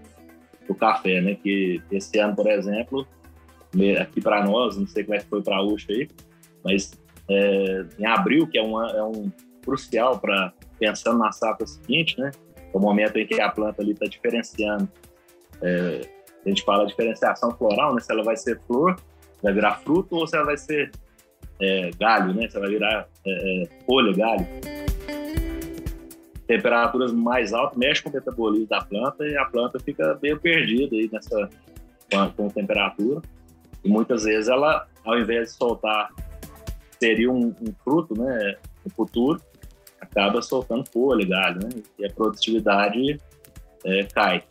o 0.67 0.73
café. 0.73 1.21
Né? 1.21 1.35
Que 1.35 1.81
esse 1.91 2.17
ano, 2.17 2.35
por 2.35 2.47
exemplo, 2.47 3.05
aqui 4.01 4.21
para 4.21 4.43
nós, 4.43 4.77
não 4.77 4.87
sei 4.87 5.03
como 5.03 5.15
é 5.15 5.19
que 5.19 5.27
foi 5.27 5.43
para 5.43 5.57
a 5.57 5.61
Uxa 5.61 5.91
aí, 5.91 6.07
mas 6.63 6.93
é, 7.29 7.85
em 7.99 8.05
abril, 8.05 8.47
que 8.47 8.57
é, 8.57 8.61
uma, 8.61 8.89
é 8.91 9.03
um 9.03 9.31
crucial 9.63 10.19
para 10.19 10.53
pensando 10.79 11.19
na 11.19 11.31
safra 11.31 11.65
seguinte, 11.65 12.19
né? 12.19 12.31
O 12.73 12.79
momento 12.79 13.17
em 13.17 13.25
que 13.25 13.39
a 13.39 13.49
planta 13.49 13.81
ali 13.81 13.91
está 13.91 14.05
diferenciando. 14.05 14.87
É, 15.61 16.01
a 16.45 16.49
gente 16.49 16.63
fala 16.63 16.85
diferenciação 16.85 17.51
floral, 17.51 17.95
né? 17.95 18.01
Se 18.01 18.11
ela 18.11 18.23
vai 18.23 18.35
ser 18.35 18.59
flor, 18.61 18.95
vai 19.41 19.53
virar 19.53 19.75
fruto, 19.77 20.15
ou 20.15 20.27
se 20.27 20.35
ela 20.35 20.45
vai 20.45 20.57
ser 20.57 20.91
é, 21.59 21.91
galho, 21.99 22.33
né? 22.33 22.47
Ela 22.51 22.59
vai 22.61 22.69
virar 22.69 23.07
é, 23.25 23.63
é, 23.63 23.85
folha, 23.85 24.13
galho. 24.15 24.47
Temperaturas 26.47 27.11
mais 27.11 27.53
altas 27.53 27.77
mexe 27.77 28.03
com 28.03 28.09
o 28.09 28.13
metabolismo 28.13 28.67
da 28.67 28.81
planta 28.81 29.25
e 29.25 29.35
a 29.35 29.45
planta 29.45 29.79
fica 29.79 30.17
meio 30.21 30.39
perdida 30.39 30.95
aí 30.95 31.09
nessa 31.11 31.49
com, 32.11 32.31
com 32.31 32.49
temperatura. 32.49 33.21
E 33.83 33.89
muitas 33.89 34.23
vezes 34.23 34.47
ela, 34.47 34.87
ao 35.03 35.17
invés 35.17 35.49
de 35.49 35.57
soltar 35.57 36.09
seria 36.99 37.31
um, 37.31 37.47
um 37.47 37.73
fruto, 37.83 38.17
né, 38.19 38.55
no 38.83 38.91
futuro, 38.91 39.41
acaba 39.99 40.41
soltando 40.41 40.89
folha, 40.89 41.25
galho, 41.27 41.59
né, 41.63 41.69
e 41.99 42.05
a 42.05 42.09
produtividade 42.09 43.19
é, 43.83 44.03
cai. 44.05 44.43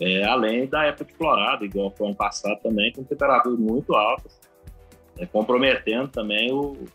É, 0.00 0.24
além 0.24 0.66
da 0.66 0.84
época 0.84 1.06
de 1.06 1.14
florada, 1.14 1.64
igual 1.64 1.90
foi 1.90 2.06
ano 2.06 2.16
passado 2.16 2.60
também, 2.62 2.92
com 2.92 3.02
temperaturas 3.02 3.58
muito 3.58 3.94
altas, 3.94 4.38
é, 5.18 5.26
comprometendo 5.26 6.08
também 6.08 6.52
o 6.52 6.86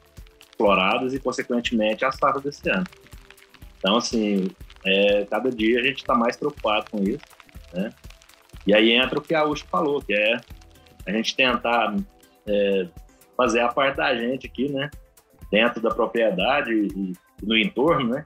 floradas 0.57 1.13
e, 1.13 1.19
consequentemente, 1.19 2.05
a 2.05 2.11
safra 2.11 2.39
desse 2.39 2.69
ano. 2.69 2.85
Então, 3.77 3.97
assim, 3.97 4.51
é, 4.85 5.25
cada 5.25 5.49
dia 5.49 5.79
a 5.79 5.83
gente 5.83 5.97
está 5.97 6.13
mais 6.13 6.37
preocupado 6.37 6.85
com 6.91 6.99
isso, 6.99 7.23
né? 7.73 7.91
E 8.67 8.73
aí 8.75 8.91
entra 8.91 9.17
o 9.17 9.21
que 9.21 9.33
a 9.33 9.43
Ucho 9.43 9.65
falou, 9.65 10.01
que 10.01 10.13
é 10.13 10.39
a 11.07 11.11
gente 11.11 11.35
tentar 11.35 11.95
é, 12.47 12.87
fazer 13.35 13.61
a 13.61 13.69
parte 13.69 13.97
da 13.97 14.15
gente 14.15 14.45
aqui, 14.45 14.71
né? 14.71 14.89
Dentro 15.51 15.81
da 15.81 15.89
propriedade 15.89 16.71
e, 16.71 17.13
no 17.41 17.57
entorno, 17.57 18.09
né? 18.09 18.25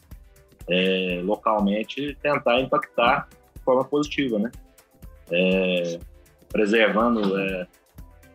É, 0.68 1.22
localmente, 1.24 2.18
tentar 2.22 2.60
impactar 2.60 3.30
de 3.56 3.62
forma 3.64 3.86
positiva, 3.86 4.38
né? 4.40 4.52
É, 5.32 6.00
preservando 6.50 7.40
é, 7.40 7.68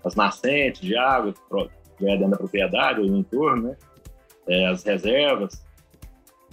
as 0.04 0.14
nascentes 0.14 0.80
de 0.80 0.96
água 0.96 1.34
que 1.98 2.08
é 2.08 2.16
dentro 2.16 2.30
da 2.30 2.36
propriedade 2.36 3.00
ou 3.00 3.06
no 3.06 3.18
entorno, 3.18 3.68
né? 3.68 3.76
É, 4.48 4.66
as 4.66 4.82
reservas 4.82 5.64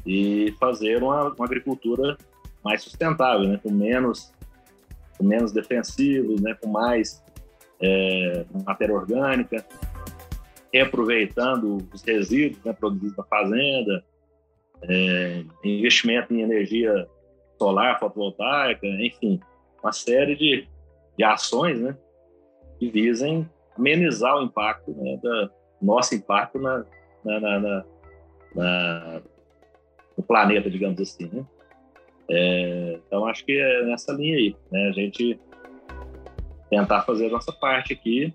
e 0.05 0.53
fazer 0.59 1.01
uma, 1.01 1.33
uma, 1.33 1.45
agricultura 1.45 2.17
mais 2.63 2.83
sustentável, 2.83 3.47
né? 3.47 3.59
Com 3.63 3.71
menos, 3.71 4.33
com 5.17 5.23
menos 5.23 5.51
defensivos, 5.51 6.41
né? 6.41 6.53
Com 6.61 6.69
mais 6.69 7.23
é, 7.81 8.45
matéria 8.65 8.93
orgânica, 8.93 9.65
reaproveitando 10.73 11.77
os 11.93 12.01
resíduos 12.03 12.63
né, 12.63 12.73
produzidos 12.73 13.15
na 13.17 13.23
fazenda, 13.23 14.03
é, 14.83 15.43
investimento 15.63 16.33
em 16.33 16.41
energia 16.41 17.07
solar, 17.57 17.99
fotovoltaica, 17.99 18.85
enfim, 18.85 19.39
uma 19.81 19.91
série 19.91 20.35
de, 20.35 20.67
de 21.17 21.23
ações 21.23 21.79
né, 21.79 21.97
que 22.79 22.89
visem 22.89 23.49
amenizar 23.77 24.35
o 24.37 24.43
impacto, 24.43 24.91
né, 24.91 25.19
da, 25.21 25.49
nosso 25.81 26.15
impacto 26.15 26.59
na, 26.59 26.83
na, 27.23 27.39
na, 27.39 27.85
na, 28.55 29.21
no 30.17 30.23
planeta, 30.23 30.69
digamos 30.69 30.99
assim. 30.99 31.29
Né? 31.31 31.45
É, 32.29 32.99
então, 33.05 33.25
acho 33.27 33.45
que 33.45 33.53
é 33.57 33.83
nessa 33.85 34.11
linha 34.13 34.37
aí, 34.37 34.55
né, 34.71 34.89
a 34.89 34.91
gente 34.91 35.39
tentar 36.69 37.03
fazer 37.03 37.27
a 37.27 37.31
nossa 37.31 37.51
parte 37.51 37.93
aqui 37.93 38.33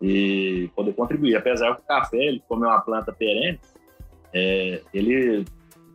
e 0.00 0.70
poder 0.74 0.92
contribuir. 0.92 1.36
Apesar 1.36 1.74
que 1.74 1.82
o 1.82 1.84
café, 1.84 2.16
ele, 2.16 2.42
como 2.48 2.64
é 2.64 2.68
uma 2.68 2.80
planta 2.80 3.12
perene, 3.12 3.58
é, 4.32 4.82
ele 4.92 5.44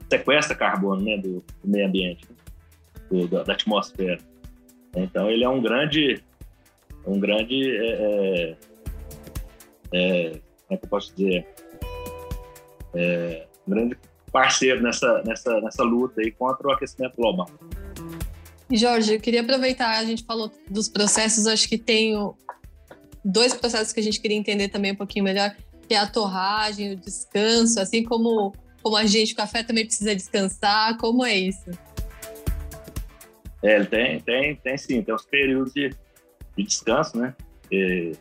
sequestra 0.10 0.56
carbono 0.56 1.02
né, 1.02 1.18
do, 1.18 1.44
do 1.64 1.70
meio 1.70 1.88
ambiente, 1.88 2.28
né, 2.30 2.36
do, 3.10 3.28
da, 3.28 3.44
da, 3.44 3.54
atmosfera. 3.54 4.20
Então, 4.96 5.30
ele 5.30 5.44
é 5.44 5.50
um 5.50 5.62
grande, 5.62 6.24
um 7.08 7.20
grande, 7.20 7.78
é, 7.78 8.58
é, 9.92 10.28
é 10.28 10.30
como 10.30 10.72
é 10.72 10.78
que 10.78 10.86
eu 10.86 10.90
posso 10.90 11.16
dizer, 11.16 11.48
é, 12.94 13.48
um 13.68 13.72
grande 13.72 13.98
parceiro 14.32 14.82
nessa, 14.82 15.22
nessa, 15.24 15.62
nessa 15.62 15.84
luta 15.84 16.22
aí 16.22 16.32
contra 16.32 16.68
o 16.68 16.72
aquecimento 16.72 17.16
global. 17.16 17.50
Jorge, 18.72 19.14
eu 19.14 19.20
queria 19.20 19.42
aproveitar, 19.42 19.98
a 19.98 20.04
gente 20.04 20.24
falou 20.24 20.52
dos 20.70 20.90
processos, 20.90 21.46
acho 21.46 21.70
que 21.70 21.78
tem 21.78 22.16
dois 23.24 23.54
processos 23.54 23.94
que 23.94 24.00
a 24.00 24.04
gente 24.04 24.20
queria 24.20 24.38
entender 24.38 24.70
também 24.70 24.92
um 24.92 24.96
pouquinho 24.96 25.24
melhor, 25.24 25.56
que 25.88 25.94
é 25.94 25.98
a 25.98 26.08
torragem, 26.08 26.94
o 26.94 26.96
descanso, 26.96 27.80
assim 27.80 28.04
como, 28.04 28.54
como 28.82 28.98
a 28.98 29.06
gente, 29.06 29.34
o 29.34 29.36
café 29.36 29.64
também 29.64 29.86
precisa 29.86 30.16
descansar, 30.16 30.98
como 30.98 31.24
é 31.24 31.36
isso? 31.36 31.70
É, 33.64 33.84
tem, 33.84 34.20
tem, 34.20 34.56
tem 34.56 34.78
sim, 34.78 35.02
tem 35.02 35.14
os 35.14 35.26
períodos 35.26 35.74
de, 35.74 35.92
de 36.58 36.64
descanso, 36.64 37.18
né? 37.18 37.36
E 37.72 38.14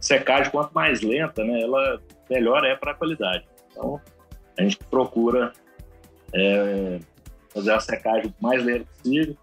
secagem, 0.00 0.50
quanto 0.50 0.72
mais 0.72 1.00
lenta, 1.00 1.44
né, 1.44 1.60
ela 1.60 2.00
melhor 2.30 2.64
é 2.64 2.74
para 2.74 2.92
a 2.92 2.94
qualidade. 2.94 3.44
Então, 3.70 4.00
a 4.58 4.62
gente 4.62 4.78
procura 4.90 5.52
é, 6.32 6.98
fazer 7.50 7.72
a 7.72 7.80
secagem 7.80 8.34
o 8.40 8.42
mais 8.42 8.64
lenta 8.64 8.86
possível, 8.86 9.36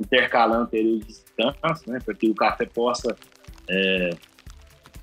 intercalando 0.00 0.68
períodos 0.68 1.06
de 1.06 1.12
descanso, 1.12 1.90
né, 1.90 1.98
para 2.04 2.14
que 2.14 2.30
o 2.30 2.34
café 2.34 2.66
possa 2.66 3.14
é, 3.68 4.10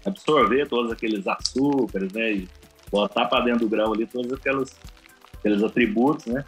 absorver 0.05 0.67
todos 0.67 0.91
aqueles 0.91 1.27
açúcares, 1.27 2.11
né? 2.13 2.31
E 2.31 2.49
botar 2.91 3.25
para 3.25 3.45
dentro 3.45 3.61
do 3.61 3.69
grão 3.69 3.93
ali 3.93 4.05
todos 4.05 4.31
aqueles, 4.31 4.79
aqueles 5.37 5.63
atributos, 5.63 6.25
né? 6.25 6.43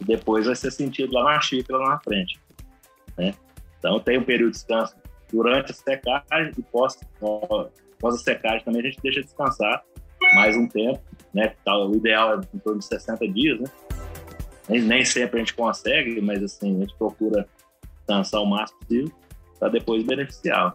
E 0.00 0.04
depois 0.04 0.46
vai 0.46 0.56
ser 0.56 0.70
sentido 0.70 1.12
lá 1.12 1.24
na 1.24 1.40
xícara, 1.40 1.78
lá 1.78 1.90
na 1.90 2.00
frente, 2.00 2.40
né? 3.16 3.34
Então 3.80 3.98
tem 3.98 4.18
um 4.18 4.24
período 4.24 4.52
de 4.52 4.58
descanso 4.58 4.94
durante 5.32 5.72
a 5.72 5.74
secagem 5.74 6.52
e 6.56 6.62
pós, 6.62 6.96
pós 7.18 8.14
a 8.14 8.18
secagem 8.18 8.62
também 8.62 8.82
a 8.82 8.84
gente 8.84 8.98
deixa 9.02 9.22
descansar 9.22 9.82
mais 10.34 10.56
um 10.56 10.68
tempo, 10.68 11.00
né? 11.34 11.54
O 11.66 11.96
ideal 11.96 12.34
é 12.34 12.40
em 12.54 12.58
torno 12.58 12.78
de 12.78 12.84
60 12.84 13.26
dias, 13.28 13.58
né? 13.58 13.66
Nem, 14.68 14.82
nem 14.82 15.04
sempre 15.04 15.36
a 15.36 15.38
gente 15.40 15.54
consegue, 15.54 16.20
mas 16.20 16.42
assim, 16.42 16.76
a 16.76 16.80
gente 16.80 16.94
procura 16.96 17.48
descansar 17.98 18.42
o 18.42 18.46
máximo 18.46 18.78
possível 18.80 19.12
para 19.58 19.68
depois 19.70 20.04
beneficiar. 20.04 20.74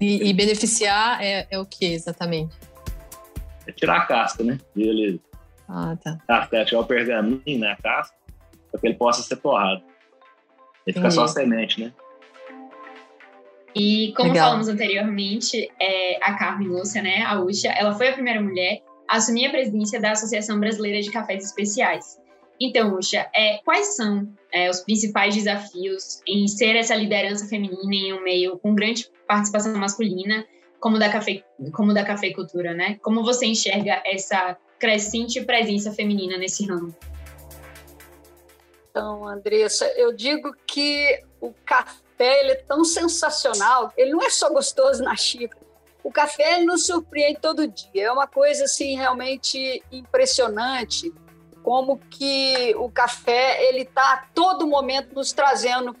E, 0.00 0.28
e 0.28 0.34
beneficiar 0.34 1.22
é, 1.22 1.46
é, 1.50 1.58
o 1.58 1.64
que 1.64 1.86
exatamente? 1.86 2.54
É 3.66 3.72
tirar 3.72 3.98
a 3.98 4.06
casca, 4.06 4.44
né? 4.44 4.58
Ele, 4.76 5.20
ah, 5.68 5.96
tá. 6.02 6.18
Até 6.28 6.64
tirar 6.64 6.80
o 6.80 6.86
pergaminho, 6.86 7.58
né? 7.58 7.72
A 7.72 7.76
casca, 7.76 8.16
para 8.70 8.80
que 8.80 8.86
ele 8.86 8.94
possa 8.94 9.22
ser 9.22 9.36
torrado. 9.36 9.82
Ele 10.86 10.94
fica 10.94 11.10
só 11.10 11.24
a 11.24 11.28
semente, 11.28 11.80
né? 11.80 11.92
E 13.74 14.14
como 14.16 14.30
Legal. 14.30 14.46
falamos 14.46 14.68
anteriormente, 14.68 15.70
é, 15.78 16.16
a 16.22 16.34
Carmen 16.34 16.68
Lúcia, 16.68 17.02
né, 17.02 17.22
a 17.24 17.38
Ucha, 17.38 17.68
ela 17.68 17.92
foi 17.92 18.08
a 18.08 18.12
primeira 18.14 18.40
mulher 18.40 18.82
a 19.06 19.16
assumir 19.16 19.46
a 19.46 19.50
presidência 19.50 20.00
da 20.00 20.12
Associação 20.12 20.58
Brasileira 20.58 21.02
de 21.02 21.10
Cafés 21.10 21.44
Especiais. 21.44 22.18
Então, 22.58 22.94
Ucha, 22.96 23.28
é, 23.34 23.58
quais 23.64 23.94
são 23.94 24.26
é, 24.50 24.70
os 24.70 24.80
principais 24.80 25.34
desafios 25.34 26.22
em 26.26 26.48
ser 26.48 26.74
essa 26.74 26.94
liderança 26.94 27.46
feminina 27.46 27.94
em 27.94 28.12
um 28.14 28.22
meio 28.22 28.58
com 28.58 28.74
grande 28.74 29.10
participação 29.28 29.76
masculina 29.76 30.46
como 30.80 30.98
da, 30.98 31.10
cafe, 31.10 31.44
como 31.72 31.92
da 31.92 32.02
cafeicultura, 32.02 32.72
né? 32.72 32.98
Como 33.02 33.22
você 33.22 33.44
enxerga 33.44 34.02
essa 34.06 34.56
crescente 34.78 35.44
presença 35.44 35.92
feminina 35.92 36.38
nesse 36.38 36.66
ramo? 36.66 36.94
Então, 38.96 39.28
Andressa, 39.28 39.84
eu 39.88 40.10
digo 40.10 40.56
que 40.66 41.22
o 41.38 41.52
café 41.66 42.40
ele 42.40 42.52
é 42.52 42.62
tão 42.66 42.82
sensacional, 42.82 43.92
ele 43.94 44.12
não 44.12 44.22
é 44.22 44.30
só 44.30 44.48
gostoso 44.48 45.02
na 45.02 45.14
xícara. 45.14 45.62
O 46.02 46.10
café 46.10 46.60
nos 46.60 46.86
surpreende 46.86 47.38
todo 47.38 47.68
dia. 47.68 48.06
É 48.06 48.10
uma 48.10 48.26
coisa 48.26 48.64
assim 48.64 48.96
realmente 48.96 49.82
impressionante 49.92 51.12
como 51.62 51.98
que 52.08 52.74
o 52.78 52.90
café 52.90 53.68
ele 53.68 53.82
está 53.82 54.14
a 54.14 54.16
todo 54.32 54.66
momento 54.66 55.14
nos 55.14 55.30
trazendo 55.30 55.94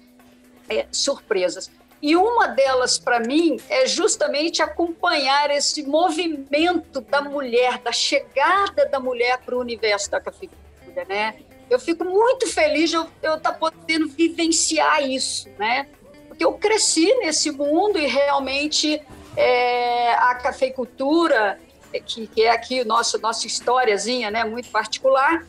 é, 0.66 0.86
surpresas. 0.90 1.70
E 2.00 2.16
uma 2.16 2.46
delas, 2.46 2.98
para 2.98 3.20
mim, 3.20 3.58
é 3.68 3.86
justamente 3.86 4.62
acompanhar 4.62 5.50
esse 5.50 5.82
movimento 5.82 7.02
da 7.02 7.20
mulher, 7.20 7.76
da 7.76 7.92
chegada 7.92 8.86
da 8.86 8.98
mulher 8.98 9.36
para 9.44 9.54
o 9.54 9.60
universo 9.60 10.10
da 10.10 10.18
cafeicultura, 10.18 11.04
né? 11.06 11.44
Eu 11.68 11.78
fico 11.78 12.04
muito 12.04 12.46
feliz 12.46 12.90
de 12.90 12.96
eu 12.96 13.04
estar 13.22 13.38
tá 13.38 13.52
podendo 13.52 14.08
vivenciar 14.08 15.02
isso, 15.02 15.48
né? 15.58 15.88
Porque 16.28 16.44
eu 16.44 16.52
cresci 16.52 17.12
nesse 17.16 17.50
mundo 17.50 17.98
e 17.98 18.06
realmente 18.06 19.02
é, 19.36 20.14
a 20.14 20.34
cafeicultura, 20.36 21.58
que, 22.04 22.26
que 22.26 22.42
é 22.42 22.50
aqui 22.50 22.84
nossa 22.84 23.18
nossa 23.18 23.46
historiazinha, 23.46 24.30
né, 24.30 24.44
muito 24.44 24.70
particular, 24.70 25.46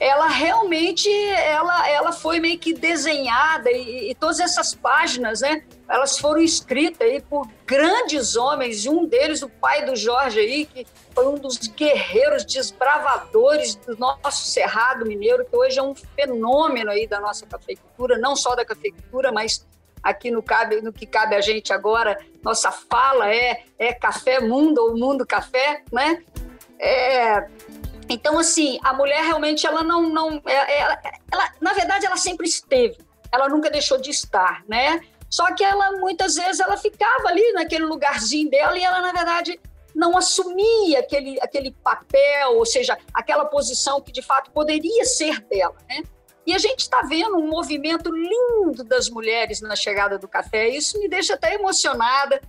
ela 0.00 0.28
realmente 0.28 1.10
ela, 1.10 1.88
ela 1.88 2.10
foi 2.10 2.40
meio 2.40 2.58
que 2.58 2.72
desenhada 2.72 3.70
e, 3.70 4.10
e, 4.10 4.14
todas 4.14 4.40
essas 4.40 4.74
páginas, 4.74 5.42
né? 5.42 5.62
Elas 5.86 6.18
foram 6.18 6.40
escritas 6.40 7.06
aí 7.06 7.20
por 7.20 7.46
grandes 7.66 8.34
homens, 8.34 8.86
um 8.86 9.04
deles, 9.04 9.42
o 9.42 9.48
pai 9.48 9.84
do 9.84 9.94
Jorge 9.94 10.40
aí, 10.40 10.64
que 10.64 10.86
foi 11.14 11.26
um 11.26 11.34
dos 11.34 11.58
guerreiros 11.58 12.44
desbravadores 12.44 13.74
do 13.74 13.96
nosso 13.96 14.46
Cerrado 14.46 15.04
Mineiro, 15.06 15.44
que 15.44 15.56
hoje 15.56 15.78
é 15.78 15.82
um 15.82 15.94
fenômeno 15.94 16.90
aí 16.90 17.06
da 17.06 17.20
nossa 17.20 17.46
cafeicultura, 17.46 18.18
não 18.18 18.36
só 18.36 18.54
da 18.54 18.64
cafeicultura, 18.64 19.32
mas 19.32 19.66
aqui 20.02 20.30
no, 20.30 20.42
cabe, 20.42 20.80
no 20.80 20.92
que 20.92 21.06
cabe 21.06 21.34
a 21.34 21.40
gente 21.40 21.72
agora, 21.72 22.18
nossa 22.42 22.70
fala 22.70 23.32
é, 23.32 23.64
é 23.78 23.92
café 23.92 24.40
mundo 24.40 24.78
ou 24.78 24.96
mundo 24.96 25.26
café, 25.26 25.82
né? 25.92 26.22
É, 26.78 27.46
então, 28.08 28.38
assim, 28.38 28.80
a 28.82 28.92
mulher 28.92 29.22
realmente, 29.22 29.66
ela 29.66 29.84
não. 29.84 30.08
não 30.08 30.42
ela, 30.44 30.94
é, 31.04 31.08
é, 31.08 31.12
ela, 31.30 31.52
na 31.60 31.72
verdade, 31.72 32.06
ela 32.06 32.16
sempre 32.16 32.48
esteve, 32.48 32.98
ela 33.30 33.48
nunca 33.48 33.70
deixou 33.70 34.00
de 34.00 34.10
estar, 34.10 34.64
né? 34.66 35.00
Só 35.28 35.54
que 35.54 35.62
ela, 35.62 35.92
muitas 35.92 36.34
vezes, 36.34 36.58
ela 36.58 36.76
ficava 36.76 37.28
ali 37.28 37.52
naquele 37.52 37.84
lugarzinho 37.84 38.50
dela 38.50 38.76
e 38.76 38.82
ela, 38.82 39.00
na 39.00 39.12
verdade, 39.12 39.60
não 39.94 40.16
assumia 40.16 41.00
aquele, 41.00 41.38
aquele 41.40 41.70
papel, 41.70 42.56
ou 42.56 42.66
seja, 42.66 42.96
aquela 43.12 43.44
posição 43.44 44.00
que 44.00 44.12
de 44.12 44.22
fato 44.22 44.50
poderia 44.50 45.04
ser 45.04 45.40
dela, 45.40 45.76
né? 45.88 46.02
E 46.46 46.54
a 46.54 46.58
gente 46.58 46.80
está 46.80 47.02
vendo 47.02 47.36
um 47.36 47.48
movimento 47.48 48.10
lindo 48.10 48.82
das 48.82 49.08
mulheres 49.10 49.60
na 49.60 49.76
chegada 49.76 50.18
do 50.18 50.26
café, 50.26 50.68
isso 50.68 50.98
me 50.98 51.08
deixa 51.08 51.34
até 51.34 51.54
emocionada. 51.54 52.40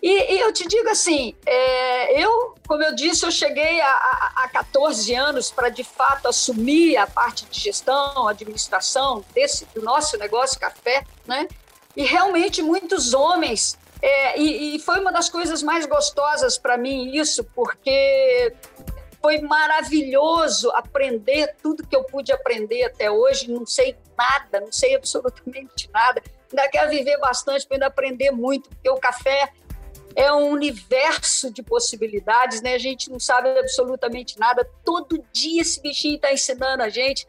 E, 0.00 0.34
e 0.34 0.40
eu 0.40 0.52
te 0.52 0.66
digo 0.68 0.88
assim, 0.88 1.34
é, 1.44 2.22
eu, 2.22 2.54
como 2.66 2.82
eu 2.84 2.94
disse, 2.94 3.26
eu 3.26 3.30
cheguei 3.32 3.80
a 3.80 4.48
14 4.52 5.12
anos 5.14 5.50
para 5.50 5.68
de 5.68 5.82
fato 5.82 6.28
assumir 6.28 6.96
a 6.96 7.06
parte 7.06 7.44
de 7.46 7.58
gestão, 7.58 8.28
administração 8.28 9.24
desse 9.34 9.66
do 9.74 9.82
nosso 9.82 10.16
negócio 10.16 10.58
café, 10.58 11.04
né? 11.26 11.48
E 11.96 12.04
realmente 12.04 12.62
muitos 12.62 13.12
homens 13.12 13.76
é, 14.00 14.38
e, 14.38 14.76
e, 14.76 14.78
foi 14.78 15.00
uma 15.00 15.12
das 15.12 15.28
coisas 15.28 15.62
mais 15.62 15.84
gostosas 15.86 16.56
para 16.56 16.76
mim 16.76 17.16
isso, 17.16 17.42
porque 17.54 18.54
foi 19.20 19.40
maravilhoso 19.40 20.70
aprender 20.70 21.56
tudo 21.60 21.86
que 21.86 21.96
eu 21.96 22.04
pude 22.04 22.32
aprender 22.32 22.84
até 22.84 23.10
hoje. 23.10 23.50
Não 23.50 23.66
sei 23.66 23.96
nada, 24.16 24.60
não 24.60 24.72
sei 24.72 24.94
absolutamente 24.94 25.90
nada. 25.92 26.22
Ainda 26.50 26.68
quero 26.68 26.90
viver 26.90 27.18
bastante 27.18 27.66
para 27.66 27.76
ainda 27.76 27.86
aprender 27.86 28.30
muito, 28.30 28.68
porque 28.70 28.88
o 28.88 28.96
café 28.96 29.52
é 30.14 30.32
um 30.32 30.50
universo 30.50 31.52
de 31.52 31.62
possibilidades, 31.62 32.62
né? 32.62 32.74
A 32.74 32.78
gente 32.78 33.10
não 33.10 33.18
sabe 33.18 33.50
absolutamente 33.58 34.38
nada. 34.38 34.66
Todo 34.84 35.24
dia 35.32 35.62
esse 35.62 35.80
bichinho 35.80 36.16
está 36.16 36.32
ensinando 36.32 36.82
a 36.84 36.88
gente. 36.88 37.26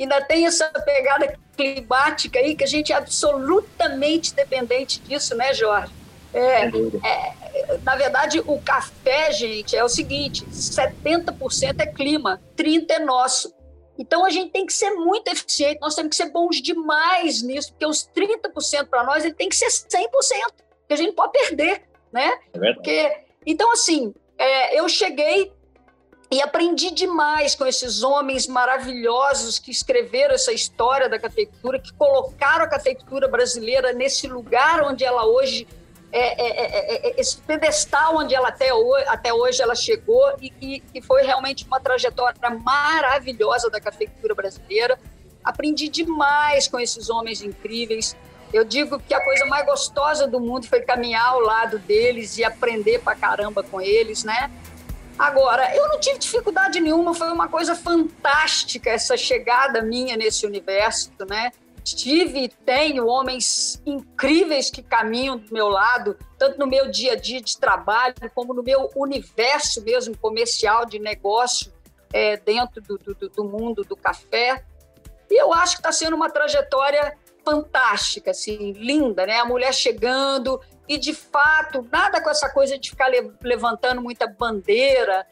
Ainda 0.00 0.20
tem 0.22 0.46
essa 0.46 0.68
pegada 0.70 1.38
climática 1.56 2.38
aí 2.38 2.56
que 2.56 2.64
a 2.64 2.66
gente 2.66 2.92
é 2.92 2.96
absolutamente 2.96 4.34
dependente 4.34 5.00
disso, 5.00 5.36
né, 5.36 5.52
Jorge? 5.52 6.01
É, 6.34 6.64
é, 6.64 7.78
na 7.82 7.94
verdade, 7.96 8.40
o 8.40 8.60
café, 8.60 9.32
gente, 9.32 9.76
é 9.76 9.84
o 9.84 9.88
seguinte: 9.88 10.44
70% 10.46 11.80
é 11.80 11.86
clima, 11.86 12.40
30% 12.56 12.90
é 12.90 12.98
nosso. 12.98 13.54
Então 13.98 14.24
a 14.24 14.30
gente 14.30 14.50
tem 14.50 14.64
que 14.64 14.72
ser 14.72 14.90
muito 14.92 15.28
eficiente, 15.28 15.78
nós 15.80 15.94
temos 15.94 16.10
que 16.10 16.16
ser 16.16 16.30
bons 16.30 16.62
demais 16.62 17.42
nisso, 17.42 17.72
porque 17.72 17.86
os 17.86 18.08
30% 18.08 18.86
para 18.86 19.04
nós 19.04 19.24
ele 19.24 19.34
tem 19.34 19.48
que 19.48 19.54
ser 19.54 19.68
100%, 19.68 20.08
que 20.88 20.94
a 20.94 20.96
gente 20.96 21.12
pode 21.12 21.32
perder 21.32 21.82
né? 22.12 22.38
É 22.52 22.72
Porque, 22.74 23.16
então, 23.46 23.72
assim, 23.72 24.14
é, 24.36 24.78
eu 24.78 24.88
cheguei 24.88 25.50
e 26.30 26.40
aprendi 26.40 26.90
demais 26.90 27.54
com 27.54 27.66
esses 27.66 28.02
homens 28.02 28.46
maravilhosos 28.46 29.58
que 29.58 29.70
escreveram 29.70 30.34
essa 30.34 30.52
história 30.52 31.08
da 31.08 31.18
cafeicultura, 31.18 31.78
que 31.78 31.92
colocaram 31.94 32.64
a 32.64 32.68
cafeicultura 32.68 33.28
brasileira 33.28 33.92
nesse 33.92 34.26
lugar 34.26 34.82
onde 34.82 35.04
ela 35.04 35.26
hoje 35.26 35.66
é, 36.12 36.42
é, 36.42 37.06
é, 37.06 37.08
é 37.08 37.20
esse 37.20 37.38
pedestal 37.38 38.18
onde 38.18 38.34
ela 38.34 38.48
até 38.48 38.72
hoje, 38.72 39.04
até 39.08 39.32
hoje 39.32 39.62
ela 39.62 39.74
chegou 39.74 40.36
e, 40.40 40.52
e, 40.60 40.82
e 40.94 41.02
foi 41.02 41.22
realmente 41.22 41.64
uma 41.64 41.80
trajetória 41.80 42.38
maravilhosa 42.62 43.70
da 43.70 43.80
cafeicultura 43.80 44.34
brasileira. 44.34 44.98
Aprendi 45.42 45.88
demais 45.88 46.68
com 46.68 46.78
esses 46.78 47.08
homens 47.08 47.42
incríveis. 47.42 48.14
Eu 48.52 48.64
digo 48.64 49.00
que 49.00 49.14
a 49.14 49.24
coisa 49.24 49.46
mais 49.46 49.64
gostosa 49.64 50.28
do 50.28 50.38
mundo 50.38 50.66
foi 50.66 50.82
caminhar 50.82 51.24
ao 51.24 51.40
lado 51.40 51.78
deles 51.78 52.36
e 52.36 52.44
aprender 52.44 53.00
pra 53.00 53.14
caramba 53.14 53.62
com 53.62 53.80
eles, 53.80 54.22
né? 54.22 54.50
Agora, 55.18 55.74
eu 55.74 55.88
não 55.88 55.98
tive 55.98 56.18
dificuldade 56.18 56.80
nenhuma, 56.80 57.14
foi 57.14 57.30
uma 57.30 57.48
coisa 57.48 57.74
fantástica 57.74 58.90
essa 58.90 59.16
chegada 59.16 59.80
minha 59.80 60.16
nesse 60.16 60.46
universo, 60.46 61.10
né? 61.28 61.52
Tive 61.84 62.44
e 62.44 62.48
tenho 62.48 63.06
homens 63.06 63.82
incríveis 63.84 64.70
que 64.70 64.82
caminham 64.82 65.36
do 65.36 65.52
meu 65.52 65.68
lado, 65.68 66.16
tanto 66.38 66.58
no 66.58 66.66
meu 66.66 66.90
dia 66.90 67.12
a 67.12 67.16
dia 67.16 67.40
de 67.40 67.58
trabalho, 67.58 68.14
como 68.34 68.54
no 68.54 68.62
meu 68.62 68.90
universo 68.94 69.82
mesmo 69.82 70.16
comercial 70.16 70.86
de 70.86 70.98
negócio 70.98 71.72
é, 72.12 72.36
dentro 72.36 72.80
do, 72.82 72.96
do, 72.98 73.28
do 73.28 73.44
mundo 73.44 73.82
do 73.82 73.96
café. 73.96 74.64
E 75.30 75.40
eu 75.40 75.52
acho 75.52 75.74
que 75.74 75.80
está 75.80 75.92
sendo 75.92 76.14
uma 76.14 76.30
trajetória 76.30 77.16
fantástica, 77.44 78.30
assim, 78.30 78.72
linda, 78.72 79.26
né? 79.26 79.38
A 79.40 79.44
mulher 79.44 79.72
chegando 79.74 80.60
e, 80.88 80.98
de 80.98 81.14
fato, 81.14 81.86
nada 81.90 82.20
com 82.20 82.30
essa 82.30 82.48
coisa 82.48 82.78
de 82.78 82.90
ficar 82.90 83.10
levantando 83.42 84.00
muita 84.00 84.26
bandeira, 84.26 85.26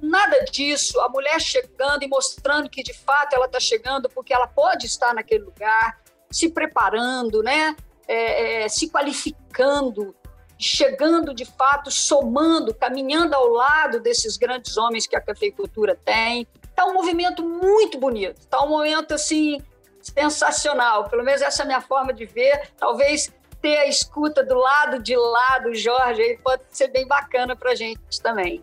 nada 0.00 0.44
disso. 0.44 1.00
A 1.00 1.08
mulher 1.08 1.40
chegando 1.40 2.02
e 2.02 2.08
mostrando 2.08 2.68
que, 2.68 2.82
de 2.82 2.94
fato, 2.94 3.34
ela 3.34 3.46
está 3.46 3.60
chegando 3.60 4.08
porque 4.08 4.32
ela 4.32 4.46
pode 4.46 4.86
estar 4.86 5.14
naquele 5.14 5.44
lugar, 5.44 6.00
se 6.30 6.48
preparando, 6.48 7.42
né? 7.42 7.76
É, 8.08 8.64
é, 8.64 8.68
se 8.68 8.88
qualificando, 8.88 10.14
chegando, 10.58 11.34
de 11.34 11.44
fato, 11.44 11.90
somando, 11.90 12.74
caminhando 12.74 13.34
ao 13.34 13.48
lado 13.48 14.00
desses 14.00 14.36
grandes 14.36 14.76
homens 14.76 15.06
que 15.06 15.16
a 15.16 15.20
cafeicultura 15.20 15.98
tem. 16.04 16.46
Está 16.62 16.86
um 16.86 16.94
movimento 16.94 17.42
muito 17.42 17.98
bonito, 17.98 18.38
está 18.40 18.62
um 18.62 18.68
momento, 18.68 19.14
assim, 19.14 19.60
sensacional. 20.00 21.08
Pelo 21.08 21.24
menos 21.24 21.42
essa 21.42 21.62
é 21.62 21.64
a 21.64 21.66
minha 21.66 21.80
forma 21.80 22.12
de 22.12 22.24
ver. 22.26 22.70
Talvez 22.78 23.32
ter 23.60 23.78
a 23.78 23.86
escuta 23.86 24.44
do 24.44 24.54
lado 24.54 25.02
de 25.02 25.16
lá 25.16 25.58
do 25.58 25.74
Jorge 25.74 26.22
aí 26.22 26.38
pode 26.38 26.62
ser 26.70 26.88
bem 26.88 27.06
bacana 27.06 27.56
para 27.56 27.72
a 27.72 27.74
gente 27.74 28.00
também. 28.22 28.62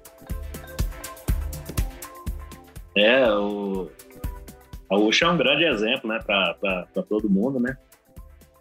É, 2.95 3.29
o, 3.31 3.89
a 4.89 4.97
Uxa 4.97 5.25
é 5.25 5.29
um 5.29 5.37
grande 5.37 5.65
exemplo 5.65 6.09
né, 6.09 6.19
para 6.23 6.85
todo 7.09 7.29
mundo, 7.29 7.59
né? 7.59 7.77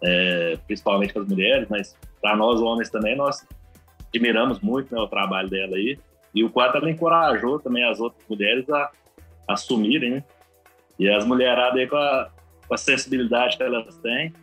É, 0.01 0.57
principalmente 0.67 1.13
para 1.13 1.21
as 1.21 1.27
mulheres, 1.27 1.67
mas 1.69 1.95
para 2.21 2.35
nós 2.35 2.59
homens 2.59 2.89
também, 2.89 3.15
nós 3.15 3.45
admiramos 4.07 4.59
muito 4.59 4.93
né, 4.93 4.99
o 4.99 5.07
trabalho 5.07 5.49
dela 5.49 5.75
aí. 5.75 5.97
E 6.33 6.43
o 6.43 6.49
quadro 6.49 6.79
ela 6.79 6.89
encorajou 6.89 7.59
também 7.59 7.83
as 7.83 7.99
outras 7.99 8.23
mulheres 8.27 8.69
a, 8.69 8.91
a 9.47 9.53
assumirem, 9.53 10.11
né? 10.11 10.23
E 10.99 11.09
as 11.09 11.25
mulheradas 11.25 11.79
aí 11.79 11.87
com 11.87 11.95
a, 11.95 12.29
com 12.67 12.73
a 12.73 12.77
sensibilidade 12.77 13.57
que 13.57 13.63
elas 13.63 13.95
têm 13.97 14.33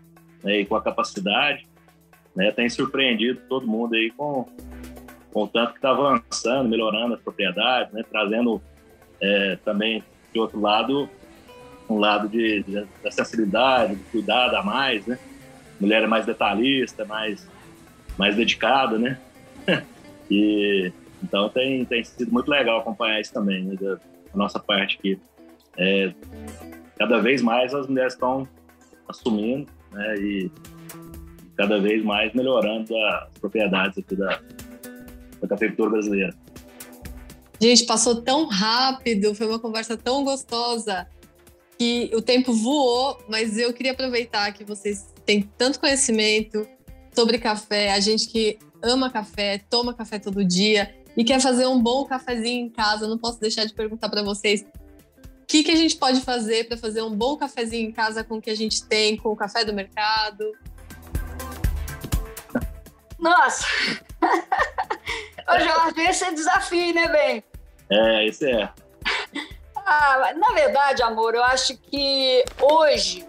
né, 0.42 0.60
e 0.60 0.66
com 0.66 0.76
a 0.76 0.82
capacidade, 0.82 1.66
né, 2.34 2.50
tem 2.50 2.68
surpreendido 2.68 3.40
todo 3.48 3.66
mundo 3.66 3.94
aí 3.94 4.10
com, 4.10 4.46
com 5.32 5.44
o 5.44 5.48
tanto 5.48 5.72
que 5.72 5.78
está 5.78 5.90
avançando, 5.90 6.68
melhorando 6.68 7.14
as 7.14 7.20
propriedades, 7.20 7.92
né, 7.92 8.04
trazendo 8.08 8.60
é, 9.20 9.56
também, 9.64 10.02
de 10.32 10.40
outro 10.40 10.60
lado, 10.60 11.08
um 11.88 11.98
lado 11.98 12.28
de, 12.28 12.62
de, 12.62 12.86
da 13.02 13.10
sensibilidade, 13.10 13.96
de 13.96 14.02
cuidado 14.04 14.54
a 14.56 14.62
mais, 14.62 15.06
né? 15.06 15.18
Mulher 15.80 16.02
é 16.02 16.06
mais 16.06 16.26
detalhista, 16.26 17.04
mais, 17.04 17.48
mais 18.18 18.36
dedicada, 18.36 18.98
né? 18.98 19.18
E 20.32 20.92
então 21.22 21.48
tem, 21.48 21.84
tem 21.84 22.02
sido 22.04 22.32
muito 22.32 22.48
legal 22.48 22.80
acompanhar 22.80 23.20
isso 23.20 23.32
também, 23.32 23.64
né, 23.64 23.74
da, 23.74 23.98
nossa 24.34 24.58
parte 24.58 24.96
aqui. 24.96 25.18
É, 25.76 26.12
cada 26.98 27.18
vez 27.18 27.42
mais 27.42 27.74
as 27.74 27.86
mulheres 27.86 28.14
estão 28.14 28.48
assumindo 29.08 29.66
né, 29.92 30.14
e 30.18 30.50
cada 31.56 31.80
vez 31.80 32.02
mais 32.04 32.32
melhorando 32.32 32.96
as 32.96 33.38
propriedades 33.38 33.98
aqui 33.98 34.14
da, 34.16 34.40
da 35.40 35.48
cafeicultura 35.48 35.90
brasileira. 35.90 36.34
Gente, 37.60 37.84
passou 37.84 38.22
tão 38.22 38.46
rápido, 38.46 39.34
foi 39.34 39.46
uma 39.46 39.58
conversa 39.58 39.94
tão 39.94 40.24
gostosa 40.24 41.06
que 41.78 42.10
o 42.14 42.22
tempo 42.22 42.54
voou, 42.54 43.22
mas 43.28 43.58
eu 43.58 43.72
queria 43.74 43.92
aproveitar 43.92 44.50
que 44.52 44.64
vocês 44.64 45.12
têm 45.26 45.42
tanto 45.58 45.78
conhecimento 45.78 46.66
sobre 47.14 47.38
café, 47.38 47.92
a 47.92 48.00
gente 48.00 48.28
que 48.28 48.58
ama 48.82 49.10
café, 49.10 49.58
toma 49.68 49.92
café 49.92 50.18
todo 50.18 50.42
dia 50.42 50.94
e 51.14 51.22
quer 51.22 51.38
fazer 51.38 51.66
um 51.66 51.82
bom 51.82 52.06
cafezinho 52.06 52.66
em 52.66 52.70
casa, 52.70 53.06
não 53.06 53.18
posso 53.18 53.38
deixar 53.38 53.66
de 53.66 53.74
perguntar 53.74 54.08
para 54.08 54.22
vocês 54.22 54.62
o 54.62 55.46
que, 55.46 55.62
que 55.62 55.70
a 55.70 55.76
gente 55.76 55.96
pode 55.96 56.20
fazer 56.20 56.66
para 56.66 56.78
fazer 56.78 57.02
um 57.02 57.14
bom 57.14 57.36
cafezinho 57.36 57.88
em 57.88 57.92
casa 57.92 58.24
com 58.24 58.36
o 58.36 58.40
que 58.40 58.50
a 58.50 58.56
gente 58.56 58.84
tem, 58.84 59.18
com 59.18 59.30
o 59.30 59.36
café 59.36 59.64
do 59.66 59.74
mercado. 59.74 60.50
Nossa! 63.18 63.66
Ô 65.48 65.58
Jorge, 65.58 66.00
esse 66.08 66.24
é 66.24 66.32
desafio, 66.32 66.94
né, 66.94 67.08
bem? 67.08 67.49
É, 67.90 68.26
esse 68.26 68.50
é. 68.50 68.70
Ah, 69.76 70.32
na 70.36 70.52
verdade, 70.52 71.02
amor, 71.02 71.34
eu 71.34 71.42
acho 71.42 71.76
que 71.76 72.44
hoje 72.60 73.26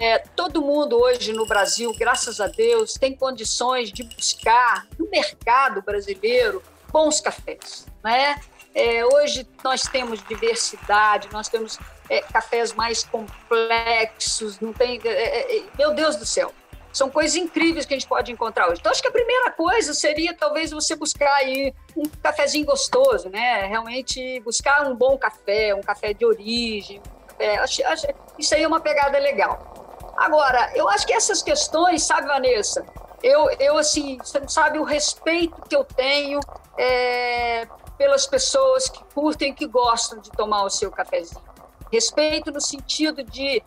é, 0.00 0.18
todo 0.18 0.62
mundo 0.62 0.96
hoje 0.96 1.32
no 1.32 1.46
Brasil, 1.46 1.92
graças 1.98 2.40
a 2.40 2.46
Deus, 2.46 2.94
tem 2.94 3.16
condições 3.16 3.90
de 3.92 4.04
buscar 4.04 4.86
no 4.98 5.08
mercado 5.10 5.82
brasileiro 5.82 6.62
bons 6.90 7.20
cafés, 7.20 7.86
né? 8.02 8.40
É, 8.74 9.04
hoje 9.04 9.48
nós 9.64 9.82
temos 9.82 10.22
diversidade, 10.28 11.28
nós 11.32 11.48
temos 11.48 11.78
é, 12.08 12.20
cafés 12.20 12.72
mais 12.72 13.02
complexos, 13.02 14.60
não 14.60 14.72
tem, 14.72 15.00
é, 15.04 15.08
é, 15.08 15.58
é, 15.58 15.64
meu 15.76 15.92
Deus 15.94 16.14
do 16.14 16.24
céu, 16.24 16.52
são 16.98 17.08
coisas 17.08 17.36
incríveis 17.36 17.86
que 17.86 17.94
a 17.94 17.96
gente 17.96 18.08
pode 18.08 18.32
encontrar 18.32 18.68
hoje. 18.68 18.80
Então, 18.80 18.90
acho 18.90 19.00
que 19.00 19.08
a 19.08 19.12
primeira 19.12 19.52
coisa 19.52 19.94
seria 19.94 20.34
talvez 20.34 20.72
você 20.72 20.96
buscar 20.96 21.32
aí 21.34 21.72
um 21.96 22.02
cafezinho 22.22 22.66
gostoso, 22.66 23.28
né? 23.28 23.66
Realmente 23.66 24.40
buscar 24.40 24.84
um 24.86 24.96
bom 24.96 25.16
café, 25.16 25.74
um 25.74 25.80
café 25.80 26.12
de 26.12 26.26
origem. 26.26 27.00
É, 27.38 27.56
acho, 27.58 27.86
acho, 27.86 28.06
isso 28.36 28.52
aí 28.54 28.64
é 28.64 28.68
uma 28.68 28.80
pegada 28.80 29.16
legal. 29.18 30.12
Agora, 30.16 30.72
eu 30.74 30.88
acho 30.88 31.06
que 31.06 31.12
essas 31.12 31.40
questões, 31.40 32.02
sabe, 32.02 32.26
Vanessa? 32.26 32.84
Eu, 33.22 33.48
eu 33.60 33.78
assim, 33.78 34.18
você 34.18 34.40
não 34.40 34.48
sabe 34.48 34.80
o 34.80 34.82
respeito 34.82 35.62
que 35.62 35.76
eu 35.76 35.84
tenho 35.84 36.40
é, 36.76 37.66
pelas 37.96 38.26
pessoas 38.26 38.88
que 38.88 39.04
curtem, 39.14 39.54
que 39.54 39.66
gostam 39.66 40.18
de 40.18 40.30
tomar 40.32 40.64
o 40.64 40.70
seu 40.70 40.90
cafezinho. 40.90 41.46
Respeito 41.92 42.50
no 42.50 42.60
sentido 42.60 43.22
de, 43.22 43.62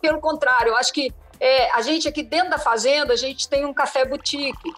pelo 0.00 0.20
contrário, 0.20 0.70
eu 0.70 0.76
acho 0.76 0.92
que 0.92 1.14
é, 1.42 1.68
a 1.72 1.82
gente 1.82 2.06
aqui 2.06 2.22
dentro 2.22 2.50
da 2.50 2.58
fazenda, 2.58 3.12
a 3.12 3.16
gente 3.16 3.48
tem 3.48 3.66
um 3.66 3.74
café 3.74 4.04
boutique. 4.04 4.70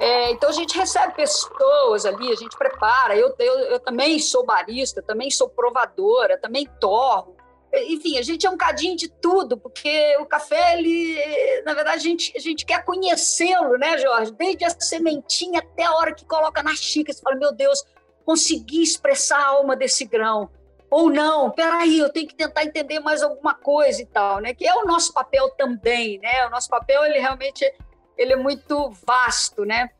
É, 0.00 0.30
então 0.30 0.48
a 0.48 0.52
gente 0.52 0.74
recebe 0.74 1.14
pessoas 1.14 2.06
ali, 2.06 2.32
a 2.32 2.34
gente 2.34 2.56
prepara. 2.56 3.14
Eu, 3.14 3.34
eu, 3.38 3.58
eu, 3.58 3.80
também 3.80 4.18
sou 4.18 4.42
barista, 4.42 5.02
também 5.02 5.30
sou 5.30 5.46
provadora, 5.50 6.38
também 6.38 6.66
torro. 6.80 7.36
Enfim, 7.70 8.16
a 8.16 8.22
gente 8.22 8.46
é 8.46 8.50
um 8.50 8.56
cadinho 8.56 8.96
de 8.96 9.08
tudo, 9.08 9.58
porque 9.58 10.16
o 10.18 10.24
café, 10.24 10.78
ele, 10.78 11.18
na 11.66 11.74
verdade, 11.74 11.98
a 11.98 12.02
gente, 12.02 12.32
a 12.34 12.40
gente 12.40 12.64
quer 12.64 12.82
conhecê-lo, 12.82 13.76
né, 13.76 13.98
Jorge? 13.98 14.32
Desde 14.32 14.64
a 14.64 14.70
sementinha 14.70 15.60
até 15.60 15.84
a 15.84 15.92
hora 15.96 16.14
que 16.14 16.24
coloca 16.24 16.62
na 16.62 16.74
xícara, 16.74 17.12
você 17.12 17.20
fala, 17.20 17.36
meu 17.36 17.52
Deus, 17.52 17.84
consegui 18.24 18.82
expressar 18.82 19.38
a 19.38 19.48
alma 19.48 19.76
desse 19.76 20.06
grão 20.06 20.48
ou 20.90 21.10
não, 21.10 21.50
peraí, 21.50 21.98
eu 21.98 22.08
tenho 22.10 22.28
que 22.28 22.34
tentar 22.34 22.64
entender 22.64 23.00
mais 23.00 23.22
alguma 23.22 23.54
coisa 23.54 24.00
e 24.00 24.06
tal, 24.06 24.40
né? 24.40 24.54
Que 24.54 24.66
é 24.66 24.74
o 24.74 24.84
nosso 24.84 25.12
papel 25.12 25.50
também, 25.50 26.18
né? 26.18 26.46
O 26.46 26.50
nosso 26.50 26.68
papel, 26.68 27.04
ele 27.04 27.18
realmente 27.18 27.64
ele 28.16 28.32
é 28.32 28.36
muito 28.36 28.90
vasto, 29.06 29.64
né? 29.64 29.90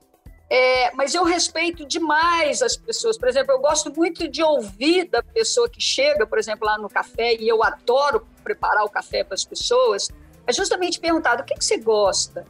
É, 0.49 0.93
mas 0.95 1.12
eu 1.14 1.24
respeito 1.24 1.84
demais 1.84 2.62
as 2.62 2.76
pessoas. 2.76 3.18
Por 3.18 3.28
exemplo, 3.28 3.53
eu 3.53 3.59
gosto 3.59 3.93
muito 3.95 4.28
de 4.28 4.43
ouvir 4.43 5.09
da 5.09 5.22
pessoa 5.22 5.68
que 5.68 5.80
chega, 5.80 6.24
por 6.24 6.39
exemplo, 6.39 6.66
lá 6.66 6.78
no 6.78 6.89
café, 6.89 7.34
e 7.34 7.49
eu 7.49 7.62
adoro 7.64 8.26
preparar 8.45 8.84
o 8.84 8.89
café 8.89 9.24
para 9.24 9.34
as 9.34 9.45
pessoas, 9.45 10.09
é 10.47 10.53
justamente 10.53 11.01
perguntar 11.01 11.34
do 11.34 11.45
que, 11.45 11.55
que 11.55 11.64
você 11.64 11.78
gosta, 11.78 12.47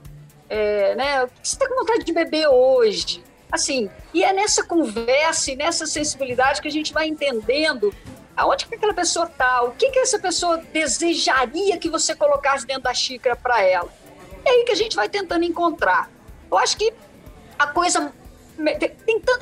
é, 0.48 0.94
né? 0.94 1.24
O 1.24 1.28
que 1.28 1.48
você 1.48 1.54
está 1.54 1.66
com 1.66 1.74
vontade 1.74 2.04
de 2.04 2.12
beber 2.12 2.46
hoje? 2.48 3.24
Assim, 3.50 3.88
e 4.12 4.22
é 4.22 4.32
nessa 4.32 4.64
conversa 4.64 5.52
e 5.52 5.56
nessa 5.56 5.86
sensibilidade 5.86 6.60
que 6.60 6.68
a 6.68 6.72
gente 6.72 6.92
vai 6.92 7.06
entendendo 7.06 7.94
aonde 8.36 8.66
que 8.66 8.74
aquela 8.74 8.92
pessoa 8.92 9.26
está, 9.26 9.62
o 9.62 9.72
que, 9.72 9.90
que 9.90 9.98
essa 9.98 10.18
pessoa 10.18 10.58
desejaria 10.58 11.78
que 11.78 11.88
você 11.88 12.14
colocasse 12.14 12.66
dentro 12.66 12.82
da 12.82 12.94
xícara 12.94 13.34
para 13.34 13.62
ela. 13.62 13.88
É 14.44 14.50
aí 14.50 14.64
que 14.64 14.72
a 14.72 14.76
gente 14.76 14.94
vai 14.94 15.08
tentando 15.08 15.44
encontrar. 15.44 16.10
Eu 16.50 16.58
acho 16.58 16.76
que 16.76 16.92
a 17.58 17.66
coisa. 17.66 18.12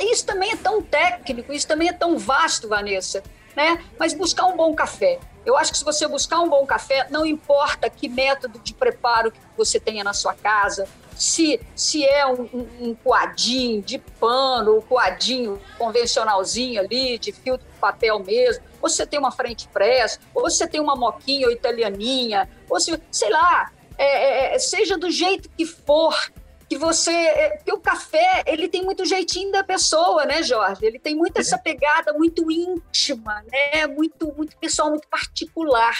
Isso 0.00 0.26
também 0.26 0.52
é 0.52 0.56
tão 0.56 0.80
técnico, 0.82 1.52
isso 1.52 1.66
também 1.66 1.88
é 1.88 1.92
tão 1.92 2.18
vasto, 2.18 2.68
Vanessa, 2.68 3.22
né? 3.54 3.84
Mas 3.98 4.14
buscar 4.14 4.46
um 4.46 4.56
bom 4.56 4.74
café. 4.74 5.18
Eu 5.44 5.56
acho 5.56 5.72
que 5.72 5.78
se 5.78 5.84
você 5.84 6.08
buscar 6.08 6.40
um 6.40 6.48
bom 6.48 6.64
café, 6.64 7.06
não 7.10 7.26
importa 7.26 7.90
que 7.90 8.08
método 8.08 8.58
de 8.58 8.72
preparo 8.72 9.30
que 9.30 9.38
você 9.56 9.78
tenha 9.78 10.02
na 10.02 10.14
sua 10.14 10.32
casa, 10.32 10.88
se, 11.16 11.60
se 11.74 12.04
é 12.04 12.26
um, 12.26 12.42
um, 12.52 12.68
um 12.80 12.94
coadinho 12.94 13.82
de 13.82 13.98
pano, 13.98 14.78
um 14.78 14.80
coadinho 14.80 15.60
convencionalzinho 15.78 16.80
ali, 16.80 17.18
de 17.18 17.32
filtro 17.32 17.66
de 17.66 17.78
papel 17.78 18.18
mesmo, 18.20 18.64
ou 18.80 18.88
você 18.88 19.06
tem 19.06 19.18
uma 19.18 19.32
frente 19.32 19.68
press, 19.68 20.18
ou 20.34 20.42
você 20.42 20.66
tem 20.66 20.80
uma 20.80 20.96
moquinha 20.96 21.46
ou 21.46 21.52
italianinha, 21.52 22.48
ou 22.68 22.80
se, 22.80 23.00
sei 23.10 23.30
lá, 23.30 23.70
é, 23.96 24.04
é, 24.04 24.54
é, 24.54 24.58
seja 24.58 24.98
do 24.98 25.10
jeito 25.10 25.48
que 25.50 25.64
for, 25.64 26.32
que 26.68 26.76
você. 26.76 27.12
É, 27.12 27.56
porque 27.56 27.72
o 27.72 27.78
café, 27.78 28.42
ele 28.46 28.68
tem 28.68 28.82
muito 28.82 29.04
jeitinho 29.04 29.52
da 29.52 29.62
pessoa, 29.62 30.24
né, 30.24 30.42
Jorge? 30.42 30.84
Ele 30.84 30.98
tem 30.98 31.14
muito 31.14 31.38
essa 31.38 31.56
pegada 31.56 32.12
muito 32.12 32.50
íntima, 32.50 33.44
né? 33.50 33.86
Muito, 33.86 34.32
muito 34.34 34.56
pessoal, 34.56 34.90
muito 34.90 35.06
particular. 35.08 35.96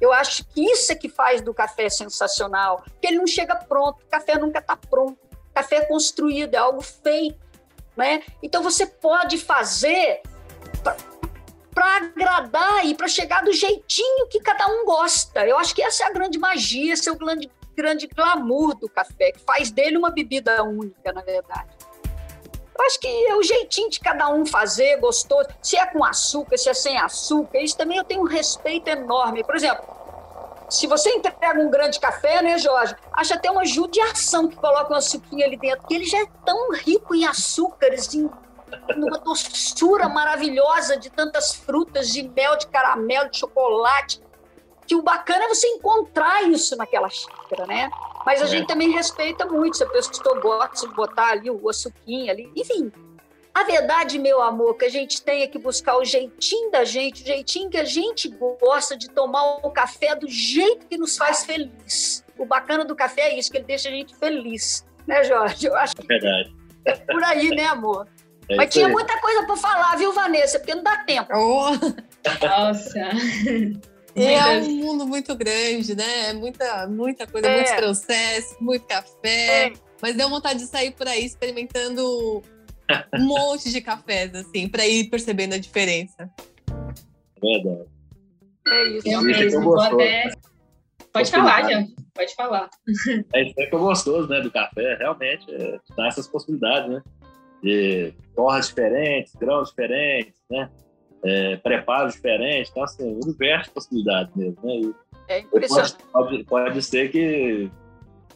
Eu 0.00 0.12
acho 0.12 0.44
que 0.46 0.64
isso 0.64 0.92
é 0.92 0.94
que 0.94 1.08
faz 1.08 1.40
do 1.40 1.54
café 1.54 1.88
sensacional, 1.88 2.82
porque 2.84 3.06
ele 3.06 3.18
não 3.18 3.26
chega 3.26 3.56
pronto, 3.56 4.02
o 4.02 4.08
café 4.08 4.38
nunca 4.38 4.58
está 4.58 4.76
pronto. 4.76 5.18
O 5.32 5.54
café 5.54 5.76
é 5.76 5.84
construído, 5.86 6.54
é 6.54 6.58
algo 6.58 6.82
feito, 6.82 7.40
né? 7.96 8.22
Então 8.42 8.62
você 8.62 8.86
pode 8.86 9.38
fazer 9.38 10.20
para 11.74 11.96
agradar 11.96 12.86
e 12.86 12.94
para 12.94 13.08
chegar 13.08 13.42
do 13.42 13.52
jeitinho 13.52 14.28
que 14.28 14.40
cada 14.40 14.66
um 14.66 14.84
gosta. 14.84 15.46
Eu 15.46 15.58
acho 15.58 15.74
que 15.74 15.82
essa 15.82 16.04
é 16.04 16.06
a 16.06 16.10
grande 16.10 16.38
magia, 16.38 16.94
esse 16.94 17.08
é 17.08 17.12
o 17.12 17.16
grande, 17.16 17.50
grande 17.74 18.06
glamour 18.06 18.74
do 18.74 18.88
café, 18.88 19.32
que 19.32 19.40
faz 19.40 19.70
dele 19.70 19.98
uma 19.98 20.10
bebida 20.10 20.62
única, 20.62 21.12
na 21.12 21.20
verdade. 21.20 21.75
Eu 22.78 22.86
acho 22.86 23.00
que 23.00 23.08
é 23.08 23.34
o 23.34 23.42
jeitinho 23.42 23.88
de 23.88 23.98
cada 24.00 24.28
um 24.28 24.44
fazer, 24.44 24.98
gostoso. 24.98 25.48
Se 25.62 25.76
é 25.76 25.86
com 25.86 26.04
açúcar, 26.04 26.58
se 26.58 26.68
é 26.68 26.74
sem 26.74 26.98
açúcar, 26.98 27.58
isso 27.60 27.76
também 27.76 27.96
eu 27.96 28.04
tenho 28.04 28.20
um 28.20 28.26
respeito 28.26 28.88
enorme. 28.88 29.42
Por 29.42 29.56
exemplo, 29.56 29.84
se 30.68 30.86
você 30.86 31.10
entrega 31.10 31.58
um 31.58 31.70
grande 31.70 31.98
café, 31.98 32.42
né, 32.42 32.58
Jorge? 32.58 32.94
Acha 33.12 33.34
até 33.34 33.50
uma 33.50 33.64
judiação 33.64 34.48
que 34.48 34.56
coloca 34.56 34.92
um 34.92 34.96
açuquinho 34.96 35.44
ali 35.44 35.56
dentro, 35.56 35.80
porque 35.80 35.94
ele 35.94 36.04
já 36.04 36.18
é 36.18 36.26
tão 36.44 36.72
rico 36.72 37.14
em 37.14 37.24
açúcares, 37.24 38.12
em 38.14 38.28
numa 38.96 39.18
doçura 39.18 40.08
maravilhosa 40.08 40.96
de 40.96 41.08
tantas 41.08 41.54
frutas, 41.54 42.08
de 42.08 42.22
mel, 42.24 42.56
de 42.56 42.66
caramelo, 42.66 43.30
de 43.30 43.38
chocolate, 43.38 44.20
que 44.86 44.94
o 44.94 45.02
bacana 45.02 45.44
é 45.44 45.48
você 45.48 45.66
encontrar 45.68 46.42
isso 46.44 46.76
naquela 46.76 47.08
xícara, 47.08 47.66
né? 47.66 47.90
Mas 48.24 48.40
a 48.40 48.44
é. 48.44 48.48
gente 48.48 48.66
também 48.66 48.90
respeita 48.90 49.44
muito, 49.46 49.76
se 49.76 49.84
a 49.84 49.88
pessoa 49.88 50.40
gosta 50.40 50.88
de 50.88 50.94
botar 50.94 51.28
ali 51.28 51.50
o 51.50 51.68
açuquinho 51.68 52.30
ali, 52.30 52.50
enfim. 52.56 52.92
A 53.54 53.64
verdade, 53.64 54.18
meu 54.18 54.42
amor, 54.42 54.76
que 54.76 54.84
a 54.84 54.88
gente 54.90 55.22
tem 55.22 55.42
é 55.42 55.46
que 55.46 55.58
buscar 55.58 55.96
o 55.96 56.04
jeitinho 56.04 56.70
da 56.70 56.84
gente, 56.84 57.22
o 57.22 57.26
jeitinho 57.26 57.70
que 57.70 57.78
a 57.78 57.84
gente 57.84 58.28
gosta 58.28 58.96
de 58.96 59.08
tomar 59.08 59.60
o 59.64 59.70
café 59.70 60.14
do 60.14 60.28
jeito 60.28 60.86
que 60.86 60.98
nos 60.98 61.16
faz 61.16 61.44
feliz. 61.44 62.22
O 62.36 62.44
bacana 62.44 62.84
do 62.84 62.94
café 62.94 63.30
é 63.30 63.38
isso, 63.38 63.50
que 63.50 63.56
ele 63.56 63.64
deixa 63.64 63.88
a 63.88 63.92
gente 63.92 64.14
feliz. 64.14 64.84
Né, 65.06 65.24
Jorge? 65.24 65.68
Eu 65.68 65.76
acho 65.76 65.96
que 65.96 66.02
é 66.02 66.06
verdade. 66.06 66.54
É 66.84 66.92
por 66.96 67.24
aí, 67.24 67.48
né, 67.48 67.64
amor? 67.64 68.06
É 68.48 68.56
Mas 68.56 68.72
tinha 68.72 68.86
aí. 68.86 68.92
muita 68.92 69.18
coisa 69.20 69.46
para 69.46 69.56
falar, 69.56 69.96
viu, 69.96 70.12
Vanessa? 70.12 70.58
Porque 70.58 70.74
não 70.74 70.82
dá 70.82 70.98
tempo. 70.98 71.32
Oh. 71.34 71.70
Nossa. 72.46 73.08
É 74.24 74.58
um 74.60 74.76
mundo 74.76 75.06
muito 75.06 75.34
grande, 75.34 75.94
né? 75.94 76.30
É 76.30 76.32
muita, 76.32 76.86
muita 76.86 77.26
coisa, 77.26 77.48
é. 77.48 77.54
muitos 77.54 77.72
processos, 77.72 78.56
muito 78.60 78.86
café. 78.86 79.66
É. 79.66 79.72
Mas 80.00 80.16
deu 80.16 80.28
vontade 80.28 80.60
de 80.60 80.66
sair 80.66 80.92
por 80.92 81.06
aí 81.06 81.24
experimentando 81.24 82.42
um 83.14 83.24
monte 83.24 83.70
de 83.70 83.80
cafés, 83.80 84.34
assim, 84.34 84.68
para 84.68 84.86
ir 84.86 85.10
percebendo 85.10 85.54
a 85.54 85.58
diferença. 85.58 86.30
Verdade. 87.42 87.88
É 88.68 88.88
isso. 88.88 89.08
É 89.08 89.20
mesmo. 89.20 89.80
Até... 89.80 90.30
Pode 91.12 91.30
falar, 91.30 91.70
já. 91.70 91.86
Pode 92.14 92.34
falar. 92.34 92.70
É 93.34 93.42
isso 93.42 93.54
é 93.58 93.66
que 93.66 93.74
é 93.74 93.78
gostoso, 93.78 94.28
né, 94.28 94.40
do 94.40 94.50
café. 94.50 94.96
Realmente, 94.96 95.46
é, 95.54 95.78
dá 95.96 96.08
essas 96.08 96.26
possibilidades, 96.26 96.90
né? 96.90 97.02
de 97.62 98.12
torras 98.34 98.68
diferentes, 98.68 99.34
grãos 99.34 99.70
diferentes, 99.70 100.34
né? 100.50 100.70
É, 101.24 101.56
preparos 101.56 102.14
diferentes, 102.14 102.70
então 102.70 102.84
assim, 102.84 103.02
um 103.04 103.20
universo 103.24 103.64
de 103.64 103.74
possibilidades 103.74 104.34
mesmo, 104.36 104.56
né? 104.62 104.74
E 104.74 104.94
é 105.28 105.40
impressionante. 105.40 105.96
Pode, 106.12 106.44
pode 106.44 106.82
ser 106.82 107.10
que 107.10 107.70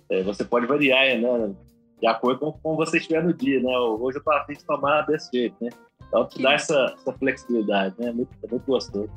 é, 0.09 0.23
você 0.23 0.45
pode 0.45 0.67
variar, 0.67 1.19
né? 1.19 1.55
De 2.01 2.07
acordo 2.07 2.41
com 2.41 2.53
como 2.53 2.77
você 2.77 2.97
estiver 2.97 3.23
no 3.23 3.33
dia, 3.33 3.61
né? 3.61 3.79
Hoje 3.79 4.17
eu 4.17 4.21
estou 4.21 4.33
afim 4.33 4.55
de 4.55 4.65
tomar 4.65 5.03
desse 5.03 5.31
jeito, 5.33 5.57
né? 5.61 5.71
Então 6.09 6.27
te 6.27 6.43
dá 6.43 6.55
essa, 6.55 6.95
essa 6.97 7.13
flexibilidade, 7.13 7.95
né? 7.99 8.11
Muito, 8.11 8.31
é 8.43 8.51
muito 8.51 8.65
gostoso. 8.65 9.11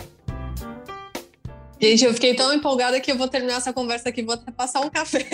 Gente, 1.82 2.05
eu 2.05 2.13
fiquei 2.13 2.34
tão 2.36 2.53
empolgada 2.53 2.99
que 3.01 3.11
eu 3.11 3.17
vou 3.17 3.28
terminar 3.28 3.57
essa 3.57 3.74
conversa 3.74 4.09
aqui, 4.09 4.24
vou 4.24 4.36
até 4.36 4.51
passar 4.51 4.80
um 4.82 4.89
café. 4.89 5.24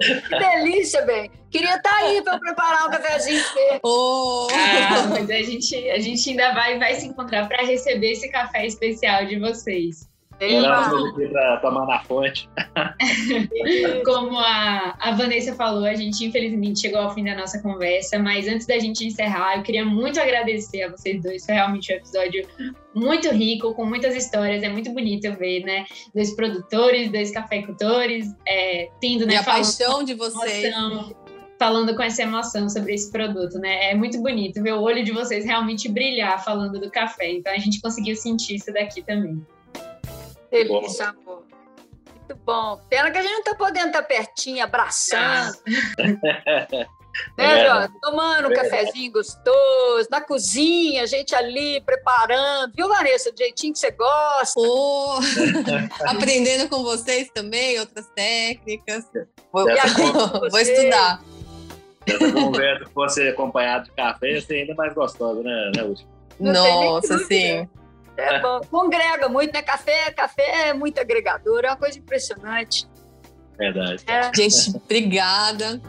que 0.00 0.38
delícia, 0.38 1.02
bem. 1.02 1.30
Queria 1.50 1.76
estar 1.76 1.90
tá 1.90 1.96
aí 1.96 2.22
para 2.22 2.38
preparar 2.38 2.88
um 2.88 2.90
cafezinho. 2.90 3.42
Oh. 3.82 4.48
Ah, 4.52 5.06
mas 5.08 5.28
a 5.30 5.42
gente, 5.42 5.90
a 5.90 5.98
gente 5.98 6.30
ainda 6.30 6.54
vai, 6.54 6.78
vai 6.78 6.94
se 6.94 7.06
encontrar 7.06 7.46
para 7.48 7.64
receber 7.64 8.12
esse 8.12 8.28
café 8.30 8.66
especial 8.66 9.26
de 9.26 9.38
vocês. 9.38 10.08
Para 10.38 11.56
tomar 11.58 11.86
na 11.86 12.00
fonte. 12.00 12.48
Como 14.04 14.38
a, 14.38 14.94
a 14.98 15.12
Vanessa 15.12 15.54
falou, 15.54 15.84
a 15.84 15.94
gente 15.94 16.24
infelizmente 16.24 16.80
chegou 16.80 17.00
ao 17.00 17.14
fim 17.14 17.24
da 17.24 17.34
nossa 17.34 17.60
conversa, 17.60 18.18
mas 18.18 18.46
antes 18.46 18.66
da 18.66 18.78
gente 18.78 19.06
encerrar, 19.06 19.56
eu 19.56 19.62
queria 19.62 19.84
muito 19.84 20.20
agradecer 20.20 20.82
a 20.82 20.90
vocês 20.90 21.22
dois. 21.22 21.44
Foi 21.44 21.54
realmente 21.54 21.92
um 21.92 21.96
episódio 21.96 22.46
muito 22.94 23.30
rico, 23.30 23.74
com 23.74 23.84
muitas 23.84 24.14
histórias. 24.14 24.62
É 24.62 24.68
muito 24.68 24.90
bonito 24.92 25.32
ver, 25.34 25.64
né? 25.64 25.84
Dois 26.14 26.34
produtores, 26.34 27.10
dois 27.10 27.30
cafeicultores, 27.30 28.32
é, 28.46 28.88
tendo, 29.00 29.26
né? 29.26 29.34
E 29.34 29.36
a 29.36 29.42
paixão 29.42 30.02
de 30.02 30.14
vocês. 30.14 30.64
Emoção, 30.64 31.24
falando 31.58 31.94
com 31.94 32.02
essa 32.02 32.22
emoção 32.22 32.68
sobre 32.68 32.94
esse 32.94 33.10
produto, 33.10 33.58
né? 33.58 33.90
É 33.90 33.94
muito 33.94 34.20
bonito 34.20 34.62
ver 34.62 34.74
o 34.74 34.80
olho 34.80 35.04
de 35.04 35.12
vocês 35.12 35.44
realmente 35.44 35.88
brilhar 35.88 36.42
falando 36.44 36.80
do 36.80 36.90
café. 36.90 37.32
Então 37.32 37.52
a 37.52 37.58
gente 37.58 37.80
conseguiu 37.80 38.16
sentir 38.16 38.56
isso 38.56 38.72
daqui 38.72 39.02
também. 39.02 39.44
Delícia, 40.50 41.08
amor. 41.08 41.44
Muito 42.28 42.42
bom. 42.44 42.80
Pena 42.88 43.10
que 43.10 43.18
a 43.18 43.22
gente 43.22 43.32
não 43.32 43.40
está 43.40 43.54
podendo 43.54 43.88
estar 43.88 44.02
tá 44.02 44.08
pertinho, 44.08 44.64
abraçando. 44.64 45.58
Né, 47.38 47.66
é, 47.66 47.88
Tomando 48.02 48.48
um 48.48 48.52
é. 48.52 48.54
cafezinho 48.56 49.12
gostoso, 49.12 50.08
na 50.10 50.20
cozinha, 50.20 51.04
a 51.04 51.06
gente 51.06 51.34
ali 51.34 51.80
preparando. 51.80 52.72
Viu, 52.74 52.88
Vanessa, 52.88 53.30
do 53.30 53.38
jeitinho 53.38 53.72
que 53.72 53.78
você 53.78 53.90
gosta? 53.92 54.58
Oh, 54.58 55.18
aprendendo 56.06 56.68
com 56.68 56.82
vocês 56.82 57.30
também, 57.32 57.78
outras 57.78 58.06
técnicas. 58.16 59.04
Vou, 59.52 59.64
vou 60.50 60.60
estudar. 60.60 61.22
Essa 62.06 62.32
conversa 62.32 62.84
que 62.84 62.92
fosse 62.92 63.28
acompanhado 63.28 63.84
de 63.84 63.92
café 63.92 64.32
ia 64.32 64.40
ser 64.40 64.54
ainda 64.62 64.74
mais 64.74 64.92
gostosa, 64.92 65.42
né, 65.42 65.72
né 65.76 65.94
Nossa, 66.40 67.18
sim. 67.18 67.68
É 68.16 68.40
bom. 68.40 68.60
Congrega 68.70 69.28
muito, 69.28 69.52
né? 69.52 69.62
Café, 69.62 70.10
café 70.12 70.68
é 70.68 70.72
muito 70.72 71.00
agregador, 71.00 71.64
é 71.64 71.68
uma 71.68 71.76
coisa 71.76 71.98
impressionante. 71.98 72.86
Verdade. 73.58 74.04
É. 74.06 74.30
Gente, 74.34 74.76
obrigada. 74.76 75.80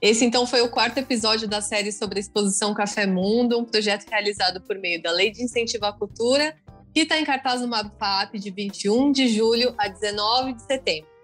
Esse 0.00 0.24
então 0.24 0.46
foi 0.46 0.60
o 0.60 0.68
quarto 0.68 0.98
episódio 0.98 1.48
da 1.48 1.60
série 1.60 1.90
sobre 1.90 2.18
a 2.18 2.20
exposição 2.20 2.74
Café 2.74 3.06
Mundo, 3.06 3.58
um 3.58 3.64
projeto 3.64 4.06
realizado 4.08 4.60
por 4.60 4.78
meio 4.78 5.02
da 5.02 5.10
Lei 5.10 5.30
de 5.30 5.42
Incentivo 5.42 5.86
à 5.86 5.92
Cultura, 5.92 6.54
que 6.94 7.00
está 7.00 7.18
em 7.18 7.24
cartaz 7.24 7.60
no 7.60 7.68
MabFap 7.68 8.38
de 8.38 8.50
21 8.50 9.10
de 9.10 9.28
julho 9.28 9.74
a 9.76 9.88
19 9.88 10.52
de 10.52 10.62
setembro. 10.62 11.15